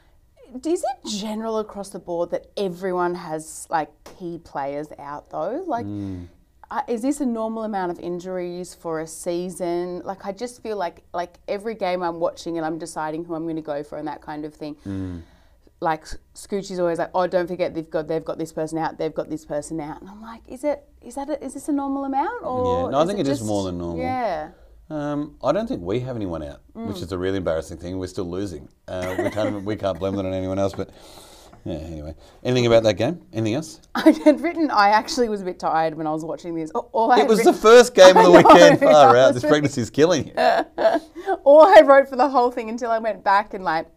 Is 0.65 0.83
it 0.83 1.09
general 1.09 1.59
across 1.59 1.89
the 1.89 1.99
board 1.99 2.31
that 2.31 2.47
everyone 2.55 3.15
has 3.15 3.67
like 3.69 3.89
key 4.03 4.39
players 4.43 4.87
out 4.97 5.29
though? 5.29 5.63
Like, 5.67 5.85
uh, 6.71 6.81
is 6.87 7.01
this 7.01 7.21
a 7.21 7.25
normal 7.25 7.63
amount 7.63 7.91
of 7.91 7.99
injuries 7.99 8.73
for 8.73 8.99
a 8.99 9.07
season? 9.07 10.01
Like, 10.03 10.25
I 10.25 10.31
just 10.31 10.61
feel 10.63 10.77
like 10.77 11.03
like 11.13 11.39
every 11.47 11.75
game 11.75 12.01
I'm 12.01 12.19
watching 12.19 12.57
and 12.57 12.65
I'm 12.65 12.77
deciding 12.77 13.25
who 13.25 13.35
I'm 13.35 13.43
going 13.43 13.55
to 13.57 13.61
go 13.61 13.83
for 13.83 13.97
and 13.97 14.07
that 14.07 14.21
kind 14.21 14.45
of 14.45 14.53
thing. 14.53 15.23
Like 15.81 16.05
Scoochie's 16.33 16.79
always 16.79 16.99
like, 16.99 17.11
oh, 17.13 17.27
don't 17.27 17.47
forget 17.47 17.75
they've 17.75 17.89
got 17.89 18.07
they've 18.07 18.23
got 18.23 18.37
this 18.37 18.53
person 18.53 18.77
out, 18.77 18.97
they've 18.97 19.13
got 19.13 19.29
this 19.29 19.45
person 19.45 19.79
out, 19.81 19.99
and 20.01 20.09
I'm 20.09 20.21
like, 20.21 20.41
is 20.47 20.63
it 20.63 20.83
is 21.01 21.15
that 21.15 21.29
a, 21.29 21.43
is 21.43 21.53
this 21.53 21.67
a 21.67 21.73
normal 21.73 22.05
amount 22.05 22.43
or? 22.43 22.89
no, 22.89 22.99
I 22.99 23.05
think 23.05 23.19
it 23.19 23.27
is 23.27 23.43
more 23.43 23.65
than 23.65 23.77
normal. 23.77 23.99
Yeah. 23.99 24.51
Um, 24.89 25.35
I 25.43 25.51
don't 25.51 25.67
think 25.67 25.81
we 25.81 25.99
have 26.01 26.15
anyone 26.15 26.43
out, 26.43 26.61
Mm. 26.75 26.87
which 26.87 27.01
is 27.01 27.11
a 27.11 27.17
really 27.17 27.37
embarrassing 27.37 27.77
thing. 27.77 27.97
We're 27.97 28.07
still 28.07 28.29
losing. 28.29 28.69
Uh, 28.87 29.15
we 29.19 29.29
can't 29.31 29.65
we 29.65 29.75
can't 29.75 29.99
blame 29.99 30.15
that 30.15 30.25
on 30.25 30.33
anyone 30.33 30.59
else. 30.59 30.73
But 30.73 30.91
yeah, 31.65 31.77
anyway, 31.77 32.15
anything 32.43 32.65
about 32.67 32.83
that 32.83 32.93
game? 32.93 33.21
Anything 33.33 33.55
else? 33.55 33.81
I 33.95 34.11
had 34.23 34.39
written. 34.41 34.69
I 34.71 34.89
actually 34.89 35.27
was 35.29 35.41
a 35.41 35.45
bit 35.45 35.59
tired 35.59 35.95
when 35.95 36.07
I 36.07 36.11
was 36.11 36.23
watching 36.23 36.55
this. 36.55 36.71
All 36.71 37.11
I 37.11 37.19
It 37.21 37.27
was 37.27 37.43
the 37.43 37.53
first 37.53 37.93
game 37.99 38.15
of 38.15 38.23
the 38.23 38.31
know, 38.31 38.37
weekend. 38.37 38.79
Far 38.91 39.17
out. 39.17 39.33
This 39.33 39.43
pregnancy's 39.43 39.89
killing 39.89 40.27
you. 40.27 40.33
all 41.43 41.65
I 41.65 41.81
wrote 41.81 42.07
for 42.07 42.15
the 42.15 42.29
whole 42.29 42.51
thing 42.51 42.69
until 42.69 42.91
I 42.91 42.99
went 42.99 43.23
back 43.23 43.53
and 43.53 43.63
like 43.63 43.87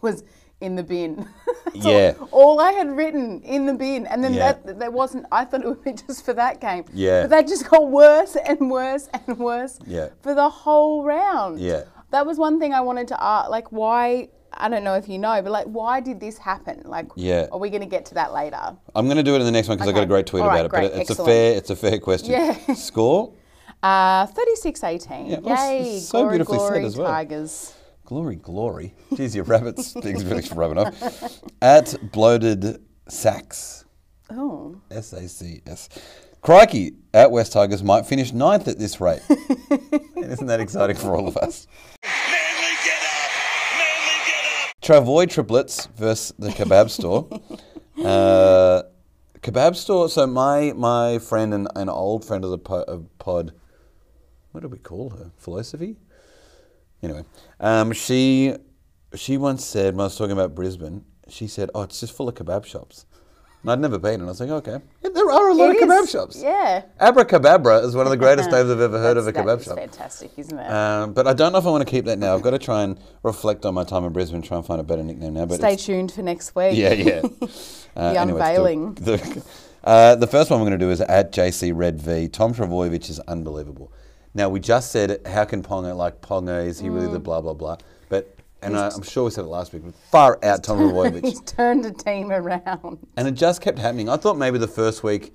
was 0.00 0.22
in 0.60 0.76
the 0.76 0.82
bin. 0.82 1.28
That's 1.64 1.84
all- 1.86 1.92
Yeah. 1.92 2.12
All, 2.30 2.60
I 2.60 2.70
had 2.72 2.96
written 2.96 3.40
in 3.42 3.66
the 3.66 3.74
bin, 3.74 4.06
and 4.06 4.22
then 4.22 4.34
Yeah. 4.34 4.52
that 4.52 4.78
there 4.78 4.90
wasn't. 4.92 5.26
I 5.32 5.44
thought 5.44 5.62
it 5.62 5.66
would 5.68 5.82
be 5.82 5.92
just 5.94 6.24
for 6.24 6.32
that 6.34 6.60
game. 6.60 6.84
Yeah. 6.92 7.22
But 7.22 7.30
that 7.30 7.48
just 7.48 7.68
got 7.68 7.90
worse 7.90 8.36
and 8.36 8.70
worse 8.70 9.08
and 9.26 9.38
worse. 9.38 9.80
Yeah. 9.86 10.10
For 10.22 10.34
the 10.36 10.48
whole 10.48 11.02
round. 11.04 11.58
Yeah. 11.58 11.82
That 12.12 12.26
was 12.26 12.38
one 12.38 12.60
thing 12.60 12.72
I 12.74 12.80
wanted 12.82 13.08
to 13.08 13.20
ask. 13.22 13.50
Like, 13.50 13.72
why? 13.72 14.28
I 14.54 14.68
don't 14.68 14.84
know 14.84 14.94
if 14.94 15.08
you 15.08 15.18
know, 15.18 15.40
but 15.42 15.50
like, 15.50 15.66
why 15.66 16.00
did 16.00 16.20
this 16.20 16.38
happen? 16.38 16.82
Like, 16.84 17.06
Yeah. 17.16 17.46
are 17.52 17.58
we 17.58 17.70
going 17.70 17.80
to 17.82 17.88
get 17.88 18.04
to 18.06 18.14
that 18.14 18.32
later? 18.32 18.76
I'm 18.94 19.06
going 19.06 19.16
to 19.16 19.22
do 19.22 19.34
it 19.34 19.38
in 19.38 19.44
the 19.44 19.50
next 19.52 19.68
one 19.68 19.76
because 19.78 19.88
I 19.88 19.92
got 19.92 20.02
a 20.02 20.06
great 20.06 20.26
tweet 20.26 20.42
right, 20.44 20.54
about 20.54 20.64
it. 20.66 20.70
great, 20.70 20.90
But 20.92 21.00
it's 21.00 21.10
excellent. 21.10 21.28
a 21.30 21.32
fair, 21.32 21.56
it's 21.56 21.70
a 21.70 21.76
fair 21.76 21.98
question. 21.98 22.32
Yeah. 22.32 22.74
Score. 22.74 23.32
Uh, 23.82 24.26
36-18. 24.26 25.44
Yeah, 25.44 25.68
Yay! 25.70 25.98
so 26.00 26.18
glory, 26.20 26.36
beautifully 26.38 26.58
said 26.58 26.84
as 26.84 26.96
well. 26.96 27.08
Tigers. 27.08 27.74
Glory, 28.04 28.36
glory. 28.36 28.94
Jeez, 29.12 29.34
your 29.34 29.44
rabbits 29.44 29.92
things 30.02 30.24
really 30.24 30.44
rubbing 30.54 30.78
off. 30.78 31.40
At 31.60 31.96
bloated 32.12 32.78
sacks. 33.08 33.84
Oh. 34.30 34.76
S 34.90 35.12
A 35.12 35.28
C 35.28 35.62
S. 35.66 35.88
Crikey, 36.42 36.94
at 37.14 37.30
West 37.30 37.52
Tigers 37.52 37.82
might 37.84 38.04
finish 38.04 38.32
ninth 38.32 38.66
at 38.66 38.78
this 38.78 39.00
rate. 39.00 39.22
Isn't 40.16 40.46
that 40.48 40.58
exciting 40.60 40.96
for 40.96 41.14
all 41.14 41.28
of 41.28 41.36
us? 41.36 41.66
Travoy 44.82 45.30
triplets 45.30 45.86
versus 45.96 46.34
the 46.38 46.50
kebab 46.50 46.90
store. 46.90 47.28
Uh, 48.02 48.82
kebab 49.42 49.76
store. 49.76 50.08
So 50.08 50.26
my 50.26 50.72
my 50.72 51.18
friend 51.18 51.52
and 51.52 51.68
an 51.76 51.90
old 51.90 52.24
friend 52.24 52.42
of 52.42 52.50
the 52.50 52.58
po- 52.58 52.84
of 52.84 53.06
pod. 53.18 53.52
What 54.50 54.62
do 54.62 54.68
we 54.68 54.78
call 54.78 55.10
her? 55.10 55.30
Philosophy. 55.36 55.98
Anyway, 57.02 57.24
um, 57.60 57.92
she 57.92 58.56
she 59.14 59.36
once 59.36 59.62
said 59.62 59.94
when 59.94 60.00
I 60.00 60.04
was 60.04 60.16
talking 60.16 60.32
about 60.32 60.54
Brisbane, 60.54 61.04
she 61.28 61.46
said, 61.46 61.68
"Oh, 61.74 61.82
it's 61.82 62.00
just 62.00 62.14
full 62.14 62.30
of 62.30 62.34
kebab 62.34 62.64
shops." 62.64 63.04
And 63.62 63.70
I'd 63.70 63.78
never 63.80 63.96
been, 63.98 64.14
and 64.14 64.24
I 64.24 64.26
was 64.26 64.40
like, 64.40 64.50
"Okay, 64.50 64.78
Yeah, 65.04 65.10
there 65.14 65.30
are 65.30 65.48
a 65.50 65.54
lot 65.54 65.70
It 65.70 65.82
of 65.82 65.88
kebab 65.88 66.02
is, 66.02 66.10
shops." 66.10 66.42
Yeah. 66.42 66.82
Abracababra 66.98 67.78
is 67.78 67.94
one 67.94 68.06
of 68.06 68.10
the 68.10 68.16
greatest 68.24 68.50
names 68.50 68.68
I've 68.68 68.80
ever 68.80 68.98
heard 68.98 69.16
of 69.16 69.26
a 69.28 69.32
kebab 69.32 69.62
shop. 69.62 69.76
fantastic, 69.78 70.32
isn't 70.36 70.58
it? 70.58 70.68
Um, 70.70 71.12
but 71.12 71.28
I 71.28 71.32
don't 71.32 71.52
know 71.52 71.58
if 71.58 71.66
I 71.66 71.70
want 71.70 71.86
to 71.86 71.90
keep 71.90 72.04
that 72.06 72.18
now. 72.18 72.34
I've 72.34 72.42
got 72.42 72.50
to 72.50 72.58
try 72.58 72.82
and 72.82 72.98
reflect 73.22 73.64
on 73.64 73.74
my 73.74 73.84
time 73.84 74.04
in 74.04 74.12
Brisbane, 74.12 74.42
try 74.42 74.56
and 74.56 74.66
find 74.66 74.80
a 74.80 74.84
better 74.84 75.04
nickname 75.04 75.34
now. 75.34 75.46
But 75.46 75.56
Stay 75.58 75.76
tuned 75.76 76.10
for 76.10 76.22
next 76.22 76.54
week. 76.56 76.76
yeah, 76.76 76.92
yeah. 76.92 77.22
Uh, 77.94 78.14
The 78.14 78.20
anyway, 78.20 78.40
unveiling. 78.40 78.94
The, 79.00 79.42
uh, 79.84 80.14
the 80.14 80.26
first 80.26 80.50
one 80.50 80.60
we're 80.60 80.66
going 80.68 80.78
to 80.78 80.84
do 80.86 80.90
is 80.90 81.00
at 81.02 81.30
JC 81.30 81.72
Red 81.74 82.00
V. 82.00 82.26
Tom 82.28 82.54
Trbojevic 82.54 83.10
is 83.10 83.20
unbelievable. 83.20 83.92
Now 84.34 84.48
we 84.48 84.60
just 84.60 84.90
said 84.90 85.20
how 85.26 85.44
can 85.44 85.62
Ponga 85.62 85.94
like 85.94 86.20
Ponga 86.22 86.66
is 86.66 86.80
he 86.80 86.88
really 86.88 87.12
the 87.12 87.20
Mm. 87.20 87.24
blah 87.24 87.40
blah 87.42 87.52
blah, 87.52 87.76
but 88.08 88.34
and 88.62 88.76
I, 88.76 88.88
I'm 88.88 89.02
sure 89.02 89.24
we 89.24 89.30
said 89.30 89.44
it 89.44 89.48
last 89.48 89.72
week, 89.72 89.82
but 89.84 89.94
far 89.94 90.38
out 90.42 90.64
Tom 90.64 90.78
Trbojevic. 90.92 91.24
He's 91.24 91.40
turned 91.42 91.84
a 91.84 91.92
team 91.92 92.30
around. 92.30 92.98
and 93.16 93.28
it 93.28 93.32
just 93.32 93.60
kept 93.60 93.78
happening. 93.78 94.08
I 94.08 94.16
thought 94.16 94.38
maybe 94.38 94.58
the 94.58 94.68
first 94.68 95.02
week, 95.02 95.34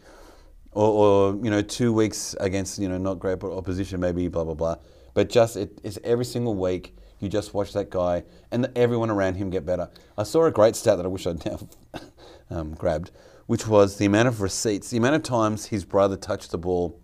or, 0.72 0.88
or 0.88 1.36
you 1.44 1.50
know, 1.50 1.62
two 1.62 1.94
weeks 1.94 2.36
against 2.40 2.80
you 2.80 2.90
know 2.90 2.98
not 2.98 3.20
great 3.20 3.44
opposition, 3.44 4.00
maybe 4.00 4.28
blah 4.28 4.44
blah 4.44 4.54
blah. 4.54 4.76
But 5.14 5.30
just 5.30 5.58
it, 5.58 5.80
it's 5.84 6.00
every 6.04 6.26
single 6.26 6.56
week. 6.56 6.96
You 7.20 7.30
just 7.30 7.56
watch 7.56 7.74
that 7.74 7.90
guy 7.90 8.24
and 8.52 8.72
everyone 8.76 9.10
around 9.10 9.36
him 9.36 9.50
get 9.50 9.66
better. 9.66 9.90
I 10.20 10.24
saw 10.24 10.46
a 10.46 10.52
great 10.52 10.76
stat 10.76 10.98
that 10.98 11.06
I 11.06 11.10
wish 11.10 11.26
I'd 11.26 11.44
now 11.44 11.68
um, 12.52 12.76
grabbed, 12.76 13.10
which 13.48 13.68
was 13.68 13.98
the 13.98 14.06
amount 14.06 14.28
of 14.28 14.40
receipts, 14.40 14.92
the 14.92 14.98
amount 14.98 15.16
of 15.16 15.24
times 15.24 15.66
his 15.66 15.84
brother 15.84 16.16
touched 16.16 16.52
the 16.52 16.60
ball 16.60 17.02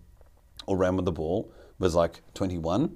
or 0.68 0.78
ran 0.78 0.96
with 0.96 1.06
the 1.06 1.12
ball 1.12 1.52
was 1.80 1.96
like 1.96 2.22
21. 2.36 2.96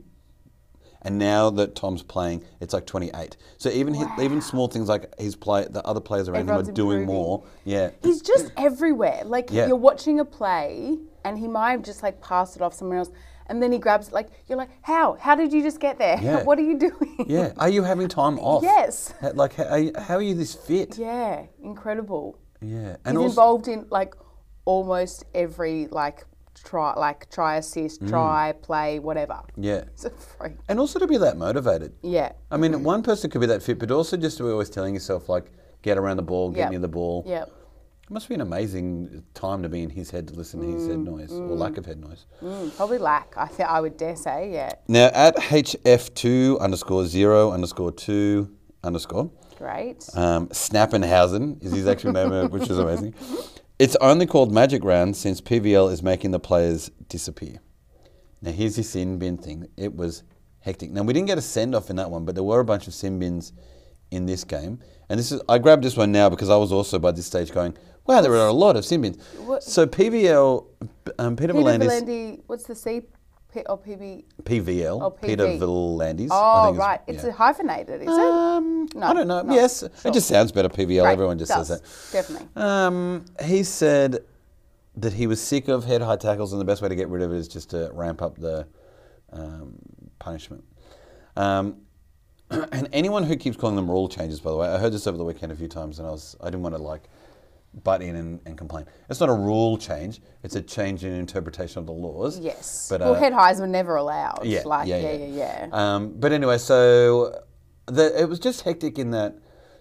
And 1.04 1.18
now 1.20 1.50
that 1.52 1.76
Tom's 1.76 2.02
playing, 2.04 2.44
it's 2.60 2.74
like 2.74 2.86
28. 2.86 3.38
So 3.58 3.70
even 3.70 3.94
hi- 3.94 4.24
even 4.24 4.42
small 4.42 4.68
things 4.68 4.90
like 4.90 5.18
his 5.20 5.36
play, 5.36 5.66
the 5.70 5.86
other 5.86 6.00
players 6.02 6.28
around 6.28 6.42
Everyone's 6.42 6.68
him 6.70 6.74
are 6.74 6.76
doing 6.76 7.02
improving. 7.02 7.16
more. 7.16 7.44
Yeah, 7.66 7.92
He's 8.04 8.22
just 8.22 8.52
everywhere. 8.58 9.22
Like 9.24 9.50
Yeah. 9.52 9.68
you're 9.68 9.76
watching 9.76 10.20
a 10.20 10.26
play, 10.26 10.98
and 11.24 11.38
he 11.38 11.48
might 11.48 11.72
have 11.72 11.84
just 11.84 12.04
like 12.04 12.20
passed 12.22 12.56
it 12.56 12.62
off 12.62 12.74
somewhere 12.74 12.98
else, 13.00 13.12
and 13.46 13.62
then 13.64 13.72
he 13.72 13.78
grabs 13.80 14.08
it. 14.10 14.14
Like 14.14 14.30
you're 14.48 14.58
like, 14.58 14.70
how? 14.82 15.14
How 15.20 15.36
did 15.36 15.54
you 15.54 15.62
just 15.62 15.80
get 15.80 15.98
there? 16.00 16.20
Yeah. 16.22 16.44
what 16.48 16.58
are 16.58 16.64
you 16.64 16.78
doing? 16.78 17.26
yeah. 17.28 17.54
Are 17.58 17.70
you 17.70 17.84
having 17.84 18.08
time 18.08 18.40
off? 18.52 18.64
Yes. 18.64 19.14
Like 19.34 19.54
how 19.56 19.64
are 19.66 19.80
you, 19.80 19.92
how 19.98 20.16
are 20.16 20.22
you 20.22 20.34
this 20.36 20.56
fit? 20.56 20.98
Yeah, 20.98 21.44
incredible. 21.62 22.40
Yeah, 22.60 22.96
and 23.06 23.18
He's 23.20 23.30
involved 23.30 23.68
in 23.68 23.86
like 23.92 24.16
almost 24.66 25.26
every 25.36 25.88
like 25.88 26.26
try, 26.64 26.94
like 26.96 27.30
try 27.30 27.56
assist, 27.58 28.02
Mm. 28.04 28.10
try 28.10 28.54
play, 28.62 29.00
whatever. 29.00 29.40
yeah, 29.56 29.84
It's 29.94 30.06
a 30.06 30.10
freak. 30.10 30.54
and 30.70 30.80
also 30.80 31.00
to 31.00 31.08
be 31.08 31.18
that 31.18 31.38
motivated. 31.38 31.94
Yeah. 32.02 32.32
I 32.52 32.58
mean, 32.58 32.84
one 32.84 33.04
person 33.04 33.30
could 33.30 33.42
be 33.42 33.48
that 33.48 33.64
fit, 33.64 33.80
but 33.80 33.92
also 33.92 34.18
just 34.18 34.38
to 34.38 34.44
be 34.44 34.50
always 34.50 34.70
telling 34.70 34.94
yourself 34.94 35.30
like, 35.30 35.52
get 35.82 35.98
around 35.98 36.18
the 36.18 36.24
ball, 36.24 36.50
get 36.52 36.60
Yep. 36.62 36.70
near 36.72 36.80
the 36.80 36.88
ball. 36.88 37.24
Yeah. 37.28 37.44
It 37.44 38.12
must 38.12 38.30
be 38.30 38.36
an 38.36 38.42
amazing 38.42 39.24
time 39.34 39.64
to 39.64 39.70
be 39.70 39.84
in 39.84 39.90
his 39.90 40.10
head 40.12 40.30
to 40.30 40.34
listen 40.34 40.62
to 40.62 40.68
his 40.68 40.88
head 40.88 41.00
noise 41.00 41.32
or 41.34 41.56
lack 41.58 41.78
of 41.78 41.86
head 41.86 42.00
noise. 42.00 42.26
Mm, 42.42 42.74
probably 42.78 43.00
lack. 43.00 43.34
I 43.36 43.48
think 43.48 43.68
I 43.70 43.82
would 43.82 43.98
dare 43.98 44.16
say. 44.16 44.52
Yeah. 44.54 44.72
Now 44.88 45.10
at 45.14 45.36
HF2 45.36 46.58
underscore 46.62 47.06
zero 47.06 47.52
underscore 47.52 47.92
two 47.92 48.50
underscore. 48.84 49.30
Great. 49.58 50.08
Um, 50.14 50.48
Snappenhausen 50.50 51.62
is 51.62 51.74
his 51.74 51.86
actual 51.88 52.14
name, 52.14 52.32
uh, 52.32 52.48
which 52.48 52.70
is 52.70 52.78
amazing. 52.78 53.14
It's 53.80 53.96
only 54.02 54.26
called 54.26 54.52
Magic 54.52 54.84
Round 54.84 55.16
since 55.16 55.40
PVL 55.40 55.92
is 55.92 56.02
making 56.02 56.32
the 56.32 56.40
players 56.40 56.90
disappear. 57.10 57.60
Now, 58.42 58.52
here's 58.52 58.76
the 58.76 58.84
sin 58.84 59.20
bin 59.20 59.38
thing. 59.38 59.68
It 59.78 59.96
was 59.96 60.24
hectic. 60.62 60.92
Now, 60.92 61.04
we 61.04 61.14
didn't 61.14 61.28
get 61.28 61.38
a 61.38 61.42
send 61.42 61.76
off 61.76 61.90
in 61.90 61.96
that 61.98 62.10
one, 62.10 62.26
but 62.26 62.34
there 62.36 62.44
were 62.44 62.60
a 62.60 62.66
bunch 62.66 62.88
of 62.88 62.94
sin 62.94 63.20
bins 63.20 63.54
in 64.10 64.26
this 64.26 64.44
game. 64.44 64.80
And 65.10 65.20
this 65.20 65.32
is 65.32 65.42
I 65.48 65.58
grabbed 65.60 65.84
this 65.84 65.96
one 65.96 66.12
now 66.12 66.30
because 66.30 66.50
I 66.50 66.56
was 66.58 66.72
also 66.72 66.98
by 66.98 67.12
this 67.12 67.26
stage 67.28 67.52
going, 67.52 67.78
wow, 68.06 68.22
there 68.22 68.34
are 68.36 68.48
a 68.48 68.54
lot 68.54 68.76
of 68.76 68.84
sin 68.86 69.02
bins. 69.02 69.18
What- 69.46 69.64
So 69.64 69.86
PVL, 69.86 70.66
um, 71.20 71.36
Peter, 71.36 71.54
Peter 71.54 71.66
V'landys, 71.66 72.42
what's 72.48 72.64
the 72.66 72.76
C? 72.76 73.04
P, 73.58 73.66
or 73.68 73.78
PB? 73.78 74.24
PVL, 74.44 75.02
Oh, 75.02 75.10
Peter 75.10 75.46
PV. 75.48 76.28
I 76.32 76.68
Oh, 76.70 76.74
right. 76.74 77.02
It's 77.08 77.24
yeah. 77.24 77.32
hyphenated, 77.32 78.02
is 78.02 78.08
Um, 78.08 78.88
No, 78.96 79.08
I 79.08 79.14
don't 79.14 79.28
know. 79.28 79.42
no, 79.42 79.54
yes, 79.54 79.80
sure. 79.80 79.90
it 80.06 80.14
just 80.14 80.28
sounds 80.28 80.52
better. 80.52 80.70
PVL. 80.70 81.04
Right, 81.06 81.12
Everyone 81.14 81.38
just 81.38 81.52
says 81.52 81.68
does, 81.70 81.82
that. 81.82 82.12
definitely. 82.12 82.48
Um, 82.56 83.26
he 83.44 83.64
said 83.64 84.20
that 84.96 85.14
he 85.14 85.28
was 85.28 85.42
sick 85.42 85.68
of 85.68 85.86
head 85.86 86.02
high 86.02 86.16
tackles, 86.18 86.54
and 86.54 86.62
the 86.62 86.66
best 86.66 86.82
way 86.82 86.90
to 86.90 86.96
get 86.96 87.08
rid 87.08 87.22
of 87.24 87.32
it 87.32 87.38
is 87.38 87.48
just 87.48 87.70
to 87.72 87.90
ramp 87.94 88.22
up 88.22 88.38
the 88.38 88.68
um, 89.32 89.76
punishment. 90.20 90.64
Um, 91.36 91.78
and 92.50 92.88
anyone 92.94 93.24
who 93.24 93.36
keeps 93.36 93.58
calling 93.58 93.76
them 93.76 93.90
rule 93.90 94.08
changes, 94.08 94.40
by 94.40 94.52
the 94.52 94.58
way, 94.58 94.68
I 94.70 94.78
heard 94.78 94.94
this 94.94 95.06
over 95.08 95.18
the 95.18 95.26
weekend 95.26 95.52
a 95.52 95.56
few 95.56 95.68
times, 95.68 96.00
and 96.00 96.08
I 96.08 96.12
was 96.12 96.36
I 96.42 96.46
didn't 96.46 96.62
want 96.64 96.76
to 96.76 96.82
like 96.82 97.04
butt 97.84 98.02
in 98.02 98.16
and, 98.16 98.40
and 98.46 98.58
complain. 98.58 98.86
It's 99.10 99.20
not 99.20 99.30
a 99.30 99.34
rule 99.34 99.78
change; 99.78 100.22
it's 100.44 100.56
a 100.56 100.62
change 100.62 101.04
in 101.04 101.14
interpretation 101.14 101.80
of 101.80 101.86
the 101.86 101.92
laws. 101.94 102.40
Yes. 102.40 102.88
But 102.90 103.02
well, 103.02 103.16
uh, 103.16 103.20
head 103.20 103.34
highs 103.34 103.60
were 103.60 103.68
never 103.68 103.96
allowed. 103.96 104.42
yeah, 104.46 104.62
Like, 104.66 104.88
yeah, 104.88 104.98
yeah, 104.98 105.12
yeah. 105.12 105.26
yeah, 105.26 105.68
yeah. 105.68 105.96
Um, 105.96 106.14
but 106.18 106.32
anyway, 106.32 106.58
so 106.58 107.42
the, 107.86 108.20
it 108.22 108.28
was 108.30 108.40
just 108.40 108.62
hectic 108.62 108.98
in 109.00 109.12
that 109.12 109.36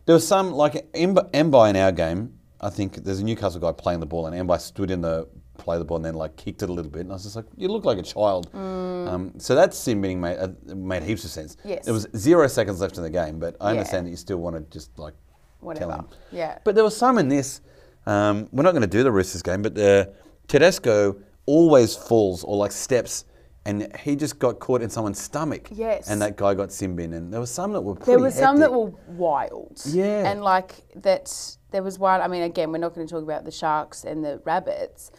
there 0.05 0.15
was 0.15 0.27
some 0.27 0.53
like 0.53 0.93
Mb- 0.93 1.31
Mbye 1.33 1.71
in 1.71 1.77
our 1.77 1.93
game. 1.93 2.35
I 2.61 2.71
think 2.71 2.97
there's 3.05 3.21
a 3.21 3.25
Newcastle 3.25 3.61
guy 3.61 3.73
playing 3.73 4.01
the 4.01 4.07
ball, 4.07 4.27
and 4.27 4.49
Mbye 4.49 4.61
stood 4.61 4.91
in 4.91 5.01
the 5.01 5.29
play 5.59 5.79
the 5.79 5.85
ball 5.87 5.97
and 5.97 6.05
then 6.05 6.15
like 6.15 6.37
kicked 6.37 6.63
it 6.63 6.69
a 6.69 6.73
little 6.73 6.91
bit, 6.91 7.01
and 7.03 7.11
I 7.13 7.15
was 7.15 7.23
just 7.25 7.37
like, 7.37 7.47
"You 7.57 7.69
look 7.69 7.85
like 7.85 7.99
a 7.99 8.03
child." 8.03 8.51
Um, 8.55 9.33
so 9.39 9.55
that 9.55 9.73
sim 9.73 10.01
being 10.03 10.21
made 10.21 10.37
uh, 10.39 10.49
made 10.75 11.03
heaps 11.03 11.25
of 11.25 11.31
sense. 11.31 11.57
Mm. 11.57 11.69
Yes. 11.71 11.85
There 11.85 11.95
was 11.95 12.07
zero 12.17 12.47
seconds 12.49 12.81
left 12.81 12.97
in 12.99 13.03
the 13.05 13.11
game, 13.11 13.39
but 13.39 13.57
I 13.61 13.67
Yeah. 13.73 13.79
understand 13.79 14.07
that 14.07 14.11
you 14.11 14.17
still 14.17 14.39
want 14.39 14.57
to 14.57 14.63
just 14.79 14.99
like 14.99 15.15
Whatever. 15.61 15.91
tell 15.93 15.99
him. 16.01 16.07
Yeah. 16.33 16.59
But 16.65 16.75
there 16.75 16.85
was 16.85 16.97
some 16.97 17.17
in 17.19 17.29
this. 17.29 17.61
Um, 18.07 18.49
we're 18.53 18.63
not 18.63 18.73
going 18.73 18.83
to 18.83 18.89
do 18.89 19.03
the 19.03 19.13
Roosters 19.13 19.43
game, 19.43 19.63
but 19.63 19.75
the 19.75 20.13
Tedesco 20.49 21.17
always 21.47 21.97
falls 21.97 22.45
or 22.45 22.57
like 22.57 22.73
steps, 22.73 23.25
and 23.65 23.95
he 23.99 24.15
just 24.15 24.39
got 24.39 24.61
caught 24.61 24.83
in 24.83 24.91
someone's 24.91 25.21
stomach. 25.21 25.69
Yes. 25.73 26.09
And 26.09 26.23
that 26.23 26.37
guy 26.37 26.55
got 26.55 26.69
Simbin, 26.69 27.17
and 27.17 27.33
there 27.33 27.41
was 27.41 27.51
some 27.51 27.73
that 27.73 27.81
were 27.81 27.95
pretty 27.95 28.13
There 28.13 28.21
were 28.21 28.31
some 28.31 28.59
that 28.61 28.73
were 28.73 28.93
wild. 29.09 29.81
Yeah. 29.87 30.31
And 30.31 30.43
like 30.43 30.85
that, 30.97 31.57
there 31.73 31.83
was 31.83 31.99
one. 31.99 32.21
I 32.21 32.29
mean, 32.29 32.43
again, 32.43 32.71
we're 32.71 32.79
not 32.79 32.95
going 32.95 33.07
to 33.07 33.13
talk 33.13 33.25
about 33.25 33.45
the 33.45 33.51
sharks 33.51 34.05
and 34.05 34.25
the 34.25 34.41
rabbits, 34.45 35.11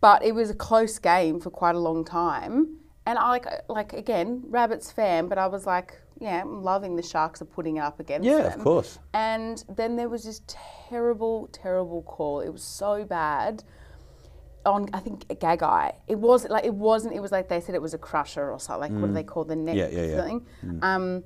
but 0.00 0.22
it 0.22 0.34
was 0.34 0.50
a 0.50 0.54
close 0.54 0.98
game 0.98 1.40
for 1.40 1.50
quite 1.50 1.74
a 1.74 1.78
long 1.78 2.04
time. 2.04 2.76
And 3.06 3.18
I 3.18 3.28
like, 3.30 3.46
like 3.68 3.92
again, 3.94 4.42
rabbits 4.46 4.92
fan, 4.92 5.26
but 5.26 5.38
I 5.38 5.46
was 5.46 5.64
like, 5.66 6.00
yeah, 6.20 6.42
I'm 6.42 6.62
loving 6.62 6.96
the 6.96 7.02
sharks 7.02 7.40
are 7.42 7.46
putting 7.46 7.76
it 7.78 7.80
up 7.80 7.98
against 7.98 8.26
Yeah, 8.26 8.42
them. 8.42 8.58
of 8.58 8.64
course. 8.64 8.98
And 9.14 9.64
then 9.68 9.96
there 9.96 10.08
was 10.08 10.22
this 10.24 10.42
terrible, 10.46 11.48
terrible 11.52 12.02
call. 12.02 12.40
It 12.40 12.50
was 12.50 12.62
so 12.62 13.04
bad. 13.04 13.64
On 14.66 14.86
I 14.92 15.00
think 15.00 15.24
a 15.30 15.34
Gagai. 15.34 15.94
It 16.06 16.18
was 16.18 16.46
like 16.50 16.66
it 16.66 16.74
wasn't. 16.74 17.14
It 17.14 17.20
was 17.20 17.32
like 17.32 17.48
they 17.48 17.60
said 17.60 17.74
it 17.74 17.80
was 17.80 17.94
a 17.94 17.98
crusher 17.98 18.50
or 18.52 18.60
something. 18.60 18.92
Like 18.92 19.00
what 19.00 19.06
do 19.08 19.14
they 19.14 19.22
call 19.24 19.44
the 19.44 19.56
neck 19.56 19.74
Mm. 19.74 19.78
Yeah, 19.78 19.88
yeah, 19.88 20.06
yeah. 20.16 20.22
thing? 20.24 20.46
Um, 20.82 21.24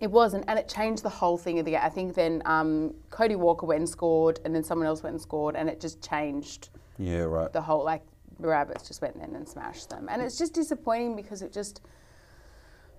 it 0.00 0.10
wasn't, 0.10 0.44
and 0.46 0.56
it 0.58 0.68
changed 0.68 1.02
the 1.02 1.08
whole 1.10 1.36
thing 1.36 1.58
of 1.58 1.64
the 1.64 1.72
game. 1.72 1.80
I 1.82 1.88
think 1.88 2.14
then 2.14 2.42
um, 2.46 2.94
Cody 3.10 3.34
Walker 3.34 3.66
went 3.66 3.80
and 3.80 3.88
scored, 3.88 4.38
and 4.44 4.54
then 4.54 4.62
someone 4.62 4.86
else 4.86 5.02
went 5.02 5.14
and 5.14 5.20
scored, 5.20 5.56
and 5.56 5.68
it 5.68 5.80
just 5.80 6.00
changed 6.00 6.68
Yeah, 6.96 7.22
right. 7.22 7.52
the 7.52 7.60
whole 7.60 7.84
like 7.84 8.02
the 8.38 8.46
rabbits 8.48 8.86
just 8.86 9.02
went 9.02 9.16
in 9.16 9.34
and 9.34 9.46
smashed 9.48 9.90
them, 9.90 10.06
and 10.08 10.22
it's 10.22 10.38
just 10.38 10.54
disappointing 10.54 11.16
because 11.16 11.42
it 11.42 11.52
just. 11.52 11.80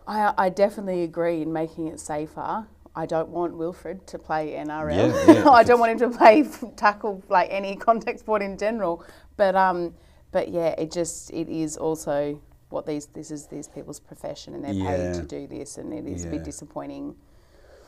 I, 0.08 0.34
I 0.38 0.50
definitely 0.50 1.04
agree 1.04 1.42
in 1.42 1.54
making 1.54 1.88
it 1.88 2.00
safer. 2.00 2.68
I 2.96 3.06
don't 3.06 3.30
want 3.30 3.56
Wilfred 3.56 4.06
to 4.08 4.20
play 4.20 4.52
NRL. 4.52 5.28
Yeah, 5.28 5.34
yeah. 5.44 5.50
I 5.50 5.64
don't 5.64 5.80
want 5.80 5.94
him 5.94 6.12
to 6.12 6.18
play 6.18 6.44
tackle 6.76 7.24
like 7.30 7.50
any 7.52 7.76
contact 7.88 8.20
sport 8.20 8.42
in 8.42 8.58
general. 8.58 9.06
But 9.38 9.56
um, 9.56 9.94
but 10.32 10.50
yeah, 10.50 10.70
it 10.78 10.92
just 10.92 11.32
it 11.32 11.48
is 11.50 11.78
also 11.78 12.42
what 12.70 12.86
these 12.86 13.08
this 13.08 13.32
is 13.32 13.48
these 13.48 13.68
people's 13.68 14.00
profession 14.00 14.56
and 14.56 14.64
they're 14.64 14.74
Yeah. 14.74 15.14
paid 15.14 15.14
to 15.16 15.24
do 15.24 15.48
this, 15.48 15.78
and 15.78 15.94
it 15.94 16.06
is 16.06 16.26
a 16.26 16.28
bit 16.28 16.44
disappointing. 16.44 17.16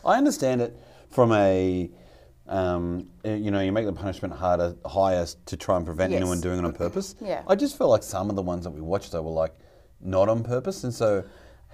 I 0.05 0.17
understand 0.17 0.61
it 0.61 0.77
from 1.09 1.31
a, 1.31 1.89
um, 2.49 3.07
uh, 3.25 3.29
you 3.29 3.51
know, 3.51 3.61
you 3.61 3.71
make 3.71 3.85
the 3.85 3.93
punishment 3.93 4.33
harder, 4.33 4.75
higher 4.85 5.25
to 5.45 5.55
try 5.57 5.77
and 5.77 5.85
prevent 5.85 6.11
Yes. 6.11 6.19
anyone 6.19 6.41
doing 6.41 6.59
it 6.59 6.65
on 6.65 6.73
purpose. 6.73 7.15
Yeah. 7.21 7.43
I 7.47 7.55
just 7.55 7.77
feel 7.77 7.87
like 7.87 8.03
some 8.03 8.29
of 8.29 8.35
the 8.35 8.41
ones 8.41 8.65
that 8.65 8.71
we 8.71 8.81
watched 8.81 9.11
though 9.13 9.21
were 9.21 9.31
like 9.31 9.53
not 10.01 10.27
on 10.29 10.43
purpose, 10.43 10.83
and 10.83 10.93
so 10.93 11.23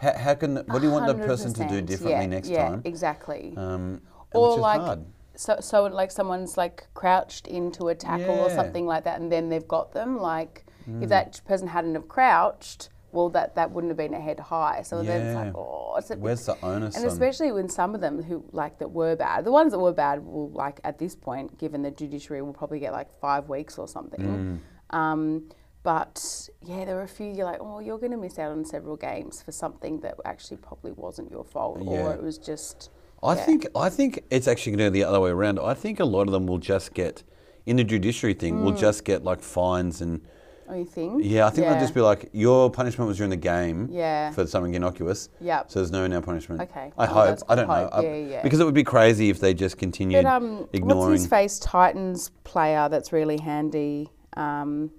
how, 0.01 0.13
how 0.17 0.33
can 0.35 0.55
what 0.67 0.79
do 0.81 0.87
you 0.87 0.91
want 0.93 1.07
the 1.07 1.15
person 1.25 1.53
to 1.53 1.67
do 1.67 1.81
differently 1.81 2.11
yeah, 2.21 2.25
next 2.25 2.49
yeah, 2.49 2.69
time? 2.69 2.81
exactly. 2.85 3.53
Um, 3.57 4.01
or 4.33 4.57
like 4.57 4.81
hard. 4.81 5.05
so 5.35 5.57
so 5.59 5.83
like 5.85 6.11
someone's 6.11 6.57
like 6.57 6.87
crouched 6.93 7.47
into 7.47 7.87
a 7.89 7.95
tackle 7.95 8.37
or 8.39 8.49
something 8.49 8.85
like 8.85 9.03
that 9.05 9.19
and 9.19 9.31
then 9.31 9.49
they've 9.49 9.67
got 9.67 9.91
them 9.93 10.17
like 10.19 10.65
Mm. 10.87 11.03
if 11.03 11.09
that 11.09 11.41
person 11.45 11.67
hadn't 11.67 11.93
have 11.95 12.07
crouched 12.07 12.87
well 13.11 13.29
that 13.31 13.53
that 13.55 13.69
wouldn't 13.71 13.91
have 13.91 13.97
been 13.97 14.13
a 14.13 14.19
head 14.19 14.39
high 14.39 14.81
so 14.81 15.03
then 15.03 15.21
it's 15.27 15.35
like 15.35 15.53
oh 15.55 15.95
it's 15.97 16.09
a 16.09 16.15
bit- 16.15 16.21
Where's 16.23 16.45
the 16.45 16.55
onus 16.63 16.95
and 16.95 17.03
on- 17.05 17.11
especially 17.11 17.51
when 17.51 17.67
some 17.67 17.93
of 17.93 18.01
them 18.01 18.23
who 18.23 18.45
like 18.53 18.79
that 18.79 18.89
were 18.91 19.15
bad 19.15 19.43
the 19.45 19.51
ones 19.51 19.71
that 19.73 19.79
were 19.79 19.91
bad 19.91 20.25
will 20.25 20.49
like 20.51 20.79
at 20.85 20.97
this 20.97 21.15
point 21.15 21.57
given 21.59 21.81
the 21.81 21.91
judiciary 21.91 22.41
will 22.41 22.53
probably 22.53 22.79
get 22.79 22.93
like 22.93 23.09
five 23.19 23.49
weeks 23.49 23.77
or 23.77 23.87
something 23.89 24.21
Mm. 24.21 24.95
um, 24.95 25.49
but 25.89 26.49
yeah, 26.63 26.85
there 26.85 26.95
were 26.95 27.01
a 27.01 27.07
few 27.07 27.25
you're 27.33 27.45
like, 27.45 27.61
oh, 27.61 27.79
you're 27.79 27.97
going 27.97 28.11
to 28.11 28.17
miss 28.17 28.37
out 28.37 28.51
on 28.51 28.63
several 28.63 28.95
games 28.95 29.41
for 29.41 29.51
something 29.51 30.01
that 30.01 30.15
actually 30.23 30.57
probably 30.57 30.91
wasn't 30.91 31.31
your 31.31 31.43
fault, 31.43 31.79
Yeah. 31.81 31.89
or 32.03 32.13
it 32.13 32.21
was 32.21 32.37
just. 32.37 32.91
I 33.23 33.33
yeah. 33.33 33.43
think 33.47 33.67
I 33.75 33.89
think 33.89 34.11
it's 34.29 34.47
actually 34.47 34.73
going 34.75 34.87
to 34.87 34.91
be 34.91 34.99
the 35.01 35.07
other 35.09 35.19
way 35.19 35.31
around. 35.31 35.59
I 35.59 35.73
think 35.73 35.99
a 35.99 36.05
lot 36.05 36.27
of 36.27 36.31
them 36.31 36.45
will 36.45 36.59
just 36.59 36.93
get 36.93 37.23
in 37.65 37.77
the 37.77 37.83
judiciary 37.83 38.35
thing. 38.35 38.63
Will 38.63 38.73
Mm. 38.73 38.79
just 38.87 39.03
get 39.03 39.23
like 39.23 39.41
fines 39.41 39.99
and 40.01 40.21
Oh, 40.69 40.75
you 40.75 40.85
think? 40.85 41.23
yeah. 41.25 41.47
I 41.47 41.49
think 41.49 41.65
they'll 41.67 41.79
just 41.79 41.95
be 41.95 42.01
like, 42.01 42.29
your 42.33 42.69
punishment 42.69 43.07
was 43.07 43.17
during 43.17 43.31
the 43.31 43.35
game. 43.55 43.87
Yeah. 43.91 44.29
For 44.29 44.45
something 44.45 44.75
innocuous. 44.75 45.29
Yep. 45.41 45.71
So 45.71 45.79
there's 45.79 45.91
no 45.91 46.05
now 46.05 46.21
punishment. 46.21 46.61
Okay. 46.61 46.91
I 46.99 47.05
Oh, 47.05 47.07
hope. 47.07 47.39
I 47.49 47.55
don't 47.55 47.67
hope. 47.67 47.91
know. 47.91 47.97
I- 47.97 48.01
Yeah, 48.03 48.15
yeah. 48.33 48.41
Because 48.43 48.59
it 48.59 48.65
would 48.65 48.75
be 48.75 48.83
crazy 48.83 49.31
if 49.31 49.39
they 49.39 49.55
just 49.55 49.79
continued 49.79 50.23
But 50.23 50.29
um, 50.35 50.69
ignoring. 50.71 51.09
what's 51.09 51.21
his 51.23 51.27
face 51.27 51.57
Titans 51.57 52.29
player 52.43 52.87
that's 52.89 53.11
really 53.11 53.39
handy? 53.39 54.11
Um, 54.37 54.91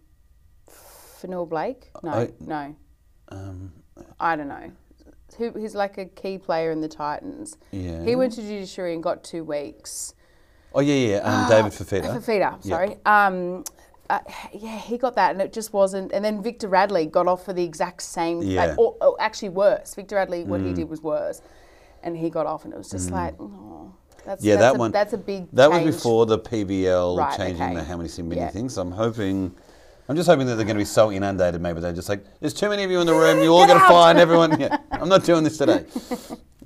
Fanil 1.20 1.48
Blake? 1.48 1.90
No, 2.02 2.10
I- 2.10 2.30
no. 2.40 2.76
Um, 3.28 3.72
I 4.18 4.36
don't 4.36 4.48
know. 4.48 4.72
who, 5.38 5.50
who's 5.52 5.74
like 5.74 5.96
a 5.98 6.06
key 6.06 6.38
player 6.38 6.70
in 6.72 6.80
the 6.80 6.88
Titans. 6.88 7.56
Yeah. 7.70 8.02
He 8.02 8.16
went 8.16 8.32
to 8.34 8.42
judiciary 8.42 8.94
and 8.94 9.02
got 9.02 9.22
two 9.22 9.44
weeks. 9.44 10.14
Oh 10.74 10.80
yeah, 10.80 10.94
yeah. 10.94 11.16
Um, 11.18 11.48
David 11.48 11.72
Fafita. 11.72 12.16
Fafita, 12.20 12.64
sorry. 12.64 12.96
Um, 13.06 13.64
uh, 14.08 14.18
yeah, 14.52 14.76
he 14.78 14.98
got 14.98 15.14
that, 15.16 15.30
and 15.32 15.40
it 15.40 15.52
just 15.52 15.72
wasn't. 15.72 16.10
And 16.12 16.24
then 16.24 16.42
Victor 16.42 16.68
Radley 16.68 17.06
got 17.06 17.26
off 17.28 17.44
for 17.44 17.52
the 17.52 17.62
exact 17.62 18.02
same, 18.02 18.42
Yeah. 18.42 18.66
like, 18.66 18.78
or, 18.78 18.96
or 19.00 19.16
actually 19.20 19.50
worse. 19.50 19.94
Victor 19.94 20.16
Radley, 20.16 20.42
what 20.44 20.60
Mm. 20.60 20.66
he 20.68 20.72
did 20.74 20.88
was 20.88 21.00
worse, 21.02 21.40
and 22.02 22.16
he 22.16 22.28
got 22.30 22.46
off, 22.46 22.64
and 22.64 22.74
it 22.74 22.76
was 22.76 22.90
just 22.90 23.10
like, 23.12 23.34
oh, 23.40 23.92
that's 24.24 24.42
Yeah, 24.44 24.56
that's 24.56 24.72
that 24.72 24.76
a, 24.76 24.78
one. 24.78 24.90
That's 24.92 25.12
a 25.12 25.18
big. 25.18 25.48
That 25.52 25.70
change. 25.70 25.86
was 25.86 25.96
before 25.96 26.26
the 26.26 26.38
PVL 26.40 27.16
Right, 27.18 27.36
changing 27.36 27.62
okay. 27.62 27.74
the 27.76 27.84
how 27.84 27.96
many 27.96 28.08
sim 28.08 28.28
bidding 28.28 28.42
Yeah. 28.44 28.50
things. 28.50 28.74
So 28.74 28.82
I'm 28.82 28.92
hoping. 28.92 29.54
I'm 30.08 30.16
just 30.16 30.28
hoping 30.28 30.46
that 30.46 30.56
they're 30.56 30.64
going 30.64 30.76
to 30.76 30.80
be 30.80 30.84
so 30.84 31.12
inundated. 31.12 31.60
Maybe 31.60 31.80
they're 31.80 31.92
just 31.92 32.08
like, 32.08 32.24
there's 32.40 32.54
too 32.54 32.68
many 32.68 32.82
of 32.82 32.90
you 32.90 33.00
in 33.00 33.06
the 33.06 33.14
room. 33.14 33.42
You 33.42 33.52
all 33.54 33.66
got 33.66 33.74
to 33.74 33.88
find 33.88 34.18
everyone. 34.18 34.58
Yeah, 34.60 34.78
I'm 34.90 35.08
not 35.08 35.24
doing 35.24 35.44
this 35.44 35.56
today. 35.58 35.84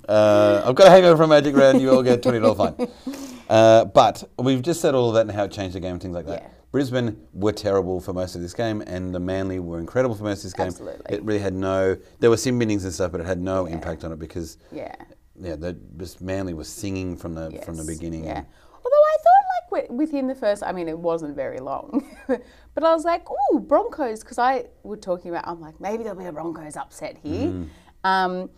Uh, 0.07 0.61
I've 0.63 0.75
got 0.75 0.85
a 0.85 0.91
hangover 0.91 1.17
from 1.17 1.31
Magic 1.31 1.55
Round. 1.55 1.81
You 1.81 1.89
all 1.89 2.03
get 2.03 2.21
twenty 2.21 2.39
dollar 2.39 2.53
fine. 2.75 2.87
Uh, 3.49 3.85
but 3.85 4.23
we've 4.39 4.61
just 4.63 4.79
said 4.81 4.93
all 4.95 5.09
of 5.09 5.15
that 5.15 5.21
and 5.21 5.31
how 5.31 5.43
it 5.45 5.51
changed 5.51 5.75
the 5.75 5.79
game 5.79 5.93
and 5.93 6.01
things 6.01 6.13
like 6.15 6.25
that. 6.27 6.41
Yeah. 6.43 6.49
Brisbane 6.71 7.15
were 7.33 7.51
terrible 7.51 7.99
for 8.01 8.11
most 8.13 8.35
of 8.35 8.41
this 8.41 8.53
game, 8.53 8.81
and 8.87 9.13
the 9.15 9.19
Manly 9.19 9.59
were 9.59 9.79
incredible 9.79 10.15
for 10.15 10.23
most 10.23 10.39
of 10.39 10.43
this 10.43 10.53
game. 10.53 10.67
Absolutely. 10.67 11.05
It 11.15 11.23
really 11.23 11.39
had 11.39 11.53
no. 11.55 11.95
There 12.19 12.29
were 12.29 12.37
sim 12.37 12.59
biddings 12.59 12.83
and 12.85 12.93
stuff, 12.93 13.11
but 13.11 13.21
it 13.21 13.25
had 13.25 13.39
no 13.39 13.65
impact 13.67 14.03
on 14.03 14.11
it 14.11 14.19
because 14.19 14.57
Yeah. 14.71 14.93
yeah, 15.39 15.55
the 15.55 15.73
just 15.97 16.21
Manly 16.21 16.53
was 16.53 16.67
singing 16.67 17.17
from 17.17 17.33
the 17.33 17.59
from 17.65 17.75
the 17.77 17.83
beginning. 17.83 18.25
Yeah. 18.25 18.43
Although 18.83 18.89
I 18.89 19.17
thought 19.17 19.35
like 19.75 19.89
within 19.89 20.27
the 20.27 20.35
first, 20.35 20.63
I 20.63 20.71
mean, 20.71 20.87
it 20.87 20.97
wasn't 20.97 21.35
very 21.35 21.59
long, 21.59 22.07
but 22.75 22.83
I 22.83 22.93
was 22.93 23.03
like, 23.05 23.25
ooh, 23.31 23.59
Broncos, 23.59 24.19
because 24.19 24.37
I 24.37 24.65
were 24.83 24.97
talking 24.97 25.31
about, 25.31 25.47
I'm 25.47 25.59
like, 25.59 25.79
maybe 25.81 26.03
there'll 26.03 26.19
be 26.19 26.25
a 26.25 26.31
Broncos 26.31 26.75
upset 26.75 27.17
here. 27.23 27.65
Um, 28.03 28.49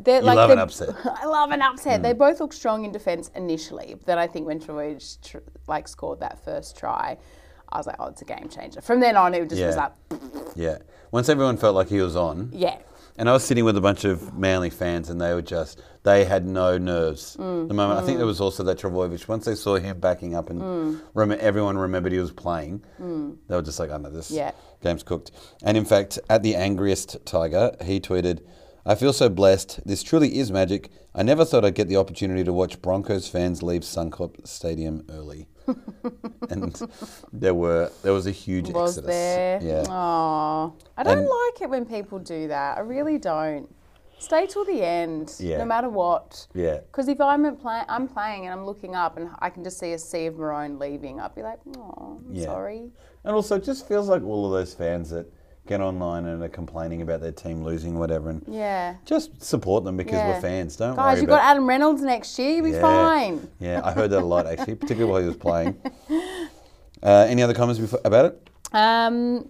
they're 0.00 0.20
Mm. 0.20 0.22
You 0.22 0.26
like 0.26 0.36
love 0.36 0.50
an 0.50 0.58
upset. 0.58 0.88
I 1.04 1.26
love 1.26 1.50
an 1.52 1.60
upset. 1.62 2.02
They 2.02 2.12
both 2.12 2.40
look 2.40 2.52
strong 2.52 2.84
in 2.84 2.92
defence 2.92 3.30
initially. 3.34 3.94
But 3.94 4.06
then 4.06 4.18
I 4.18 4.26
think 4.26 4.46
when 4.46 4.58
Troy 4.60 4.96
tr- 5.22 5.38
like 5.66 5.86
scored 5.88 6.20
that 6.20 6.44
first 6.44 6.76
try, 6.78 7.16
I 7.70 7.76
was 7.78 7.86
like, 7.86 7.96
oh, 7.98 8.06
it's 8.06 8.22
a 8.22 8.24
game 8.24 8.48
changer. 8.48 8.80
From 8.80 9.00
then 9.00 9.16
on, 9.16 9.34
it 9.34 9.40
just 9.48 9.60
was 9.62 9.76
Yeah. 9.76 9.88
like, 10.10 10.20
Yeah. 10.56 10.78
Once 11.10 11.28
everyone 11.28 11.56
felt 11.56 11.74
like 11.74 11.88
he 11.88 12.00
was 12.00 12.16
on, 12.16 12.50
yeah, 12.52 12.78
and 13.16 13.28
I 13.28 13.32
was 13.32 13.42
sitting 13.42 13.64
with 13.64 13.76
a 13.76 13.80
bunch 13.80 14.04
of 14.04 14.38
Manly 14.38 14.70
fans, 14.70 15.08
and 15.10 15.20
they 15.20 15.32
were 15.34 15.42
just 15.42 15.80
they 16.08 16.24
had 16.24 16.46
no 16.46 16.78
nerves. 16.78 17.36
Mm. 17.38 17.68
The 17.68 17.74
moment 17.74 18.00
I 18.00 18.02
think 18.06 18.16
there 18.18 18.26
was 18.34 18.40
also 18.40 18.62
that 18.64 18.78
Trbojevic. 18.78 19.28
Once 19.28 19.44
they 19.44 19.54
saw 19.54 19.76
him 19.76 19.98
backing 20.00 20.34
up, 20.34 20.48
and 20.50 21.00
rem- 21.14 21.36
everyone 21.48 21.76
remembered 21.76 22.12
he 22.12 22.18
was 22.18 22.32
playing, 22.32 22.82
they 23.48 23.54
were 23.56 23.62
just 23.62 23.78
like, 23.78 23.90
"Oh 23.90 23.98
no, 23.98 24.10
this 24.10 24.30
Mm. 24.30 24.36
Yeah. 24.36 24.50
game's 24.82 25.02
cooked." 25.02 25.30
And 25.62 25.76
in 25.76 25.84
fact, 25.84 26.18
at 26.30 26.42
the 26.42 26.54
angriest 26.56 27.16
Tiger, 27.24 27.72
he 27.84 28.00
tweeted. 28.00 28.40
I 28.86 28.94
feel 28.94 29.12
so 29.12 29.28
blessed. 29.28 29.80
This 29.84 30.02
truly 30.02 30.38
is 30.38 30.50
magic. 30.50 30.90
I 31.14 31.22
never 31.22 31.44
thought 31.44 31.62
I'd 31.62 31.74
get 31.74 31.88
the 31.88 31.98
opportunity 31.98 32.42
to 32.44 32.54
watch 32.54 32.80
Broncos 32.80 33.28
fans 33.28 33.62
leave 33.62 33.82
Suncorp 33.82 34.46
Stadium 34.46 35.04
early. 35.10 35.46
and 36.48 36.80
there 37.30 37.52
were 37.54 37.90
there 38.02 38.14
was 38.14 38.26
a 38.26 38.30
huge 38.30 38.70
was 38.70 38.96
exodus. 38.96 39.08
there? 39.14 39.60
Yeah. 39.62 39.84
Aw. 39.90 40.70
I 40.96 41.02
don't 41.02 41.18
And- 41.18 41.28
like 41.28 41.60
it 41.60 41.68
when 41.68 41.84
people 41.84 42.18
do 42.18 42.48
that. 42.48 42.78
I 42.78 42.80
really 42.80 43.18
don't. 43.18 43.68
Stay 44.18 44.46
till 44.46 44.64
the 44.64 44.82
end, 44.82 45.34
Yeah. 45.38 45.58
no 45.58 45.64
matter 45.64 45.88
what. 45.88 46.46
Yeah. 46.54 46.78
Because 46.78 47.08
if 47.08 47.20
I'm 47.20 47.56
play- 47.56 47.84
I'm 47.88 48.08
playing 48.08 48.46
and 48.46 48.52
I'm 48.52 48.66
looking 48.66 48.94
up 48.94 49.16
and 49.16 49.30
I 49.38 49.48
can 49.50 49.62
just 49.64 49.78
see 49.78 49.92
a 49.92 49.98
sea 49.98 50.26
of 50.26 50.36
maroon 50.36 50.78
leaving, 50.78 51.20
I'd 51.20 51.34
be 51.34 51.42
like, 51.42 51.58
oh, 51.76 52.20
I'm 52.26 52.34
Yeah. 52.34 52.44
sorry. 52.46 52.90
And 53.24 53.34
also, 53.34 53.56
it 53.56 53.64
just 53.64 53.86
feels 53.86 54.08
like 54.08 54.22
all 54.24 54.46
of 54.46 54.52
those 54.52 54.74
fans 54.74 55.10
that 55.10 55.26
get 55.66 55.80
online 55.80 56.24
and 56.24 56.42
are 56.42 56.48
complaining 56.48 57.02
about 57.02 57.20
their 57.20 57.30
team 57.32 57.62
losing, 57.62 57.94
or 57.96 57.98
whatever, 58.00 58.30
and 58.30 58.42
Yeah. 58.48 58.94
just 59.04 59.42
support 59.42 59.84
them 59.84 59.96
because 59.98 60.14
Yeah. 60.14 60.28
we're 60.34 60.40
fans. 60.40 60.76
Don't 60.76 60.96
worry. 60.96 60.96
Guys, 60.96 61.20
you've 61.20 61.28
got 61.28 61.42
Adam 61.42 61.68
Reynolds 61.68 62.00
next 62.02 62.38
year. 62.38 62.52
You'll 62.56 62.64
be 62.64 62.70
Yeah. 62.70 62.80
fine. 62.80 63.48
Yeah, 63.60 63.82
I 63.84 63.92
heard 63.92 64.10
that 64.10 64.22
a 64.22 64.26
lot 64.26 64.46
actually, 64.46 64.76
particularly 64.76 65.12
while 65.12 65.20
he 65.20 65.28
was 65.28 65.36
playing. 65.36 65.76
Uh, 67.00 67.24
any 67.28 67.44
other 67.44 67.54
comments 67.54 67.78
before, 67.78 68.00
about 68.04 68.24
it? 68.24 68.48
Um, 68.72 69.48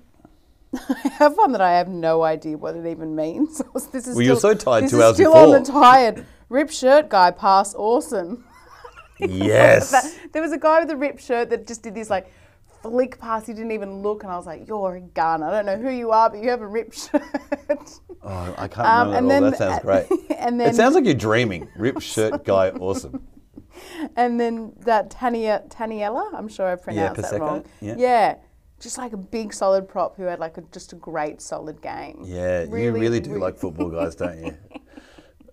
I 0.75 1.09
have 1.19 1.37
one 1.37 1.53
that 1.53 1.61
I 1.61 1.73
have 1.79 1.89
no 1.89 2.23
idea 2.23 2.57
what 2.59 2.77
it 2.77 2.87
even 2.87 3.15
means. 3.17 3.63
this 3.93 4.07
is 4.07 4.15
Well, 4.17 4.25
you're 4.25 4.37
still- 4.37 4.53
so 4.53 4.55
tired 4.55 4.85
this 4.85 4.91
two 4.91 4.99
is 4.99 5.03
hours 5.05 5.15
still 5.17 5.35
on 5.35 5.51
the 5.53 5.61
tired. 5.71 6.27
Rip 6.49 6.71
shirt 6.71 7.09
guy 7.09 7.31
pass 7.31 7.75
awesome. 7.79 8.45
Yes. 9.19 10.19
There 10.33 10.43
was 10.43 10.53
a 10.53 10.59
guy 10.59 10.81
with 10.81 10.91
a 10.91 10.97
ripped 10.97 11.23
shirt 11.23 11.51
that 11.51 11.67
just 11.67 11.83
did 11.83 11.95
this 11.95 12.09
like 12.11 12.33
flick 12.83 13.19
pass. 13.19 13.47
He 13.47 13.53
didn't 13.53 13.73
even 13.73 14.01
look, 14.03 14.23
and 14.23 14.31
I 14.33 14.37
was 14.37 14.47
like, 14.47 14.69
"You're 14.69 14.95
a 14.97 15.01
gun. 15.01 15.43
I 15.43 15.51
don't 15.51 15.67
know 15.67 15.77
who 15.77 15.91
you 15.91 16.13
are, 16.13 16.31
but 16.31 16.41
you 16.41 16.49
have 16.51 16.61
a 16.61 16.67
ripped 16.67 16.97
shirt." 17.11 17.23
Oh, 18.23 18.55
I 18.57 18.69
can't 18.69 18.87
Um, 18.87 19.09
remember 19.09 19.17
and 19.17 19.31
that 19.31 19.35
all. 19.35 19.41
then- 19.41 19.51
That 19.51 19.59
sounds 19.59 19.83
great. 19.83 20.07
and 20.39 20.61
then 20.61 20.69
it 20.71 20.77
sounds 20.77 20.95
like 20.95 21.05
you're 21.05 21.15
dreaming. 21.15 21.69
Rip 21.77 22.01
shirt 22.01 22.45
guy, 22.45 22.71
awesome. 22.71 23.27
and 24.17 24.39
then 24.41 24.73
that 24.81 25.11
Tania 25.11 25.65
Taniela, 25.69 26.33
I'm 26.35 26.49
sure 26.49 26.67
I 26.69 26.77
pronounced 26.77 27.21
that 27.23 27.33
Paseka, 27.33 27.41
wrong. 27.41 27.65
yeah. 27.81 28.37
Just 28.81 28.99
like 28.99 29.13
a 29.13 29.17
big 29.17 29.53
solid 29.53 29.89
prop 29.89 30.17
who 30.17 30.25
had 30.25 30.39
like 30.39 30.57
a, 30.59 30.63
just 30.73 30.93
a 30.93 30.97
great 30.97 31.41
solid 31.41 31.81
game. 31.83 32.23
Yeah, 32.25 32.63
you 32.65 32.93
really 32.93 33.21
do 33.21 33.39
like 33.39 33.57
football 33.59 33.91
guys, 33.91 34.15
don't 34.15 34.39
you? 34.45 34.57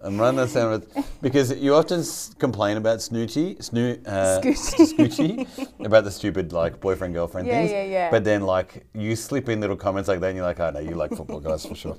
I'm 0.02 0.20
running 0.20 0.36
that 0.38 0.50
sound 0.50 0.72
with 0.72 1.20
because 1.22 1.58
you 1.58 1.74
often 1.74 2.02
s- 2.02 2.36
complain 2.38 2.78
about 2.78 3.02
snooty, 3.02 3.56
Snoo, 3.56 4.00
uh, 4.08 4.40
Scoochie. 4.42 5.48
About 5.84 6.04
the 6.04 6.12
stupid 6.12 6.54
like 6.54 6.80
boyfriend 6.80 7.16
girlfriend 7.16 7.48
Yeah, 7.48 7.54
things. 7.60 7.72
yeah, 7.72 7.84
yeah. 7.84 8.12
But 8.12 8.24
then 8.24 8.42
like 8.42 8.86
you 8.94 9.16
slip 9.16 9.50
in 9.50 9.62
little 9.62 9.76
comments 9.76 10.08
like 10.08 10.20
that, 10.20 10.28
and 10.28 10.36
you're 10.38 10.46
like, 10.46 10.60
oh 10.60 10.70
no, 10.70 10.80
you 10.80 10.92
like 10.92 11.12
football 11.12 11.40
guys 11.40 11.66
for 11.66 11.74
sure. 11.74 11.98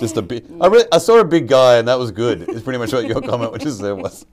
Just 0.00 0.16
a 0.16 0.22
bit. 0.22 0.46
I, 0.60 0.66
re- 0.74 0.86
I 0.90 0.98
saw 0.98 1.20
a 1.20 1.24
big 1.24 1.46
guy, 1.46 1.76
and 1.76 1.86
that 1.86 1.98
was 1.98 2.10
good. 2.10 2.42
It's 2.48 2.62
pretty 2.62 2.78
much 2.78 2.92
what 2.92 3.06
your 3.06 3.20
comment, 3.30 3.52
which 3.52 3.64
is 3.66 3.78
there 3.78 3.94
was. 3.94 4.26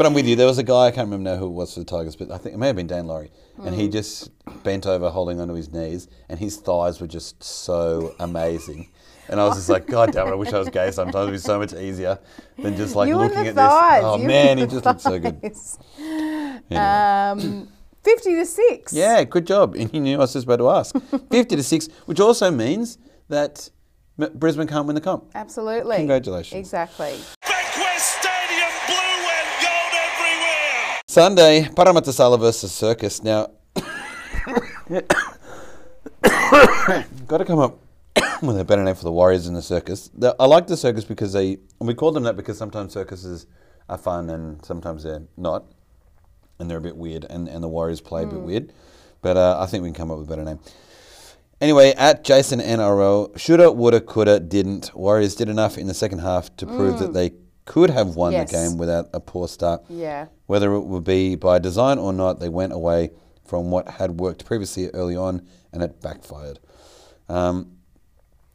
But 0.00 0.06
I'm 0.06 0.14
with 0.14 0.26
you. 0.26 0.34
There 0.34 0.46
was 0.46 0.56
a 0.56 0.62
guy 0.62 0.86
I 0.86 0.92
can't 0.92 1.10
remember 1.10 1.28
now 1.28 1.36
who 1.36 1.44
it 1.44 1.50
was 1.50 1.74
for 1.74 1.80
the 1.80 1.84
Tigers, 1.84 2.16
but 2.16 2.30
I 2.30 2.38
think 2.38 2.54
it 2.54 2.58
may 2.58 2.68
have 2.68 2.76
been 2.76 2.86
Dan 2.86 3.06
Laurie, 3.06 3.30
and 3.62 3.74
he 3.74 3.86
just 3.86 4.30
bent 4.62 4.86
over, 4.86 5.10
holding 5.10 5.38
onto 5.38 5.52
his 5.52 5.70
knees, 5.70 6.08
and 6.30 6.40
his 6.40 6.56
thighs 6.56 7.02
were 7.02 7.06
just 7.06 7.44
so 7.44 8.14
amazing. 8.18 8.88
And 9.28 9.38
I 9.38 9.44
was 9.44 9.56
just 9.56 9.68
like, 9.68 9.86
God 9.86 10.12
damn 10.12 10.28
it! 10.28 10.30
I 10.30 10.36
wish 10.36 10.54
I 10.54 10.58
was 10.58 10.70
gay. 10.70 10.90
Sometimes 10.90 11.24
it'd 11.24 11.32
be 11.32 11.38
so 11.38 11.58
much 11.58 11.74
easier 11.74 12.18
than 12.56 12.78
just 12.78 12.96
like 12.96 13.08
you 13.08 13.16
looking 13.18 13.46
at 13.46 13.54
thighs. 13.54 14.00
this. 14.00 14.04
Oh 14.06 14.16
you 14.16 14.26
man, 14.26 14.56
he 14.56 14.64
just 14.64 14.86
looked 14.86 15.02
so 15.02 15.18
good. 15.18 15.42
thighs. 15.42 15.78
Um, 16.70 17.68
fifty 18.02 18.36
to 18.36 18.46
six. 18.46 18.94
Yeah, 18.94 19.22
good 19.24 19.46
job. 19.46 19.74
And 19.74 19.92
you 19.92 20.00
knew 20.00 20.16
I 20.16 20.20
was 20.20 20.32
just 20.32 20.46
about 20.46 20.60
to 20.60 20.70
ask. 20.70 20.96
Fifty 21.30 21.56
to 21.56 21.62
six, 21.62 21.88
which 22.06 22.20
also 22.20 22.50
means 22.50 22.96
that 23.28 23.68
Brisbane 24.16 24.66
can't 24.66 24.86
win 24.86 24.94
the 24.94 25.00
comp. 25.00 25.30
absolutely. 25.34 25.96
Congratulations. 25.96 26.58
Exactly. 26.58 27.18
Sunday, 31.10 31.68
Parramatta 31.74 32.12
Sala 32.12 32.38
versus 32.38 32.70
Circus. 32.70 33.20
Now, 33.24 33.48
got 37.26 37.38
to 37.38 37.44
come 37.44 37.58
up 37.58 37.80
with 38.44 38.56
a 38.60 38.64
better 38.64 38.84
name 38.84 38.94
for 38.94 39.02
the 39.02 39.10
Warriors 39.10 39.48
in 39.48 39.54
the 39.54 39.60
Circus. 39.60 40.08
The- 40.14 40.36
I 40.38 40.46
like 40.46 40.68
the 40.68 40.76
Circus 40.76 41.04
because 41.04 41.32
they, 41.32 41.58
and 41.80 41.88
we 41.88 41.94
call 41.94 42.12
them 42.12 42.22
that 42.22 42.36
because 42.36 42.56
sometimes 42.56 42.92
circuses 42.92 43.48
are 43.88 43.98
fun 43.98 44.30
and 44.30 44.64
sometimes 44.64 45.02
they're 45.02 45.24
not, 45.36 45.64
and 46.60 46.70
they're 46.70 46.78
a 46.78 46.80
bit 46.80 46.96
weird, 46.96 47.26
and, 47.28 47.48
and 47.48 47.60
the 47.60 47.68
Warriors 47.68 48.00
play 48.00 48.22
a 48.22 48.26
bit 48.26 48.42
weird. 48.42 48.72
But 49.20 49.36
uh, 49.36 49.58
I 49.58 49.66
think 49.66 49.82
we 49.82 49.88
can 49.88 49.94
come 49.94 50.12
up 50.12 50.18
with 50.18 50.28
a 50.28 50.30
better 50.30 50.44
name. 50.44 50.60
Anyway, 51.60 51.92
at 51.94 52.22
Jason 52.22 52.60
NRL, 52.60 53.36
shoulda, 53.36 53.72
woulda, 53.72 54.00
coulda, 54.00 54.38
didn't. 54.38 54.94
Warriors 54.94 55.34
did 55.34 55.48
enough 55.48 55.76
in 55.76 55.88
the 55.88 55.94
second 55.94 56.20
half 56.20 56.54
to 56.58 56.66
prove 56.66 57.00
that 57.00 57.14
they 57.14 57.32
could 57.64 57.90
have 57.90 58.16
won 58.16 58.32
Yes. 58.32 58.50
the 58.50 58.56
game 58.56 58.78
without 58.78 59.08
a 59.12 59.20
poor 59.20 59.46
start. 59.48 59.82
Yeah. 59.88 60.26
Whether 60.46 60.72
it 60.74 60.80
would 60.80 61.04
be 61.04 61.36
by 61.36 61.58
design 61.58 61.98
or 61.98 62.12
not, 62.12 62.40
they 62.40 62.48
went 62.48 62.72
away 62.72 63.10
from 63.44 63.70
what 63.70 63.88
had 63.88 64.18
worked 64.20 64.44
previously 64.44 64.88
early 64.90 65.16
on 65.16 65.46
and 65.72 65.82
it 65.82 66.00
backfired. 66.00 66.58
Um, 67.28 67.72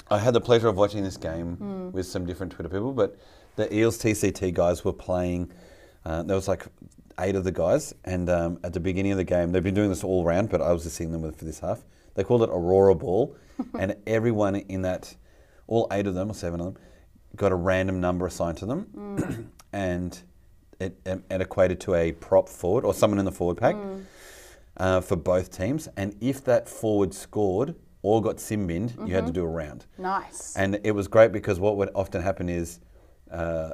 I 0.09 0.19
had 0.19 0.33
the 0.33 0.41
pleasure 0.41 0.67
of 0.67 0.75
watching 0.75 1.03
this 1.03 1.17
game 1.17 1.91
with 1.91 2.05
some 2.05 2.25
different 2.25 2.51
Twitter 2.51 2.69
people, 2.69 2.93
but 2.93 3.17
the 3.55 3.73
Eels 3.75 3.97
TCT 3.97 4.53
guys 4.53 4.83
were 4.85 4.93
playing. 4.93 5.51
Uh, 6.05 6.21
there 6.23 6.35
was 6.35 6.47
like 6.47 6.67
eight 7.19 7.35
of 7.35 7.43
the 7.43 7.51
guys, 7.51 7.93
and 8.03 8.29
um, 8.29 8.59
at 8.63 8.73
the 8.73 8.79
beginning 8.79 9.13
of 9.13 9.17
the 9.17 9.23
game, 9.23 9.51
they've 9.51 9.63
been 9.63 9.73
doing 9.73 9.89
this 9.89 10.03
all 10.03 10.23
round, 10.23 10.49
but 10.49 10.61
I 10.61 10.71
was 10.73 10.83
just 10.83 10.95
seeing 10.97 11.11
them 11.11 11.21
with, 11.21 11.37
for 11.37 11.45
this 11.45 11.59
half. 11.59 11.83
They 12.13 12.23
called 12.23 12.43
it 12.43 12.49
Aurora 12.49 12.93
Ball, 12.95 13.35
and 13.79 13.95
everyone 14.05 14.55
in 14.57 14.81
that, 14.83 15.15
all 15.67 15.87
eight 15.91 16.05
of 16.05 16.13
them 16.13 16.29
or 16.29 16.33
seven 16.33 16.59
of 16.59 16.65
them, 16.73 16.83
got 17.35 17.51
a 17.51 17.55
random 17.55 17.99
number 17.99 18.25
assigned 18.25 18.57
to 18.57 18.65
them, 18.65 19.51
and 19.73 20.19
it, 20.79 20.99
it, 21.05 21.41
equated 21.41 21.79
to 21.81 21.95
a 21.95 22.11
prop 22.11 22.49
forward 22.49 22.85
or 22.85 22.93
someone 22.93 23.19
in 23.19 23.25
the 23.25 23.31
forward 23.31 23.57
pack 23.57 23.75
uh, 24.77 25.01
for 25.01 25.15
both 25.15 25.55
teams. 25.55 25.87
And 25.97 26.15
if 26.21 26.43
that 26.45 26.67
forward 26.67 27.13
scored 27.13 27.75
or 28.01 28.21
got 28.21 28.39
sim 28.39 28.67
binned, 28.67 28.95
you 29.05 29.13
had 29.13 29.25
to 29.25 29.31
do 29.31 29.43
a 29.43 29.47
round. 29.47 29.85
Nice. 29.97 30.55
And 30.55 30.79
it 30.83 30.91
was 30.91 31.07
great 31.07 31.31
because 31.31 31.59
what 31.59 31.77
would 31.77 31.89
often 31.95 32.21
happen 32.21 32.49
is 32.49 32.79
uh, 33.31 33.71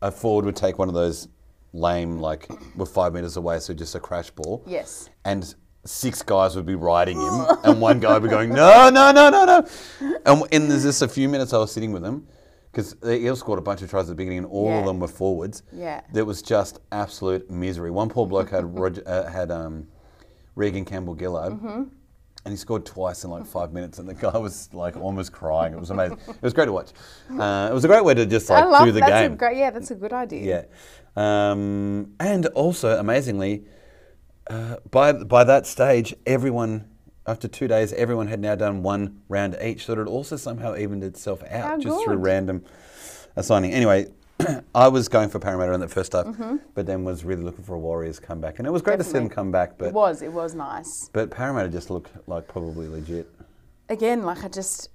a 0.00 0.10
forward 0.10 0.44
would 0.44 0.56
take 0.56 0.78
one 0.78 0.88
of 0.88 0.94
those 0.94 1.28
lame, 1.72 2.18
like 2.18 2.48
we're 2.76 2.86
five 2.86 3.12
meters 3.12 3.36
away, 3.36 3.58
so 3.58 3.74
just 3.74 3.94
a 3.94 4.00
crash 4.00 4.30
ball. 4.30 4.62
Yes. 4.66 5.10
And 5.24 5.54
six 5.84 6.22
guys 6.22 6.56
would 6.56 6.66
be 6.66 6.74
riding 6.76 7.20
him, 7.20 7.46
and 7.64 7.80
one 7.80 8.00
guy 8.00 8.14
would 8.14 8.22
be 8.22 8.28
going, 8.28 8.50
no, 8.50 8.88
no, 8.90 9.12
no, 9.12 9.28
no, 9.28 9.44
no. 9.44 10.18
And 10.24 10.42
in 10.50 10.68
there's 10.68 10.84
just 10.84 11.02
a 11.02 11.08
few 11.08 11.28
minutes 11.28 11.52
I 11.52 11.58
was 11.58 11.72
sitting 11.72 11.92
with 11.92 12.02
them 12.02 12.26
because 12.78 12.94
the 13.00 13.18
Eels 13.20 13.40
scored 13.40 13.58
a 13.58 13.62
bunch 13.62 13.82
of 13.82 13.90
tries 13.90 14.04
at 14.04 14.10
the 14.10 14.14
beginning, 14.14 14.38
and 14.38 14.46
all 14.46 14.68
Yeah. 14.68 14.78
of 14.78 14.86
them 14.86 15.00
were 15.00 15.08
forwards. 15.08 15.64
Yeah. 15.72 16.00
There 16.12 16.24
was 16.24 16.42
just 16.42 16.78
absolute 16.92 17.50
misery. 17.50 17.90
One 17.90 18.08
poor 18.08 18.24
bloke 18.24 18.50
had 18.50 18.78
Roger, 18.78 19.02
uh, 19.04 19.28
had 19.28 19.50
um, 19.50 19.88
Reagan 20.54 20.84
Campbell 20.84 21.16
Gillard. 21.18 21.54
Mm-hmm. 21.54 21.82
And 22.44 22.52
he 22.52 22.56
scored 22.56 22.86
twice 22.86 23.24
in 23.24 23.30
like 23.30 23.44
five 23.46 23.72
minutes, 23.72 23.98
and 23.98 24.08
the 24.08 24.14
guy 24.14 24.38
was 24.38 24.72
like 24.72 24.96
almost 24.96 25.32
crying. 25.32 25.72
It 25.72 25.80
was 25.80 25.90
amazing. 25.90 26.18
It 26.28 26.40
was 26.40 26.52
great 26.52 26.66
to 26.66 26.72
watch. 26.72 26.92
Uh, 27.28 27.66
it 27.68 27.74
was 27.74 27.84
a 27.84 27.88
great 27.88 28.04
way 28.04 28.14
to 28.14 28.24
just 28.24 28.48
like 28.48 28.64
love 28.64 28.86
do 28.86 28.92
the 28.92 29.00
that's 29.00 29.10
game. 29.10 29.32
A 29.32 29.36
great, 29.36 29.56
yeah, 29.56 29.70
that's 29.70 29.90
a 29.90 29.96
good 29.96 30.12
idea. 30.12 30.68
Yeah, 31.16 31.50
um, 31.50 32.14
and 32.20 32.46
also 32.54 32.96
amazingly, 32.96 33.64
uh, 34.48 34.76
by 34.88 35.12
by 35.12 35.42
that 35.44 35.66
stage, 35.66 36.14
everyone 36.26 36.84
after 37.28 37.46
two 37.46 37.68
days, 37.68 37.92
everyone 37.92 38.26
had 38.26 38.40
now 38.40 38.54
done 38.54 38.82
one 38.82 39.20
round 39.28 39.56
each, 39.62 39.84
so 39.84 39.92
it 39.92 40.06
also 40.08 40.36
somehow 40.36 40.74
evened 40.74 41.04
itself 41.04 41.42
out 41.44 41.62
How 41.64 41.78
just 41.78 42.04
through 42.04 42.16
random 42.16 42.64
assigning. 43.36 43.72
Anyway, 43.72 44.06
I 44.74 44.88
was 44.88 45.08
going 45.08 45.28
for 45.28 45.38
Parramatta 45.38 45.72
in 45.74 45.80
that 45.80 45.90
first 45.90 46.12
half, 46.14 46.24
Mm-hmm. 46.26 46.56
but 46.74 46.86
then 46.86 47.04
was 47.04 47.24
really 47.24 47.42
looking 47.42 47.64
for 47.64 47.74
a 47.74 47.78
Warriors 47.78 48.18
comeback, 48.18 48.58
and 48.58 48.66
it 48.66 48.70
was 48.70 48.82
great 48.82 48.98
to 48.98 49.04
see 49.04 49.12
them 49.12 49.28
come 49.28 49.50
back. 49.52 49.76
But 49.78 49.88
It 49.88 49.94
was, 49.94 50.22
it 50.22 50.32
was 50.32 50.54
nice. 50.54 51.10
but 51.12 51.30
Parramatta 51.30 51.68
just 51.68 51.90
looked 51.90 52.10
like 52.28 52.48
probably 52.48 52.88
legit. 52.88 53.28
Again, 53.90 54.22
like 54.22 54.44
I 54.44 54.48
just 54.48 54.88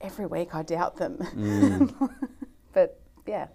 every 0.00 0.26
week 0.26 0.54
I 0.54 0.62
doubt 0.62 0.96
them, 0.96 1.16
Mm. 1.34 2.10
but 2.72 3.00
yeah, 3.26 3.48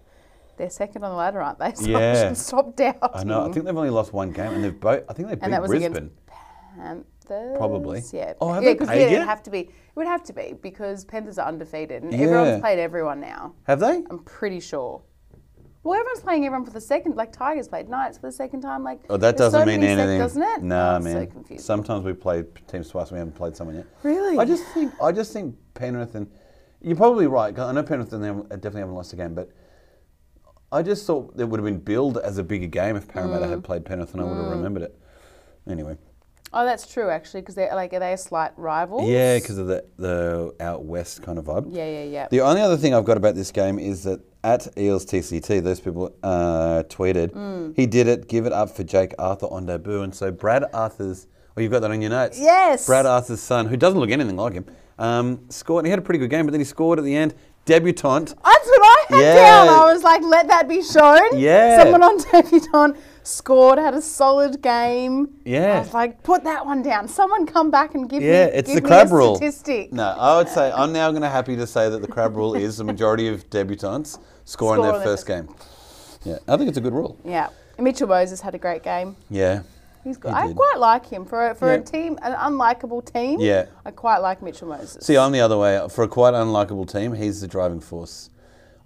they're 0.56 0.70
second 0.70 1.04
on 1.04 1.10
the 1.10 1.16
ladder, 1.16 1.40
aren't 1.40 1.58
they? 1.58 1.72
So 1.76 1.84
I 1.94 2.00
Yeah. 2.00 2.28
should 2.28 2.36
stop 2.36 2.76
doubting. 2.76 3.00
I 3.14 3.22
know. 3.24 3.48
I 3.48 3.52
think 3.52 3.64
they've 3.66 3.76
only 3.76 3.90
lost 3.90 4.12
one 4.12 4.30
game, 4.32 4.52
and 4.54 4.64
they've 4.64 4.78
both. 4.78 5.04
I 5.08 5.12
think 5.12 5.28
they 5.28 5.34
beat 5.36 5.44
and 5.44 5.52
that 5.52 5.62
was 5.62 5.70
Brisbane. 5.70 5.96
against 5.96 6.14
Panthers. 7.26 7.56
Probably. 7.56 8.02
Yeah. 8.12 8.34
Oh, 8.40 8.52
have 8.52 8.62
yeah, 8.62 8.70
they 8.70 8.74
'cause, 8.76 8.88
played 8.88 9.00
yeah, 9.10 9.16
it'd 9.16 9.28
have 9.28 9.42
to 9.44 9.50
be. 9.50 9.60
It 9.60 9.70
would 9.96 10.06
have 10.06 10.22
to 10.24 10.32
be 10.32 10.54
because 10.60 11.04
Panthers 11.04 11.38
are 11.38 11.48
undefeated, 11.48 12.02
and 12.02 12.12
Yeah. 12.12 12.20
everyone's 12.26 12.60
played 12.60 12.78
everyone 12.78 13.20
now. 13.20 13.54
Have 13.64 13.80
they? 13.80 14.04
I'm 14.10 14.20
pretty 14.24 14.60
sure. 14.60 15.02
Well, 15.82 15.94
everyone's 16.00 16.20
playing 16.22 16.46
everyone 16.46 16.64
for 16.64 16.72
the 16.72 16.80
second. 16.80 17.14
Like 17.16 17.30
Tigers 17.30 17.68
played 17.68 17.90
Knights 17.90 18.16
for 18.16 18.26
the 18.28 18.32
second 18.32 18.62
time. 18.62 18.82
Like 18.82 19.00
Oh, 19.10 19.18
that 19.18 19.36
doesn't 19.36 19.60
so 19.60 19.66
mean 19.66 19.80
many 19.80 19.92
sec- 19.92 19.98
anything, 19.98 20.18
doesn't 20.18 20.42
it? 20.42 20.62
Nah, 20.62 20.96
Oh, 20.96 21.00
man. 21.00 21.28
So. 21.48 21.56
Sometimes 21.58 22.04
we 22.04 22.14
play 22.14 22.42
teams 22.66 22.88
twice. 22.88 23.08
And 23.08 23.12
we 23.16 23.18
haven't 23.18 23.34
played 23.34 23.54
someone 23.54 23.76
yet. 23.76 23.86
Really? 24.02 24.38
I 24.38 24.46
just 24.46 24.64
think 24.72 24.92
I 25.02 25.12
just 25.12 25.32
think 25.34 25.54
Penrith 25.74 26.14
and 26.14 26.26
you're 26.80 26.96
probably 26.96 27.26
right. 27.26 27.58
I 27.58 27.72
know 27.72 27.82
Penrith 27.82 28.10
definitely 28.10 28.80
haven't 28.80 28.94
lost 28.94 29.12
a 29.12 29.16
game, 29.16 29.34
but 29.34 29.50
I 30.72 30.82
just 30.82 31.06
thought 31.06 31.34
it 31.38 31.44
would 31.44 31.60
have 31.60 31.66
been 31.66 31.78
billed 31.80 32.16
as 32.18 32.38
a 32.38 32.42
bigger 32.42 32.66
game 32.66 32.96
if 32.96 33.06
Parramatta 33.06 33.44
Mm. 33.46 33.50
had 33.50 33.64
played 33.64 33.84
Penrith, 33.84 34.12
and 34.14 34.22
I 34.22 34.24
would 34.24 34.36
have 34.38 34.50
remembered 34.52 34.82
it. 34.84 34.98
Anyway, 35.68 35.96
Oh, 36.56 36.64
that's 36.64 36.86
true 36.90 37.10
actually, 37.10 37.40
because 37.40 37.54
they're 37.56 37.74
like, 37.74 37.92
are 37.92 37.98
they 37.98 38.12
a 38.12 38.16
slight 38.16 38.52
rival? 38.56 39.06
yeah, 39.08 39.36
because 39.38 39.58
of 39.58 39.66
the 39.66 39.84
the 39.98 40.54
out 40.60 40.84
west 40.84 41.22
kind 41.22 41.38
of 41.38 41.44
vibe. 41.46 41.66
Yeah, 41.74 41.84
yeah, 41.88 42.04
yeah. 42.04 42.28
The 42.30 42.40
only 42.42 42.60
other 42.62 42.76
thing 42.76 42.94
I've 42.94 43.04
got 43.04 43.16
about 43.16 43.34
this 43.34 43.50
game 43.50 43.78
is 43.78 44.04
that 44.04 44.20
at 44.44 44.68
Eels 44.78 45.04
TCT, 45.06 45.62
those 45.64 45.80
people 45.80 46.14
uh, 46.22 46.82
tweeted, 46.88 47.30
Mm. 47.32 47.74
he 47.74 47.86
did 47.86 48.06
it, 48.06 48.28
give 48.28 48.46
it 48.46 48.52
up 48.52 48.70
for 48.70 48.84
Jake 48.84 49.14
Arthur 49.18 49.46
on 49.46 49.66
debut. 49.66 50.02
And 50.02 50.14
so 50.14 50.30
Brad 50.30 50.64
Arthur's, 50.74 51.26
oh, 51.56 51.60
you've 51.62 51.72
got 51.72 51.80
that 51.80 51.90
on 51.90 52.00
your 52.02 52.10
notes? 52.10 52.38
Yes. 52.38 52.86
Brad 52.86 53.06
Arthur's 53.06 53.40
son, 53.40 53.66
who 53.66 53.76
doesn't 53.78 53.98
look 53.98 54.10
anything 54.10 54.36
like 54.36 54.52
him, 54.52 54.66
um, 54.98 55.40
scored, 55.48 55.80
and 55.80 55.86
he 55.86 55.90
had 55.90 55.98
a 55.98 56.02
pretty 56.02 56.18
good 56.18 56.28
game, 56.30 56.44
but 56.46 56.52
then 56.52 56.60
he 56.60 56.64
scored 56.66 56.98
at 56.98 57.04
the 57.04 57.16
end. 57.16 57.34
debutante. 57.66 58.34
That's 58.44 58.66
what 58.68 58.82
I 58.82 59.04
had 59.08 59.20
Yeah. 59.22 59.34
down. 59.36 59.68
I 59.70 59.92
was 59.92 60.02
like, 60.02 60.20
let 60.22 60.46
that 60.48 60.68
be 60.68 60.82
shown. 60.82 61.38
Yeah. 61.38 61.82
Someone 61.82 62.02
on 62.02 62.18
debutant 62.32 62.96
scored, 63.24 63.78
had 63.78 63.94
a 63.94 64.00
solid 64.02 64.62
game. 64.62 65.34
Yeah. 65.44 65.76
I 65.76 65.78
was 65.80 65.92
like, 65.94 66.22
put 66.22 66.44
that 66.44 66.64
one 66.64 66.82
down. 66.82 67.08
Someone 67.08 67.46
come 67.46 67.70
back 67.70 67.94
and 67.94 68.08
give 68.08 68.22
Yeah, 68.22 68.46
me, 68.46 68.52
it's 68.52 68.68
give 68.68 68.76
the 68.76 68.82
me 68.82 68.88
crab 68.88 69.10
a 69.10 69.14
rule. 69.16 69.36
statistic. 69.36 69.92
No, 69.92 70.04
I 70.04 70.36
would 70.36 70.48
say 70.48 70.70
I'm 70.70 70.92
now 70.92 71.10
going 71.10 71.22
to 71.22 71.28
happy 71.28 71.56
to 71.56 71.66
say 71.66 71.88
that 71.90 72.00
the 72.02 72.08
crab 72.08 72.36
rule 72.36 72.54
is 72.54 72.76
the 72.76 72.84
majority 72.84 73.26
of 73.28 73.48
debutants 73.50 74.18
scoring 74.44 74.80
Score 74.80 74.92
their 74.92 74.92
their 74.92 75.02
first 75.02 75.26
first 75.26 75.48
game. 75.48 75.48
Yeah, 76.24 76.38
I 76.46 76.56
think 76.56 76.68
it's 76.68 76.78
a 76.78 76.80
good 76.80 76.94
rule. 76.94 77.18
Yeah. 77.24 77.48
Mitchell 77.78 78.08
Moses 78.08 78.40
had 78.40 78.54
a 78.54 78.58
great 78.58 78.82
game. 78.82 79.16
Yeah. 79.28 79.62
He's 80.04 80.16
good. 80.18 80.30
He 80.32 80.36
I 80.36 80.52
quite 80.52 80.76
like 80.78 81.06
him 81.06 81.24
for 81.24 81.50
a, 81.50 81.54
for 81.54 81.68
Yeah. 81.68 81.78
a 81.78 81.82
team, 81.82 82.18
an 82.22 82.34
unlikable 82.34 83.04
team. 83.10 83.40
Yeah. 83.40 83.66
I 83.86 83.90
quite 83.90 84.18
like 84.18 84.42
Mitchell 84.42 84.68
Moses. 84.68 85.04
See, 85.04 85.16
I'm 85.16 85.32
the 85.32 85.40
other 85.40 85.56
way. 85.56 85.80
For 85.90 86.04
a 86.04 86.08
quite 86.08 86.34
unlikable 86.34 86.90
team, 86.90 87.14
he's 87.14 87.40
the 87.40 87.48
driving 87.48 87.80
force. 87.80 88.28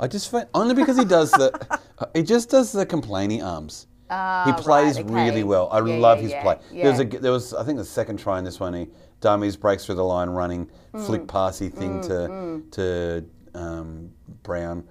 I 0.01 0.07
just 0.07 0.31
find 0.31 0.47
only 0.55 0.75
because 0.75 0.97
he 0.97 1.05
does 1.05 1.33
the, 1.33 1.79
he 2.15 2.23
just 2.23 2.51
does 2.51 2.71
the 2.71 2.87
complaining 2.87 3.43
arms. 3.43 3.89
He 4.09 4.15
Ah, 4.15 4.57
plays 4.59 4.97
right, 4.97 5.11
really 5.11 5.45
well. 5.45 5.69
I 5.71 5.79
Yeah, 5.81 5.99
love 5.99 6.19
yeah, 6.19 6.23
his 6.23 6.31
yeah, 6.33 6.43
play. 6.43 6.59
There 6.73 6.91
was 6.91 7.01
a, 7.01 7.05
there 7.05 7.33
was 7.33 7.53
I 7.55 7.63
think 7.65 7.77
the 7.79 7.85
second 7.85 8.17
try 8.19 8.39
in 8.39 8.45
this 8.45 8.59
one. 8.59 8.73
He 8.75 8.89
dummies 9.21 9.57
breaks 9.57 9.85
through 9.85 9.97
the 9.97 10.05
line, 10.05 10.31
running 10.31 10.71
Mm. 10.95 11.07
flick 11.07 11.27
passy 11.29 11.69
thing 11.69 12.01
to 12.03 12.63
to 12.73 13.25
um, 13.55 14.11
Brown, 14.43 14.85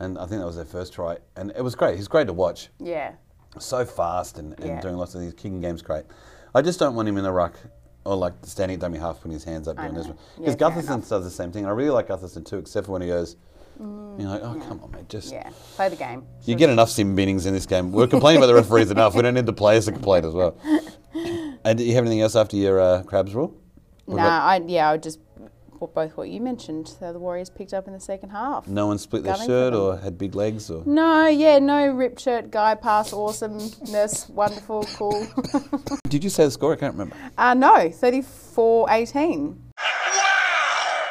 and 0.00 0.18
I 0.18 0.26
think 0.26 0.40
that 0.40 0.46
was 0.46 0.56
their 0.56 0.64
first 0.64 0.92
try. 0.94 1.18
And 1.36 1.52
it 1.56 1.62
was 1.62 1.74
great. 1.74 1.96
He's 1.96 2.08
great 2.08 2.26
to 2.28 2.32
watch. 2.32 2.70
yeah. 2.78 3.12
So 3.58 3.84
fast 3.84 4.38
and, 4.38 4.58
and 4.60 4.80
doing 4.80 4.96
lots 4.96 5.14
of 5.14 5.20
these 5.20 5.34
kicking 5.34 5.60
games. 5.60 5.82
Great. 5.82 6.04
I 6.54 6.62
just 6.62 6.78
don't 6.78 6.94
want 6.94 7.06
him 7.08 7.18
in 7.18 7.24
the 7.24 7.32
ruck. 7.32 7.54
Or 8.04 8.16
like 8.16 8.32
standing 8.42 8.76
at 8.76 8.80
dummy 8.80 8.98
half, 8.98 9.18
putting 9.18 9.32
his 9.32 9.44
hands 9.44 9.68
up 9.68 9.76
doing 9.76 9.92
this 9.94 10.06
one. 10.08 10.16
Because 10.38 10.56
Gutherson 10.56 11.06
does 11.08 11.22
the 11.22 11.30
same 11.30 11.52
thing. 11.52 11.66
I 11.66 11.70
really 11.70 11.90
like 11.90 12.08
Gutherson 12.08 12.44
too, 12.44 12.56
except 12.58 12.86
for 12.86 12.92
when 12.92 13.02
he 13.02 13.08
goes, 13.08 13.36
you're 13.78 14.28
like, 14.28 14.42
oh, 14.42 14.54
come 14.68 14.80
on, 14.82 14.90
mate. 14.92 15.08
Just 15.08 15.28
Mm. 15.32 15.32
Yeah. 15.32 15.50
Play 15.76 15.88
the 15.88 15.96
game. 15.96 16.24
you 16.44 16.54
get 16.54 16.70
enough 16.70 16.90
sim 16.90 17.16
binnings 17.16 17.46
in 17.46 17.52
this 17.54 17.66
game. 17.66 17.92
We're 17.92 18.06
complaining 18.06 18.38
about 18.42 18.48
the 18.48 18.54
referees 18.54 18.90
enough. 18.90 19.14
We 19.14 19.22
don't 19.22 19.34
need 19.34 19.46
the 19.46 19.52
players 19.52 19.86
to 19.86 19.92
complain 19.92 20.24
as 20.24 20.34
well. 20.34 20.56
And 21.64 21.78
do 21.78 21.84
you 21.84 21.94
have 21.94 22.02
anything 22.04 22.20
else 22.20 22.34
after 22.34 22.56
your 22.56 22.80
uh, 22.80 23.02
crabs 23.04 23.34
rule? 23.36 23.54
No, 24.08 24.16
Nah, 24.16 24.44
I, 24.44 24.60
yeah, 24.66 24.88
I 24.88 24.92
would 24.92 25.02
just 25.04 25.20
both 25.94 26.16
what 26.16 26.28
you 26.28 26.40
mentioned. 26.40 26.88
So 26.88 27.12
the 27.12 27.18
Warriors 27.18 27.50
picked 27.50 27.72
up 27.72 27.86
in 27.86 27.92
the 27.92 28.00
second 28.00 28.30
half. 28.30 28.66
no 28.68 28.86
one 28.86 28.98
split 28.98 29.24
their 29.24 29.36
shirt 29.36 29.74
or 29.74 29.98
had 29.98 30.16
big 30.16 30.34
legs 30.34 30.70
or 30.70 30.82
No, 30.86 31.26
yeah, 31.26 31.58
no 31.58 31.86
ripped 31.88 32.20
shirt 32.20 32.50
guy 32.50 32.74
pass 32.74 33.12
awesomeness, 33.12 34.28
wonderful, 34.28 34.84
cool. 34.94 35.26
did 36.08 36.22
you 36.24 36.30
say 36.30 36.44
the 36.44 36.50
score? 36.50 36.72
I 36.72 36.76
can't 36.76 36.94
remember. 36.94 37.16
uh, 37.38 37.54
no, 37.54 37.88
34-18. 37.88 39.56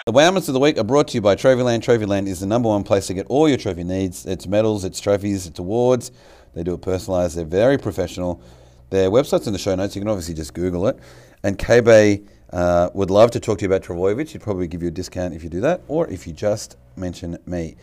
The 0.07 0.13
Wowmans 0.13 0.47
of 0.47 0.55
the 0.55 0.59
Week 0.59 0.79
are 0.79 0.83
brought 0.83 1.09
to 1.09 1.13
you 1.13 1.21
by 1.21 1.35
Trophyland. 1.35 1.81
Trophyland 1.81 2.25
is 2.25 2.39
the 2.39 2.47
number 2.47 2.67
one 2.67 2.83
place 2.83 3.05
to 3.05 3.13
get 3.13 3.27
all 3.27 3.47
your 3.47 3.59
trophy 3.59 3.83
needs. 3.83 4.25
It's 4.25 4.47
medals, 4.47 4.83
it's 4.83 4.99
trophies, 4.99 5.45
it's 5.45 5.59
awards. 5.59 6.11
They 6.55 6.63
do 6.63 6.73
it 6.73 6.81
personalised. 6.81 7.35
They're 7.35 7.45
very 7.45 7.77
professional. 7.77 8.41
Their 8.89 9.11
website's 9.11 9.45
in 9.45 9.53
the 9.53 9.59
show 9.59 9.75
notes. 9.75 9.95
You 9.95 10.01
can 10.01 10.09
obviously 10.09 10.33
just 10.33 10.55
Google 10.55 10.87
it. 10.87 10.97
And 11.43 11.55
K-Bay 11.55 12.23
uh, 12.51 12.89
would 12.95 13.11
love 13.11 13.29
to 13.31 13.39
talk 13.39 13.59
to 13.59 13.61
you 13.65 13.71
about 13.71 13.83
Trbojevic. 13.83 14.29
He'd 14.29 14.41
probably 14.41 14.67
give 14.67 14.81
you 14.81 14.87
a 14.87 14.91
discount 14.91 15.35
if 15.35 15.43
you 15.43 15.49
do 15.51 15.61
that, 15.61 15.81
or 15.87 16.07
if 16.07 16.25
you 16.25 16.33
just 16.33 16.77
mention 16.95 17.37
me. 17.45 17.75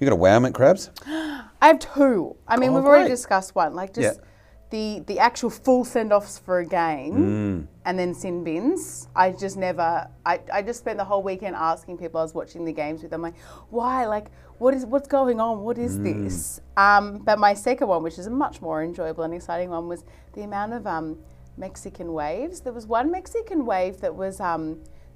You 0.00 0.06
got 0.06 0.14
a 0.14 0.18
Wowman 0.18 0.52
crabs? 0.52 0.90
I 1.06 1.46
have 1.62 1.78
two. 1.78 2.36
I 2.46 2.58
mean, 2.58 2.70
Oh, 2.70 2.74
we've 2.74 2.84
already 2.84 3.08
discussed 3.08 3.54
one. 3.54 3.74
Like 3.74 3.94
just 3.94 4.18
Yeah. 4.18 4.24
The 4.74 4.88
the 5.10 5.18
actual 5.28 5.50
full 5.50 5.84
send 5.84 6.12
offs 6.12 6.34
for 6.46 6.54
a 6.58 6.66
game 6.82 7.14
Mm. 7.14 7.58
and 7.86 7.94
then 7.98 8.12
sin 8.22 8.36
bins. 8.46 9.08
I 9.14 9.26
just 9.44 9.56
never. 9.56 9.88
I, 10.32 10.34
I 10.52 10.60
just 10.62 10.80
spent 10.84 10.96
the 11.02 11.04
whole 11.10 11.22
weekend 11.30 11.54
asking 11.72 11.98
people 11.98 12.18
I 12.20 12.24
was 12.28 12.34
watching 12.34 12.64
the 12.64 12.72
games 12.82 13.02
with. 13.02 13.12
I'm 13.12 13.22
like, 13.22 13.38
why? 13.70 14.06
Like, 14.16 14.26
what 14.58 14.72
is 14.74 14.84
what's 14.92 15.08
going 15.18 15.38
on? 15.46 15.54
What 15.68 15.78
is 15.78 15.92
Mm. 15.98 16.04
this? 16.24 16.60
Um, 16.76 17.04
but 17.28 17.38
my 17.38 17.54
second 17.54 17.86
one, 17.88 18.02
which 18.02 18.18
is 18.18 18.26
a 18.26 18.30
much 18.44 18.56
more 18.60 18.82
enjoyable 18.82 19.22
and 19.24 19.32
exciting 19.34 19.70
one, 19.70 19.86
was 19.88 20.02
the 20.36 20.42
amount 20.42 20.72
of 20.72 20.82
um, 20.96 21.18
Mexican 21.56 22.12
waves. 22.12 22.60
There 22.64 22.72
was 22.72 22.86
one 22.98 23.06
Mexican 23.18 23.60
wave 23.72 24.00
that 24.00 24.14
was 24.22 24.40
um, 24.40 24.64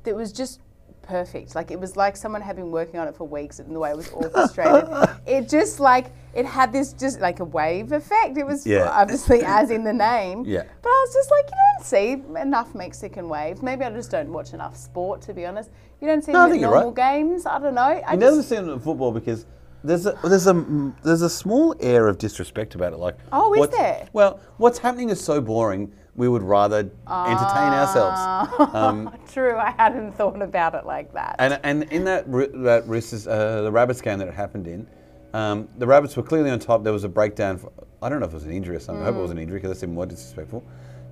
that 0.05 0.15
was 0.15 0.31
just 0.33 0.61
perfect. 1.09 1.55
Like 1.55 1.71
it 1.71 1.81
was 1.81 1.97
like 1.97 2.17
someone 2.17 2.43
had 2.43 2.55
been 2.57 2.71
working 2.71 3.01
on 3.01 3.09
it 3.09 3.17
for 3.17 3.27
weeks 3.27 3.59
and 3.59 3.75
the 3.75 3.79
way 3.81 3.91
it 3.91 3.97
was 3.97 4.09
orchestrated. 4.11 4.89
it 5.27 5.49
just 5.49 5.81
like 5.81 6.13
it 6.35 6.45
had 6.47 6.73
this 6.73 6.93
just 6.93 7.21
like 7.21 7.41
a 7.41 7.45
wave 7.45 7.93
effect. 7.93 8.37
It 8.37 8.47
was 8.47 8.67
Yeah. 8.67 8.89
obviously 8.91 9.43
as 9.45 9.71
in 9.71 9.83
the 9.85 9.93
name. 9.93 10.45
Yeah. 10.47 10.63
But 10.83 10.89
I 10.89 11.05
was 11.07 11.15
just 11.15 11.31
like, 11.31 11.45
you 11.47 11.57
don't 11.77 11.87
see 11.87 12.41
enough 12.41 12.75
Mexican 12.75 13.29
waves. 13.29 13.63
Maybe 13.63 13.85
I 13.85 13.91
just 13.91 14.11
don't 14.11 14.31
watch 14.33 14.53
enough 14.53 14.77
sport 14.77 15.23
to 15.23 15.35
be 15.35 15.47
honest. 15.47 15.71
You 16.01 16.07
don't 16.07 16.23
see 16.23 16.33
No, 16.33 16.45
them 16.45 16.53
at 16.57 16.61
normal 16.61 16.93
right. 16.93 17.15
games. 17.17 17.47
I 17.47 17.59
don't 17.59 17.75
know. 17.75 17.83
I 17.83 17.97
You 18.15 18.21
just, 18.21 18.21
never 18.21 18.43
see 18.43 18.57
it 18.57 18.65
in 18.73 18.79
football 18.81 19.11
because 19.13 19.47
there's 19.83 20.07
a 20.07 20.19
there's 20.25 20.47
a 20.47 20.93
there's 21.05 21.23
a 21.23 21.31
small 21.31 21.75
air 21.81 22.09
of 22.09 22.19
disrespect 22.19 22.75
about 22.75 22.93
it. 22.93 22.99
Like, 22.99 23.17
Oh, 23.33 23.55
is 23.55 23.69
there? 23.71 24.09
Well, 24.13 24.41
what's 24.59 24.79
happening 24.79 25.09
is 25.11 25.21
so 25.25 25.41
boring. 25.41 25.93
We 26.19 26.29
would 26.29 26.43
rather 26.43 26.79
entertain 26.79 27.73
ourselves. 27.73 28.75
Um, 28.75 29.17
True, 29.33 29.57
I 29.57 29.71
hadn't 29.71 30.13
thought 30.13 30.43
about 30.43 30.75
it 30.75 30.85
like 30.85 31.13
that. 31.15 31.37
and 31.39 31.61
and 31.63 31.85
in 31.93 32.05
that 32.05 32.31
that 32.65 32.83
Roosters 32.87 33.27
uh, 33.27 33.63
the 33.63 33.73
Rabbits 33.73 34.01
game 34.01 34.19
that 34.19 34.29
it 34.29 34.35
happened 34.35 34.67
in, 34.67 34.87
um, 35.33 35.69
the 35.79 35.87
Rabbits 35.87 36.17
were 36.17 36.23
clearly 36.23 36.51
on 36.51 36.59
top. 36.59 36.83
There 36.85 36.93
was 36.93 37.05
a 37.05 37.09
breakdown. 37.09 37.57
For, 37.59 37.73
I 38.03 38.09
don't 38.09 38.21
know 38.21 38.27
if 38.27 38.33
it 38.33 38.35
was 38.35 38.45
an 38.45 38.53
injury 38.53 38.77
or 38.77 38.81
something. 38.81 39.03
I 39.03 39.07
hope 39.07 39.17
it 39.17 39.23
was 39.23 39.31
an 39.31 39.39
injury 39.39 39.59
because 39.59 39.71
that's 39.71 39.83
even 39.83 39.95
more 39.95 40.07
disrespectful. 40.07 40.65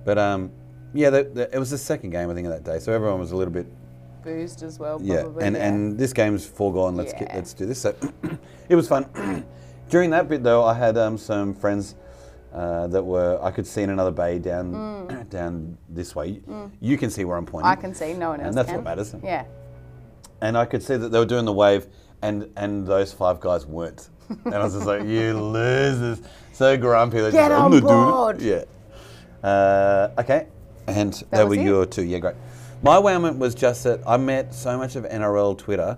But 0.05 0.17
um, 0.17 0.51
yeah, 0.93 1.09
the, 1.09 1.23
the, 1.23 1.55
it 1.55 1.59
was 1.59 1.71
the 1.71 1.77
second 1.77 2.09
game 2.11 2.29
I 2.29 2.33
think 2.33 2.47
of 2.47 2.53
that 2.53 2.63
day, 2.63 2.79
so 2.79 2.91
everyone 2.91 3.19
was 3.19 3.31
a 3.31 3.35
little 3.35 3.53
bit 3.53 3.67
Boozed 4.23 4.61
as 4.63 4.77
well, 4.77 4.99
yeah, 5.01 5.25
and 5.39 5.55
yeah. 5.55 5.67
and 5.67 5.97
this 5.97 6.11
game's 6.11 6.45
foregone. 6.45 6.97
Let's 6.97 7.13
get, 7.13 7.33
let's 7.33 7.53
do 7.53 7.65
this. 7.65 7.79
So 7.79 7.95
it 8.69 8.75
was 8.75 8.87
fun. 8.87 9.05
During 9.89 10.09
that 10.09 10.27
bit 10.27 10.43
though, 10.43 10.65
I 10.65 10.73
had 10.73 10.97
um, 10.97 11.17
some 11.17 11.53
friends 11.53 11.95
uh, 12.53 12.87
that 12.87 13.03
were 13.03 13.39
I 13.41 13.51
could 13.51 13.67
see 13.67 13.83
in 13.83 13.89
another 13.89 14.11
bay 14.11 14.39
down 14.39 15.27
down 15.29 15.77
this 15.89 16.15
way. 16.15 16.41
You 16.79 16.97
can 16.97 17.09
see 17.09 17.25
where 17.25 17.37
I'm 17.37 17.45
pointing. 17.45 17.67
Mm. 17.69 17.77
I 17.77 17.81
can 17.81 17.93
see, 17.93 18.13
no 18.13 18.29
one 18.29 18.39
else 18.39 18.47
and 18.49 18.57
that's 18.57 18.67
can. 18.67 18.77
what 18.77 18.83
matters. 18.85 19.15
Yeah. 19.23 19.45
And 20.41 20.57
I 20.57 20.65
could 20.65 20.83
see 20.83 20.97
that 20.97 21.09
they 21.09 21.19
were 21.19 21.25
doing 21.25 21.45
the 21.45 21.53
wave, 21.53 21.87
and 22.21 22.51
and 22.55 22.85
those 22.87 23.13
five 23.13 23.39
guys 23.39 23.65
weren't. 23.65 24.09
And 24.45 24.55
I 24.55 24.59
was 24.63 24.73
just 24.73 24.85
like, 24.85 25.03
you 25.03 25.33
losers, 25.39 26.21
so 26.53 26.77
grumpy. 26.77 27.21
They're 27.21 27.31
Get 27.31 27.49
just 27.49 27.51
like, 27.51 27.59
on 27.59 27.73
"I'm 27.73 27.79
not 27.83 28.11
board. 28.37 28.41
Yeah. 28.41 28.63
Uh, 29.43 30.09
okay, 30.19 30.47
and 30.87 31.13
that, 31.31 31.43
were 31.43 31.49
was 31.49 31.57
it? 31.59 31.63
your 31.63 31.85
two. 31.85 32.03
Yeah, 32.03 32.19
great. 32.19 32.35
My 32.83 32.97
wowment 32.97 33.37
was 33.37 33.55
just 33.55 33.83
that 33.85 34.01
I 34.05 34.17
met 34.17 34.53
so 34.53 34.77
much 34.77 34.95
of 34.95 35.03
NRL 35.05 35.57
Twitter, 35.57 35.97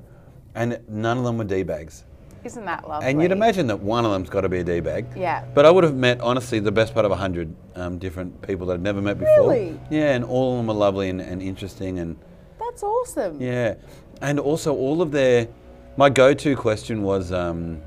and 0.56 0.80
none 0.88 1.18
of 1.18 1.24
them 1.24 1.38
were 1.38 1.44
d 1.44 1.64
bags. 1.64 2.04
Isn't 2.50 2.66
that 2.66 2.90
lovely? 2.90 3.08
And 3.08 3.22
you'd 3.22 3.32
imagine 3.32 3.68
that 3.68 3.80
one 3.80 4.06
of 4.06 4.12
them's 4.12 4.28
got 4.28 4.42
to 4.42 4.50
be 4.50 4.58
a 4.58 4.64
D 4.64 4.80
bag. 4.80 5.06
Yeah. 5.16 5.46
But 5.54 5.68
I 5.68 5.70
would 5.70 5.84
have 5.84 5.94
met, 5.96 6.20
honestly, 6.20 6.60
the 6.60 6.72
best 6.72 6.96
part 6.96 7.06
of 7.06 7.12
100 7.12 7.56
um, 7.76 8.00
different 8.00 8.42
people 8.42 8.66
that 8.68 8.74
I'd 8.74 8.82
never 8.82 9.04
met 9.04 9.20
before. 9.20 9.52
Really? 9.52 9.80
Yeah, 9.92 10.16
and 10.16 10.26
all 10.26 10.54
of 10.54 10.58
them 10.58 10.72
are 10.72 10.74
lovely 10.76 11.10
and, 11.10 11.22
and 11.22 11.44
interesting. 11.44 12.00
And 12.00 12.18
That's 12.60 12.82
awesome. 12.82 13.40
yeah. 13.40 13.76
And 14.22 14.40
also, 14.40 14.74
all 14.74 15.04
of 15.04 15.12
their. 15.12 15.48
My 15.96 16.10
go 16.10 16.34
to 16.34 16.56
question 16.56 17.04
was 17.04 17.32
um, 17.32 17.82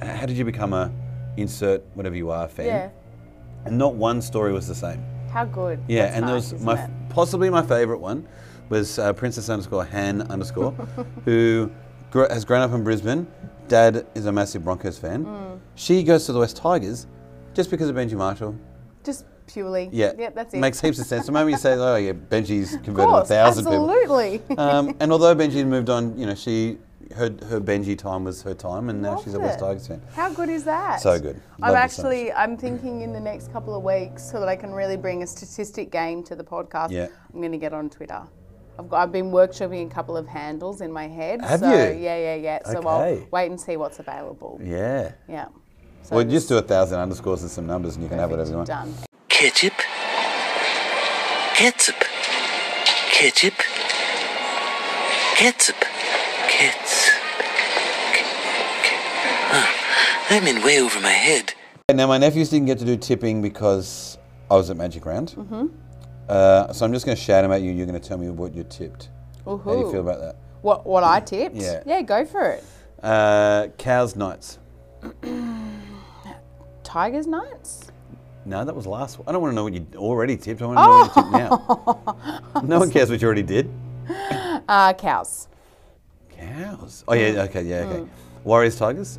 how 0.00 0.24
did 0.26 0.36
you 0.36 0.44
become 0.44 0.72
a 0.72 0.92
insert 1.36 1.82
whatever 1.94 2.14
you 2.14 2.30
are 2.30 2.46
fan? 2.46 2.66
Yeah. 2.66 2.90
And 3.64 3.76
not 3.76 3.94
one 3.96 4.22
story 4.22 4.52
was 4.52 4.68
the 4.68 4.74
same. 4.76 5.04
How 5.32 5.44
good. 5.46 5.82
Yeah, 5.88 6.02
That's 6.04 6.16
and 6.16 6.28
there 6.28 6.34
was 6.36 6.62
my 6.62 6.84
it? 6.84 6.90
possibly 7.08 7.50
my 7.50 7.62
favourite 7.62 8.00
one 8.00 8.28
was 8.68 9.00
uh, 9.00 9.12
Princess 9.14 9.48
underscore 9.48 9.84
Han 9.84 10.22
underscore, 10.30 10.70
who 11.24 11.70
has 12.12 12.44
grown 12.44 12.62
up 12.62 12.72
in 12.72 12.84
Brisbane. 12.84 13.26
Dad 13.68 14.06
is 14.14 14.26
a 14.26 14.32
massive 14.32 14.64
Broncos 14.64 14.98
fan. 14.98 15.24
Mm. 15.24 15.60
She 15.76 16.02
goes 16.02 16.26
to 16.26 16.32
the 16.32 16.40
West 16.40 16.56
Tigers 16.56 17.06
just 17.54 17.70
because 17.70 17.88
of 17.88 17.96
Benji 17.96 18.14
Marshall. 18.14 18.56
Just 19.04 19.24
purely. 19.46 19.88
Yeah, 19.92 20.12
Yep, 20.18 20.34
that's 20.34 20.54
it. 20.54 20.60
Makes 20.60 20.80
heaps 20.80 20.98
of 20.98 21.06
sense. 21.06 21.26
The 21.26 21.32
moment 21.32 21.52
you 21.52 21.58
say, 21.58 21.74
"Oh 21.74 21.96
yeah, 21.96 22.12
Benji's 22.12 22.76
converted 22.84 23.10
course, 23.10 23.30
a 23.30 23.34
thousand 23.34 23.64
people," 23.64 23.90
absolutely. 23.90 24.42
um, 24.56 24.94
and 25.00 25.12
although 25.12 25.34
Benji 25.34 25.66
moved 25.66 25.90
on, 25.90 26.18
you 26.18 26.26
know, 26.26 26.34
she 26.34 26.78
her 27.16 27.30
her 27.48 27.60
Benji 27.60 27.96
time 27.96 28.24
was 28.24 28.42
her 28.42 28.54
time, 28.54 28.88
and 28.88 29.02
now 29.02 29.16
she's 29.18 29.34
a 29.34 29.38
Loved 29.38 29.48
West. 29.48 29.60
Tigers 29.60 29.86
fan. 29.88 30.02
How 30.14 30.32
good 30.32 30.48
is 30.48 30.64
that? 30.64 31.00
So 31.00 31.18
good. 31.18 31.40
I'm 31.62 31.72
Loved 31.72 31.90
it 31.90 31.94
so 31.94 32.02
actually, 32.02 32.32
I'm 32.32 32.56
thinking 32.56 33.02
in 33.02 33.12
the 33.12 33.20
next 33.20 33.52
couple 33.52 33.74
of 33.74 33.82
weeks 33.82 34.22
so 34.22 34.38
that 34.40 34.48
I 34.48 34.56
can 34.56 34.72
really 34.72 34.96
bring 34.96 35.22
a 35.22 35.26
statistic 35.26 35.90
game 35.90 36.22
to 36.24 36.36
the 36.36 36.44
podcast. 36.44 36.90
Yeah. 36.90 37.08
I'm 37.32 37.40
going 37.40 37.52
to 37.52 37.58
get 37.58 37.72
on 37.72 37.90
Twitter. 37.90 38.22
I've 38.80 38.88
got, 38.88 39.02
I've 39.02 39.12
been 39.12 39.30
workshopping 39.30 39.86
a 39.86 39.94
couple 39.94 40.16
of 40.16 40.26
handles 40.26 40.80
in 40.80 40.90
my 40.90 41.06
head. 41.06 41.42
Have 41.42 41.60
so, 41.60 41.68
you? 41.70 42.00
Yeah, 42.00 42.16
yeah, 42.16 42.34
yeah. 42.34 42.58
So 42.64 42.78
Okay. 42.78 42.88
I'll 42.88 43.28
wait 43.30 43.50
and 43.50 43.60
see 43.60 43.76
what's 43.76 43.98
available. 43.98 44.58
Yeah. 44.62 45.12
Yeah. 45.28 45.48
So 46.02 46.16
Well, 46.16 46.24
this- 46.24 46.32
just 46.32 46.48
do 46.48 46.56
a 46.56 46.62
thousand 46.62 46.98
underscores 46.98 47.42
and 47.42 47.50
some 47.50 47.66
numbers, 47.66 47.96
and 47.96 48.02
you 48.02 48.08
can 48.08 48.18
have 48.18 48.30
whatever 48.30 48.48
you 48.48 48.56
want. 48.56 48.68
Done. 48.68 48.94
Ketchup. 49.28 49.74
Ketchup. 51.54 51.96
Ketchup. 53.12 53.54
Ketchup. 55.36 55.76
Ketchup. 56.48 57.22
Huh. 59.52 60.34
I'm 60.34 60.46
in 60.46 60.64
way 60.64 60.80
over 60.80 61.00
my 61.00 61.10
head. 61.10 61.52
Now, 61.92 62.06
my 62.06 62.16
nephews 62.16 62.48
didn't 62.48 62.66
get 62.66 62.78
to 62.78 62.86
do 62.86 62.96
tipping 62.96 63.42
because 63.42 64.16
I 64.50 64.54
was 64.54 64.70
at 64.70 64.78
Magic 64.78 65.04
Round. 65.04 65.34
Mm-hmm. 65.36 65.66
Uh, 66.28 66.72
so 66.72 66.84
I'm 66.84 66.92
just 66.92 67.04
going 67.06 67.16
to 67.16 67.22
shout 67.22 67.42
them 67.42 67.52
at 67.52 67.62
you. 67.62 67.72
You're 67.72 67.86
going 67.86 68.00
to 68.00 68.08
tell 68.08 68.18
me 68.18 68.30
what 68.30 68.54
you 68.54 68.64
tipped. 68.64 69.08
How 69.44 69.56
do 69.56 69.78
you 69.78 69.90
feel 69.90 70.00
about 70.00 70.20
that? 70.20 70.36
What, 70.62 70.86
what 70.86 71.02
I 71.02 71.20
tipped? 71.20 71.56
Yeah. 71.56 71.82
Yeah, 71.86 72.02
go 72.02 72.24
for 72.24 72.50
it. 72.50 72.64
Uh, 73.02 73.68
cows 73.78 74.14
Knights. 74.14 74.58
Tigers 76.84 77.26
Knights? 77.26 77.90
No, 78.44 78.64
that 78.64 78.74
was 78.74 78.86
last. 78.86 79.18
one. 79.18 79.28
I 79.28 79.32
don't 79.32 79.42
want 79.42 79.52
to 79.52 79.56
know 79.56 79.64
what 79.64 79.74
you 79.74 79.86
already 79.96 80.36
tipped. 80.36 80.62
I 80.62 80.66
want 80.66 80.78
to 80.78 80.82
know 80.84 80.90
what 80.90 81.16
you 81.16 81.22
tipped 81.22 82.54
now. 82.54 82.62
no 82.62 82.78
one 82.78 82.90
cares 82.92 83.10
what 83.10 83.20
you 83.20 83.26
already 83.26 83.42
did. 83.42 83.70
Uh, 84.68 84.92
cows. 84.94 85.48
Cows. 86.30 87.04
Oh 87.06 87.12
yeah. 87.14 87.42
Okay. 87.42 87.62
Yeah. 87.62 87.76
Okay. 87.80 88.10
Warriors 88.44 88.76
Tigers. 88.76 89.18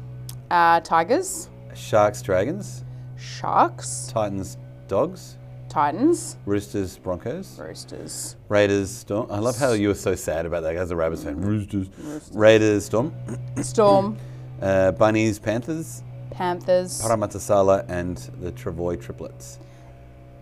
Uh, 0.49 0.79
tigers. 0.81 1.49
Sharks 1.75 2.21
Dragons. 2.21 2.83
Sharks. 3.17 4.09
Titans 4.11 4.57
Dogs. 4.87 5.37
Titans. 5.71 6.36
Roosters 6.45 6.97
Broncos. 6.97 7.57
Roosters. 7.57 8.36
Raiders 8.49 8.89
Storm. 8.91 9.31
I 9.31 9.39
love 9.39 9.57
how 9.57 9.71
you 9.71 9.88
were 9.88 9.95
so 9.95 10.15
sad 10.15 10.45
about 10.45 10.63
that 10.63 10.75
as 10.75 10.91
a 10.91 10.97
Rabbits 10.97 11.23
fan. 11.23 11.39
Roosters. 11.39 11.88
Raiders 12.34 12.86
Storm. 12.86 13.13
Storm. 13.62 14.17
Uh, 14.62 14.91
Bunnies 14.91 15.39
Panthers. 15.39 16.03
Panthers. 16.29 17.01
Parramatasala 17.01 17.84
and 17.89 18.17
the 18.39 18.51
Travoy 18.51 19.01
triplets. 19.01 19.57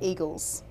Eagles. 0.01 0.61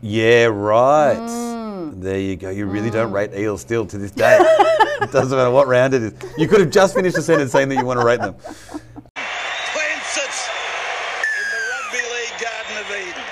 Yeah, 0.00 0.46
right. 0.46 1.18
Mm. 1.18 2.00
There 2.00 2.18
you 2.18 2.36
go. 2.36 2.48
You 2.48 2.64
really 2.64 2.88
don't 2.88 3.12
rate 3.12 3.34
eels 3.34 3.60
still 3.60 3.84
to 3.84 3.98
this 3.98 4.10
day. 4.10 4.38
it 5.02 5.12
doesn't 5.12 5.36
matter 5.36 5.50
what 5.50 5.66
round 5.66 5.92
it 5.92 6.02
is. 6.02 6.14
You 6.38 6.48
could 6.48 6.60
have 6.60 6.70
just 6.70 6.94
finished 6.94 7.18
a 7.18 7.20
sentence 7.20 7.52
saying 7.52 7.68
that 7.68 7.76
you 7.76 7.84
want 7.84 8.00
to 8.00 8.06
rate 8.06 8.20
them. 8.20 8.34
Plants 8.34 10.16
it 10.16 10.34
in 11.28 11.44
the 11.50 11.60
Rugby 11.68 12.00
League 12.14 12.40
Garden 12.40 12.76
of 12.78 12.90
Eden. 12.90 13.24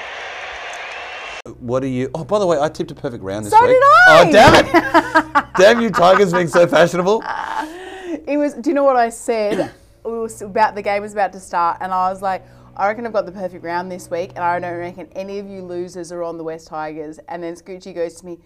What 1.63 1.85
are 1.85 1.89
you? 1.89 2.11
Oh, 2.13 2.25
by 2.25 2.41
the 2.41 2.47
way, 2.47 2.59
I 2.61 2.69
tipped 2.69 2.91
a 2.91 2.95
perfect 2.95 3.23
round 3.23 3.47
this 3.47 3.53
So 3.53 3.61
week. 3.63 3.71
did 3.71 3.83
I. 3.83 4.05
Oh, 4.09 4.33
damn 4.33 5.37
it! 5.37 5.45
damn 5.57 5.81
you, 5.81 5.91
Tigers, 5.91 6.33
being 6.33 6.49
so 6.49 6.67
fashionable. 6.67 7.23
It 8.27 8.37
was. 8.37 8.55
Do 8.55 8.69
you 8.69 8.75
know 8.75 8.83
what 8.83 8.97
I 8.97 9.11
said? 9.11 9.73
we 10.05 10.11
were 10.11 10.29
about 10.41 10.75
the 10.75 10.83
game 10.83 11.03
was 11.03 11.13
about 11.13 11.33
to 11.35 11.41
start, 11.41 11.79
and 11.81 11.93
I 11.93 12.11
was 12.11 12.21
like, 12.21 12.45
I 12.77 12.89
reckon 12.89 13.07
I've 13.07 13.13
got 13.13 13.27
the 13.27 13.33
perfect 13.33 13.63
round 13.63 13.93
this 13.93 14.11
week, 14.11 14.31
and 14.31 14.41
I 14.41 14.59
don't 14.59 14.77
reckon 14.77 15.07
any 15.13 15.39
of 15.39 15.49
you 15.49 15.63
losers 15.63 16.11
are 16.11 16.25
on 16.25 16.37
the 16.37 16.43
West 16.45 16.67
Tigers. 16.67 17.21
And 17.29 17.41
then 17.41 17.55
Scoochie 17.55 17.95
goes 17.95 18.15
to 18.17 18.27
me, 18.27 18.39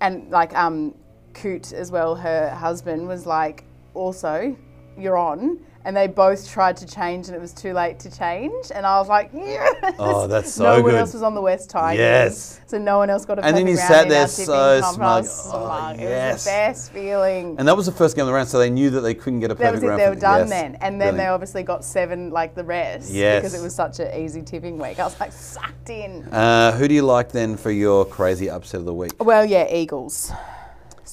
and 0.00 0.28
like 0.30 0.52
um, 0.56 0.96
Coot 1.34 1.72
as 1.72 1.92
well, 1.92 2.16
her 2.16 2.50
husband 2.50 3.06
was 3.06 3.24
like, 3.24 3.62
also, 3.94 4.56
you're 4.98 5.16
on. 5.16 5.60
And 5.84 5.96
they 5.96 6.06
both 6.06 6.48
tried 6.48 6.76
to 6.76 6.86
change, 6.86 7.26
and 7.26 7.34
it 7.34 7.40
was 7.40 7.52
too 7.52 7.72
late 7.72 7.98
to 8.00 8.10
change. 8.16 8.70
And 8.72 8.86
I 8.86 8.98
was 9.00 9.08
like, 9.08 9.30
yes. 9.34 9.94
Oh, 9.98 10.28
that's 10.28 10.52
so 10.52 10.62
No 10.62 10.72
one 10.82 10.92
good. 10.92 10.94
else 11.00 11.12
was 11.12 11.22
on 11.22 11.34
the 11.34 11.40
West 11.40 11.70
Tigers. 11.70 11.98
Yes. 11.98 12.60
So 12.66 12.78
no 12.78 12.98
one 12.98 13.10
else 13.10 13.24
got 13.24 13.40
a 13.40 13.44
And 13.44 13.56
then 13.56 13.66
you 13.66 13.74
round 13.76 13.88
sat 13.88 14.02
in 14.04 14.08
there 14.10 14.22
our 14.22 14.28
so 14.28 14.44
tipping 14.76 14.82
comp. 14.82 15.00
I 15.02 15.18
was 15.18 15.42
smug. 15.44 15.54
Oh, 15.54 15.66
smug. 15.66 15.96
It 15.96 16.02
yes. 16.02 16.32
was 16.34 16.44
the 16.44 16.50
best 16.50 16.92
feeling. 16.92 17.56
And 17.58 17.66
that 17.66 17.76
was 17.76 17.86
the 17.86 17.92
first 17.92 18.14
game 18.14 18.22
of 18.22 18.26
the 18.28 18.32
round, 18.32 18.48
so 18.48 18.58
they 18.60 18.70
knew 18.70 18.90
that 18.90 19.00
they 19.00 19.14
couldn't 19.14 19.40
get 19.40 19.50
a 19.50 19.54
That 19.54 19.72
perfect 19.72 19.74
was 19.74 19.82
it. 19.82 19.86
round. 19.88 20.00
They 20.00 20.04
for 20.04 20.10
were 20.10 20.14
the- 20.14 20.20
done 20.20 20.38
yes. 20.40 20.50
then, 20.50 20.74
and 20.76 21.00
then 21.00 21.00
they 21.00 21.06
Brilliant. 21.14 21.30
obviously 21.34 21.62
got 21.64 21.84
seven 21.84 22.30
like 22.30 22.54
the 22.54 22.64
rest. 22.64 23.10
Yes. 23.10 23.42
Because 23.42 23.54
it 23.58 23.62
was 23.62 23.74
such 23.74 23.98
an 23.98 24.14
easy 24.20 24.42
tipping 24.42 24.78
week. 24.78 25.00
I 25.00 25.04
was 25.04 25.18
like 25.18 25.32
sucked 25.32 25.90
in. 25.90 26.22
Uh, 26.32 26.72
who 26.76 26.86
do 26.86 26.94
you 26.94 27.02
like 27.02 27.32
then 27.32 27.56
for 27.56 27.72
your 27.72 28.04
crazy 28.04 28.48
upset 28.48 28.78
of 28.80 28.86
the 28.86 28.94
week? 28.94 29.12
Well, 29.22 29.44
yeah, 29.44 29.66
Eagles. 29.74 30.30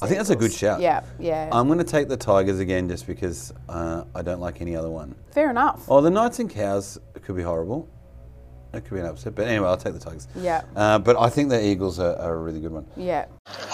I 0.01 0.07
think 0.07 0.17
that's 0.19 0.29
a 0.29 0.35
good 0.35 0.53
shout. 0.53 0.81
Yeah, 0.81 1.03
yeah. 1.19 1.49
I'm 1.51 1.67
going 1.67 1.79
to 1.79 1.83
take 1.85 2.07
the 2.07 2.17
Tigers 2.17 2.59
again 2.59 2.88
just 2.88 3.05
because 3.05 3.53
uh, 3.67 4.05
I 4.15 4.21
don't 4.21 4.39
like 4.39 4.62
any 4.62 4.75
other 4.75 4.89
one. 4.89 5.15
Fair 5.31 5.49
enough. 5.49 5.85
Oh, 5.89 6.01
the 6.01 6.09
Knights 6.09 6.39
and 6.39 6.49
Cows 6.49 6.97
could 7.21 7.35
be 7.35 7.43
horrible. 7.43 7.89
It 8.73 8.81
could 8.85 8.93
be 8.93 8.99
an 8.99 9.07
upset, 9.07 9.33
but 9.33 9.47
anyway, 9.47 9.67
I'll 9.67 9.77
take 9.77 9.93
the 9.93 9.99
Tigers. 9.99 10.27
Yeah. 10.35 10.62
Uh, 10.75 10.99
but 10.99 11.17
I 11.17 11.29
think 11.29 11.49
the 11.49 11.63
Eagles 11.63 11.99
are, 11.99 12.15
are 12.17 12.35
a 12.35 12.38
really 12.38 12.62
good 12.62 12.71
one. 12.71 12.85
Yeah. 12.95 13.25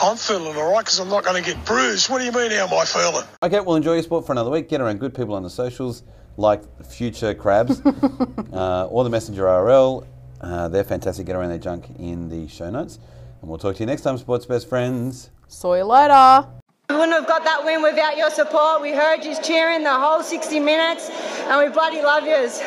I'm 0.02 0.16
feeling 0.16 0.56
all 0.56 0.72
right 0.72 0.80
because 0.80 1.00
I'm 1.00 1.10
not 1.10 1.26
going 1.26 1.44
to 1.44 1.48
get 1.54 1.64
bruised. 1.66 2.10
What 2.10 2.20
do 2.20 2.26
you 2.26 2.32
mean, 2.32 2.52
how 2.52 2.68
am 2.68 2.74
I 2.74 2.86
feeling? 2.86 3.26
Okay, 3.44 3.60
well, 3.60 3.76
enjoy 3.76 3.94
your 3.96 4.04
sport 4.04 4.26
for 4.26 4.32
another 4.32 4.50
week. 4.50 4.70
Get 4.70 4.80
around 4.80 5.00
good 5.00 5.14
people 5.14 5.36
on 5.36 5.44
the 5.44 5.50
socials, 5.50 6.04
like 6.38 6.62
Future 6.86 7.34
Crabs 7.34 7.82
uh, 8.54 8.88
or 8.90 9.04
the 9.04 9.10
Messenger 9.10 9.44
RL. 9.44 10.08
Uh, 10.40 10.70
they're 10.70 10.84
fantastic. 10.86 11.26
Get 11.26 11.36
around 11.36 11.50
their 11.50 11.58
junk 11.58 11.90
in 12.00 12.30
the 12.30 12.48
show 12.48 12.70
notes. 12.70 13.00
And 13.42 13.50
we'll 13.50 13.60
talk 13.60 13.76
to 13.76 13.80
you 13.82 13.86
next 13.86 14.02
time, 14.04 14.18
sports 14.18 14.46
best 14.46 14.70
friends. 14.70 15.30
Saw 15.56 15.74
you 15.76 15.86
later. 15.86 16.46
We 16.90 16.96
wouldn't 16.98 17.14
have 17.14 17.28
got 17.28 17.46
that 17.46 17.64
win 17.64 17.82
without 17.82 18.18
your 18.18 18.30
support. 18.30 18.82
We 18.82 18.92
heard 18.92 19.24
you 19.24 19.42
cheering 19.42 19.84
the 19.84 19.98
whole 19.98 20.22
60 20.22 20.60
minutes, 20.60 21.10
and 21.48 21.66
we 21.66 21.74
bloody 21.74 22.02
love 22.02 22.26
yous. 22.26 22.60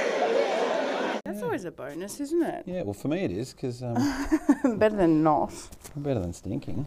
That's 1.22 1.42
always 1.42 1.66
a 1.66 1.70
bonus, 1.70 2.18
isn't 2.18 2.42
it? 2.42 2.64
Yeah, 2.64 2.84
well, 2.84 2.94
for 2.94 3.08
me 3.08 3.18
it 3.24 3.30
is 3.30 3.52
because 3.52 3.82
um, 3.82 3.94
Better 4.78 4.96
than 4.96 5.22
not. 5.22 5.52
Better 5.96 6.18
than 6.20 6.32
stinking. 6.32 6.86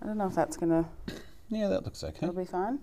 I 0.00 0.06
don't 0.06 0.16
know 0.16 0.28
if 0.28 0.36
that's 0.36 0.56
gonna 0.56 0.88
Yeah, 1.48 1.66
that 1.66 1.82
looks 1.84 2.04
okay. 2.04 2.18
it'll 2.28 2.32
be 2.32 2.44
fine. 2.44 2.78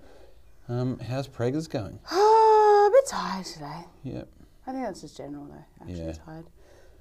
Um, 0.68 1.00
how's 1.00 1.30
Preggers 1.30 1.70
going? 1.70 1.98
a 2.12 2.90
bit 2.92 3.08
tired 3.08 3.46
today. 3.46 3.86
Yep. 4.04 4.28
I 4.68 4.72
think 4.74 4.84
that's 4.84 5.00
just 5.00 5.16
general 5.16 5.46
though. 5.46 5.66
Actually 5.82 6.08
Yeah. 6.08 6.12
tired. 6.26 6.46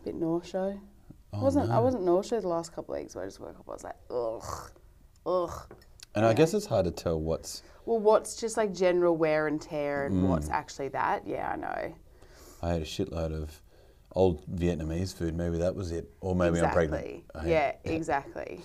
bit 0.04 0.14
nauseous. 0.14 0.76
Oh, 1.32 1.42
wasn't 1.42 1.70
I 1.70 1.78
wasn't 1.78 2.04
nauseous 2.04 2.42
the 2.42 2.48
last 2.48 2.72
couple 2.74 2.94
of 2.94 3.00
weeks. 3.00 3.14
But 3.14 3.20
I 3.20 3.24
just 3.26 3.40
woke 3.40 3.58
up. 3.58 3.68
I 3.68 3.72
was 3.72 3.84
like, 3.84 3.96
ugh, 4.10 4.70
ugh. 5.26 5.74
And 6.14 6.24
I 6.24 6.32
guess 6.32 6.54
it's 6.54 6.66
hard 6.66 6.86
to 6.86 6.90
tell 6.90 7.20
what's. 7.20 7.62
Well, 7.84 7.98
what's 7.98 8.36
just 8.36 8.56
like 8.56 8.72
general 8.72 9.16
wear 9.16 9.46
and 9.48 9.60
tear, 9.60 10.06
and 10.06 10.22
Mm. 10.24 10.28
what's 10.28 10.48
actually 10.48 10.88
that? 10.88 11.26
Yeah, 11.26 11.50
I 11.52 11.56
know. 11.56 11.94
I 12.62 12.68
had 12.70 12.82
a 12.82 12.86
shitload 12.86 13.32
of 13.40 13.60
old 14.12 14.46
Vietnamese 14.46 15.14
food. 15.14 15.36
Maybe 15.36 15.58
that 15.58 15.74
was 15.76 15.92
it, 15.92 16.10
or 16.20 16.34
maybe 16.34 16.60
I'm 16.60 16.70
pregnant. 16.72 17.04
exactly. 17.04 17.24
I 17.34 17.38
had- 17.42 17.48
Yeah, 17.50 17.72
exactly. 17.84 18.60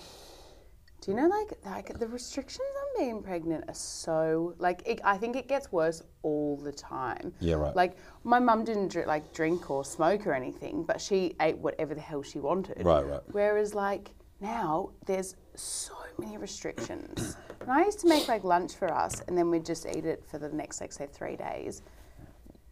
Do 1.02 1.10
you 1.10 1.16
know 1.16 1.26
like 1.26 1.52
like 1.64 1.98
the 1.98 2.06
restrictions 2.06 2.60
on 2.80 3.02
being 3.04 3.22
pregnant 3.24 3.64
are 3.66 3.74
so 3.74 4.54
like 4.58 4.82
it, 4.86 5.00
I 5.02 5.18
think 5.18 5.34
it 5.34 5.48
gets 5.48 5.72
worse 5.72 6.04
all 6.22 6.56
the 6.56 6.70
time. 6.70 7.34
Yeah, 7.40 7.56
right. 7.56 7.74
Like 7.74 7.96
my 8.22 8.38
mum 8.38 8.64
didn't 8.64 8.92
dr- 8.92 9.08
like 9.08 9.32
drink 9.32 9.68
or 9.68 9.84
smoke 9.84 10.28
or 10.28 10.32
anything, 10.32 10.84
but 10.84 11.00
she 11.00 11.34
ate 11.40 11.58
whatever 11.58 11.96
the 11.96 12.00
hell 12.00 12.22
she 12.22 12.38
wanted. 12.38 12.84
Right, 12.86 13.04
right. 13.04 13.20
Whereas 13.32 13.74
like 13.74 14.14
Now 14.40 14.90
there's 15.06 15.34
so 15.56 15.94
many 16.18 16.36
restrictions. 16.36 17.36
And 17.60 17.70
I 17.70 17.84
used 17.84 17.98
to 18.00 18.08
make 18.08 18.28
like 18.28 18.44
lunch 18.44 18.74
for 18.74 18.92
us, 18.92 19.22
and 19.26 19.36
then 19.36 19.50
we'd 19.50 19.66
just 19.66 19.86
eat 19.86 20.04
it 20.04 20.24
for 20.24 20.38
the 20.38 20.50
next 20.50 20.80
like 20.80 20.92
say 20.92 21.08
three 21.12 21.34
days. 21.34 21.82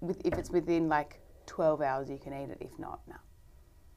With 0.00 0.24
if 0.24 0.34
it's 0.38 0.50
within 0.50 0.88
like 0.88 1.20
twelve 1.46 1.80
hours, 1.82 2.08
you 2.08 2.18
can 2.18 2.32
eat 2.32 2.50
it. 2.50 2.58
If 2.60 2.78
not, 2.78 3.00
no. 3.08 3.16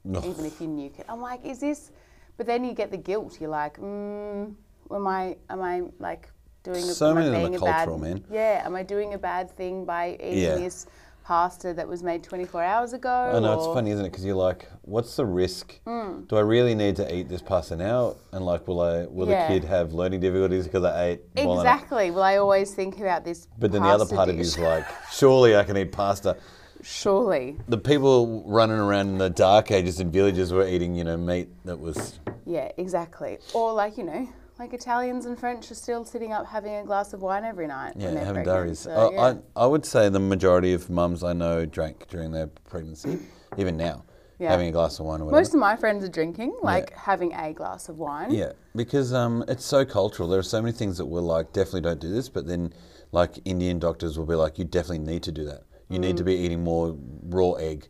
No. 0.06 0.20
Even 0.28 0.44
if 0.46 0.60
you 0.60 0.68
nuke 0.68 1.00
it, 1.00 1.06
I'm 1.08 1.22
like, 1.22 1.46
is 1.46 1.60
this? 1.60 1.92
But 2.38 2.48
then 2.48 2.64
you 2.64 2.74
get 2.74 2.92
the 2.92 2.98
guilt. 2.98 3.40
You're 3.40 3.50
like, 3.50 3.78
mm, 3.78 4.54
am 4.92 5.08
I? 5.08 5.36
Am 5.50 5.62
I 5.62 5.84
like 6.00 6.30
doing? 6.64 6.82
So 6.82 7.12
a, 7.12 7.16
many 7.16 7.28
of 7.28 7.34
them 7.34 7.44
are 7.54 7.58
a 7.58 7.60
bad- 7.60 7.76
cultural, 7.86 8.00
man. 8.00 8.24
Yeah. 8.32 8.62
Am 8.66 8.76
I 8.76 8.84
doing 8.84 9.14
a 9.14 9.18
bad 9.18 9.52
thing 9.52 9.86
by 9.86 10.16
eating 10.20 10.38
Yeah. 10.40 10.56
this 10.56 10.88
pasta 11.24 11.74
that 11.74 11.88
was 11.88 12.04
made 12.04 12.22
24 12.24 12.62
hours 12.64 12.92
ago? 12.94 13.32
I 13.34 13.40
know 13.40 13.54
it's 13.54 13.68
funny, 13.68 13.92
isn't 13.92 14.06
it? 14.06 14.10
Because 14.12 14.26
you're 14.26 14.36
like, 14.36 14.68
what's 14.82 15.16
the 15.16 15.26
risk? 15.26 15.80
Mm. 15.86 16.28
Do 16.28 16.36
I 16.36 16.42
really 16.42 16.76
need 16.76 16.96
to 16.98 17.16
eat 17.16 17.30
this 17.30 17.42
pasta 17.42 17.76
now? 17.78 18.16
And 18.34 18.46
like, 18.46 18.68
will 18.68 18.82
I? 18.82 19.06
Will 19.06 19.30
Yeah. 19.30 19.48
the 19.48 19.54
kid 19.60 19.64
have 19.70 19.94
learning 19.94 20.20
difficulties 20.20 20.66
because 20.66 20.84
I 20.84 21.06
ate? 21.12 21.22
Exactly. 21.38 22.12
Well, 22.12 22.24
I 22.24 22.38
always 22.38 22.74
think 22.74 23.00
about 23.00 23.24
this. 23.24 23.48
But 23.60 23.72
then 23.72 23.84
the 23.84 23.90
other 23.90 24.06
part 24.08 24.30
of 24.30 24.36
you 24.36 24.42
is 24.42 24.58
like, 24.58 24.86
surely 25.12 25.56
I 25.56 25.64
can 25.64 25.78
eat 25.78 25.92
pasta. 25.92 26.36
surely, 26.84 27.58
The 27.68 27.78
people 27.78 28.44
running 28.46 28.78
around 28.78 29.10
in 29.10 29.18
the 29.18 29.30
dark 29.30 29.72
ages 29.72 30.00
in 30.00 30.12
villages 30.12 30.52
were 30.54 30.68
eating, 30.68 30.96
you 30.96 31.04
know, 31.04 31.18
meat 31.18 31.50
that 31.66 31.80
was. 31.80 32.20
yeah, 32.46 32.72
exactly. 32.78 33.40
Or 33.54 33.74
like 33.74 33.98
you 33.98 34.04
know, 34.04 34.28
like 34.60 34.74
Italians 34.74 35.26
and 35.26 35.40
French 35.40 35.72
are 35.72 35.76
still 35.76 36.06
sitting 36.06 36.32
up 36.32 36.46
having 36.46 36.76
a 36.76 36.84
glass 36.86 37.14
of 37.14 37.22
wine 37.22 37.44
every 37.44 37.68
night. 37.68 37.94
Yeah, 37.98 38.12
having 38.24 38.44
diaries. 38.44 38.80
so, 38.80 39.12
yeah. 39.12 39.34
I, 39.56 39.64
I 39.64 39.66
would 39.66 39.86
say 39.86 40.10
the 40.10 40.20
majority 40.20 40.74
of 40.74 40.90
mums 40.90 41.24
I 41.24 41.34
know 41.34 41.66
drank 41.66 42.08
during 42.10 42.32
their 42.32 42.48
pregnancy, 42.48 43.18
even 43.58 43.78
now, 43.78 44.04
Yeah. 44.40 44.52
having 44.52 44.68
a 44.68 44.72
glass 44.72 45.00
of 45.00 45.06
wine 45.06 45.22
or 45.22 45.26
whatever. 45.26 45.40
Most 45.42 45.54
of 45.54 45.60
my 45.60 45.76
friends 45.76 46.04
are 46.04 46.08
drinking, 46.10 46.56
like 46.62 46.94
having 46.96 47.34
a 47.34 47.52
glass 47.54 47.90
of 47.90 47.98
wine. 47.98 48.32
Yeah, 48.32 48.52
because 48.76 49.14
um, 49.14 49.44
it's 49.48 49.66
so 49.66 49.86
cultural. 49.86 50.30
There 50.30 50.40
are 50.40 50.44
so 50.44 50.62
many 50.62 50.74
things 50.74 50.98
that 50.98 51.06
we're 51.06 51.22
like, 51.22 51.52
definitely 51.54 51.82
don't 51.82 52.00
do 52.00 52.10
this, 52.14 52.30
but 52.30 52.46
then 52.46 52.74
like 53.12 53.40
Indian 53.46 53.80
doctors 53.80 54.18
will 54.18 54.26
be 54.26 54.36
like, 54.36 54.58
you 54.60 54.66
definitely 54.66 55.00
need 55.00 55.24
to 55.24 55.32
do 55.32 55.46
that. 55.46 55.64
You 55.90 56.00
need 56.00 56.16
Mm. 56.16 56.18
to 56.18 56.24
be 56.24 56.34
eating 56.36 56.64
more 56.64 56.96
raw 57.30 57.52
egg. 57.54 57.88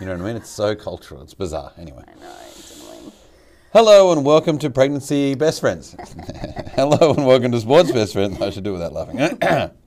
You 0.00 0.06
know 0.06 0.12
what 0.12 0.20
I 0.22 0.24
mean? 0.24 0.36
It's 0.36 0.50
so 0.50 0.74
cultural. 0.74 1.22
It's 1.22 1.34
bizarre. 1.34 1.72
Anyway. 1.78 2.02
I 2.06 2.20
know, 2.20 2.32
it's 2.56 2.80
annoying. 2.80 3.12
Hello 3.72 4.12
and 4.12 4.24
welcome 4.24 4.58
to 4.58 4.70
Pregnancy 4.70 5.34
Best 5.34 5.60
Friends. 5.60 5.96
Hello 6.74 7.12
and 7.14 7.26
welcome 7.26 7.52
to 7.52 7.60
Sports 7.60 7.92
Best 7.92 8.12
Friends. 8.12 8.40
I 8.40 8.50
should 8.50 8.64
do 8.64 8.72
without 8.72 8.92
laughing. 8.92 9.18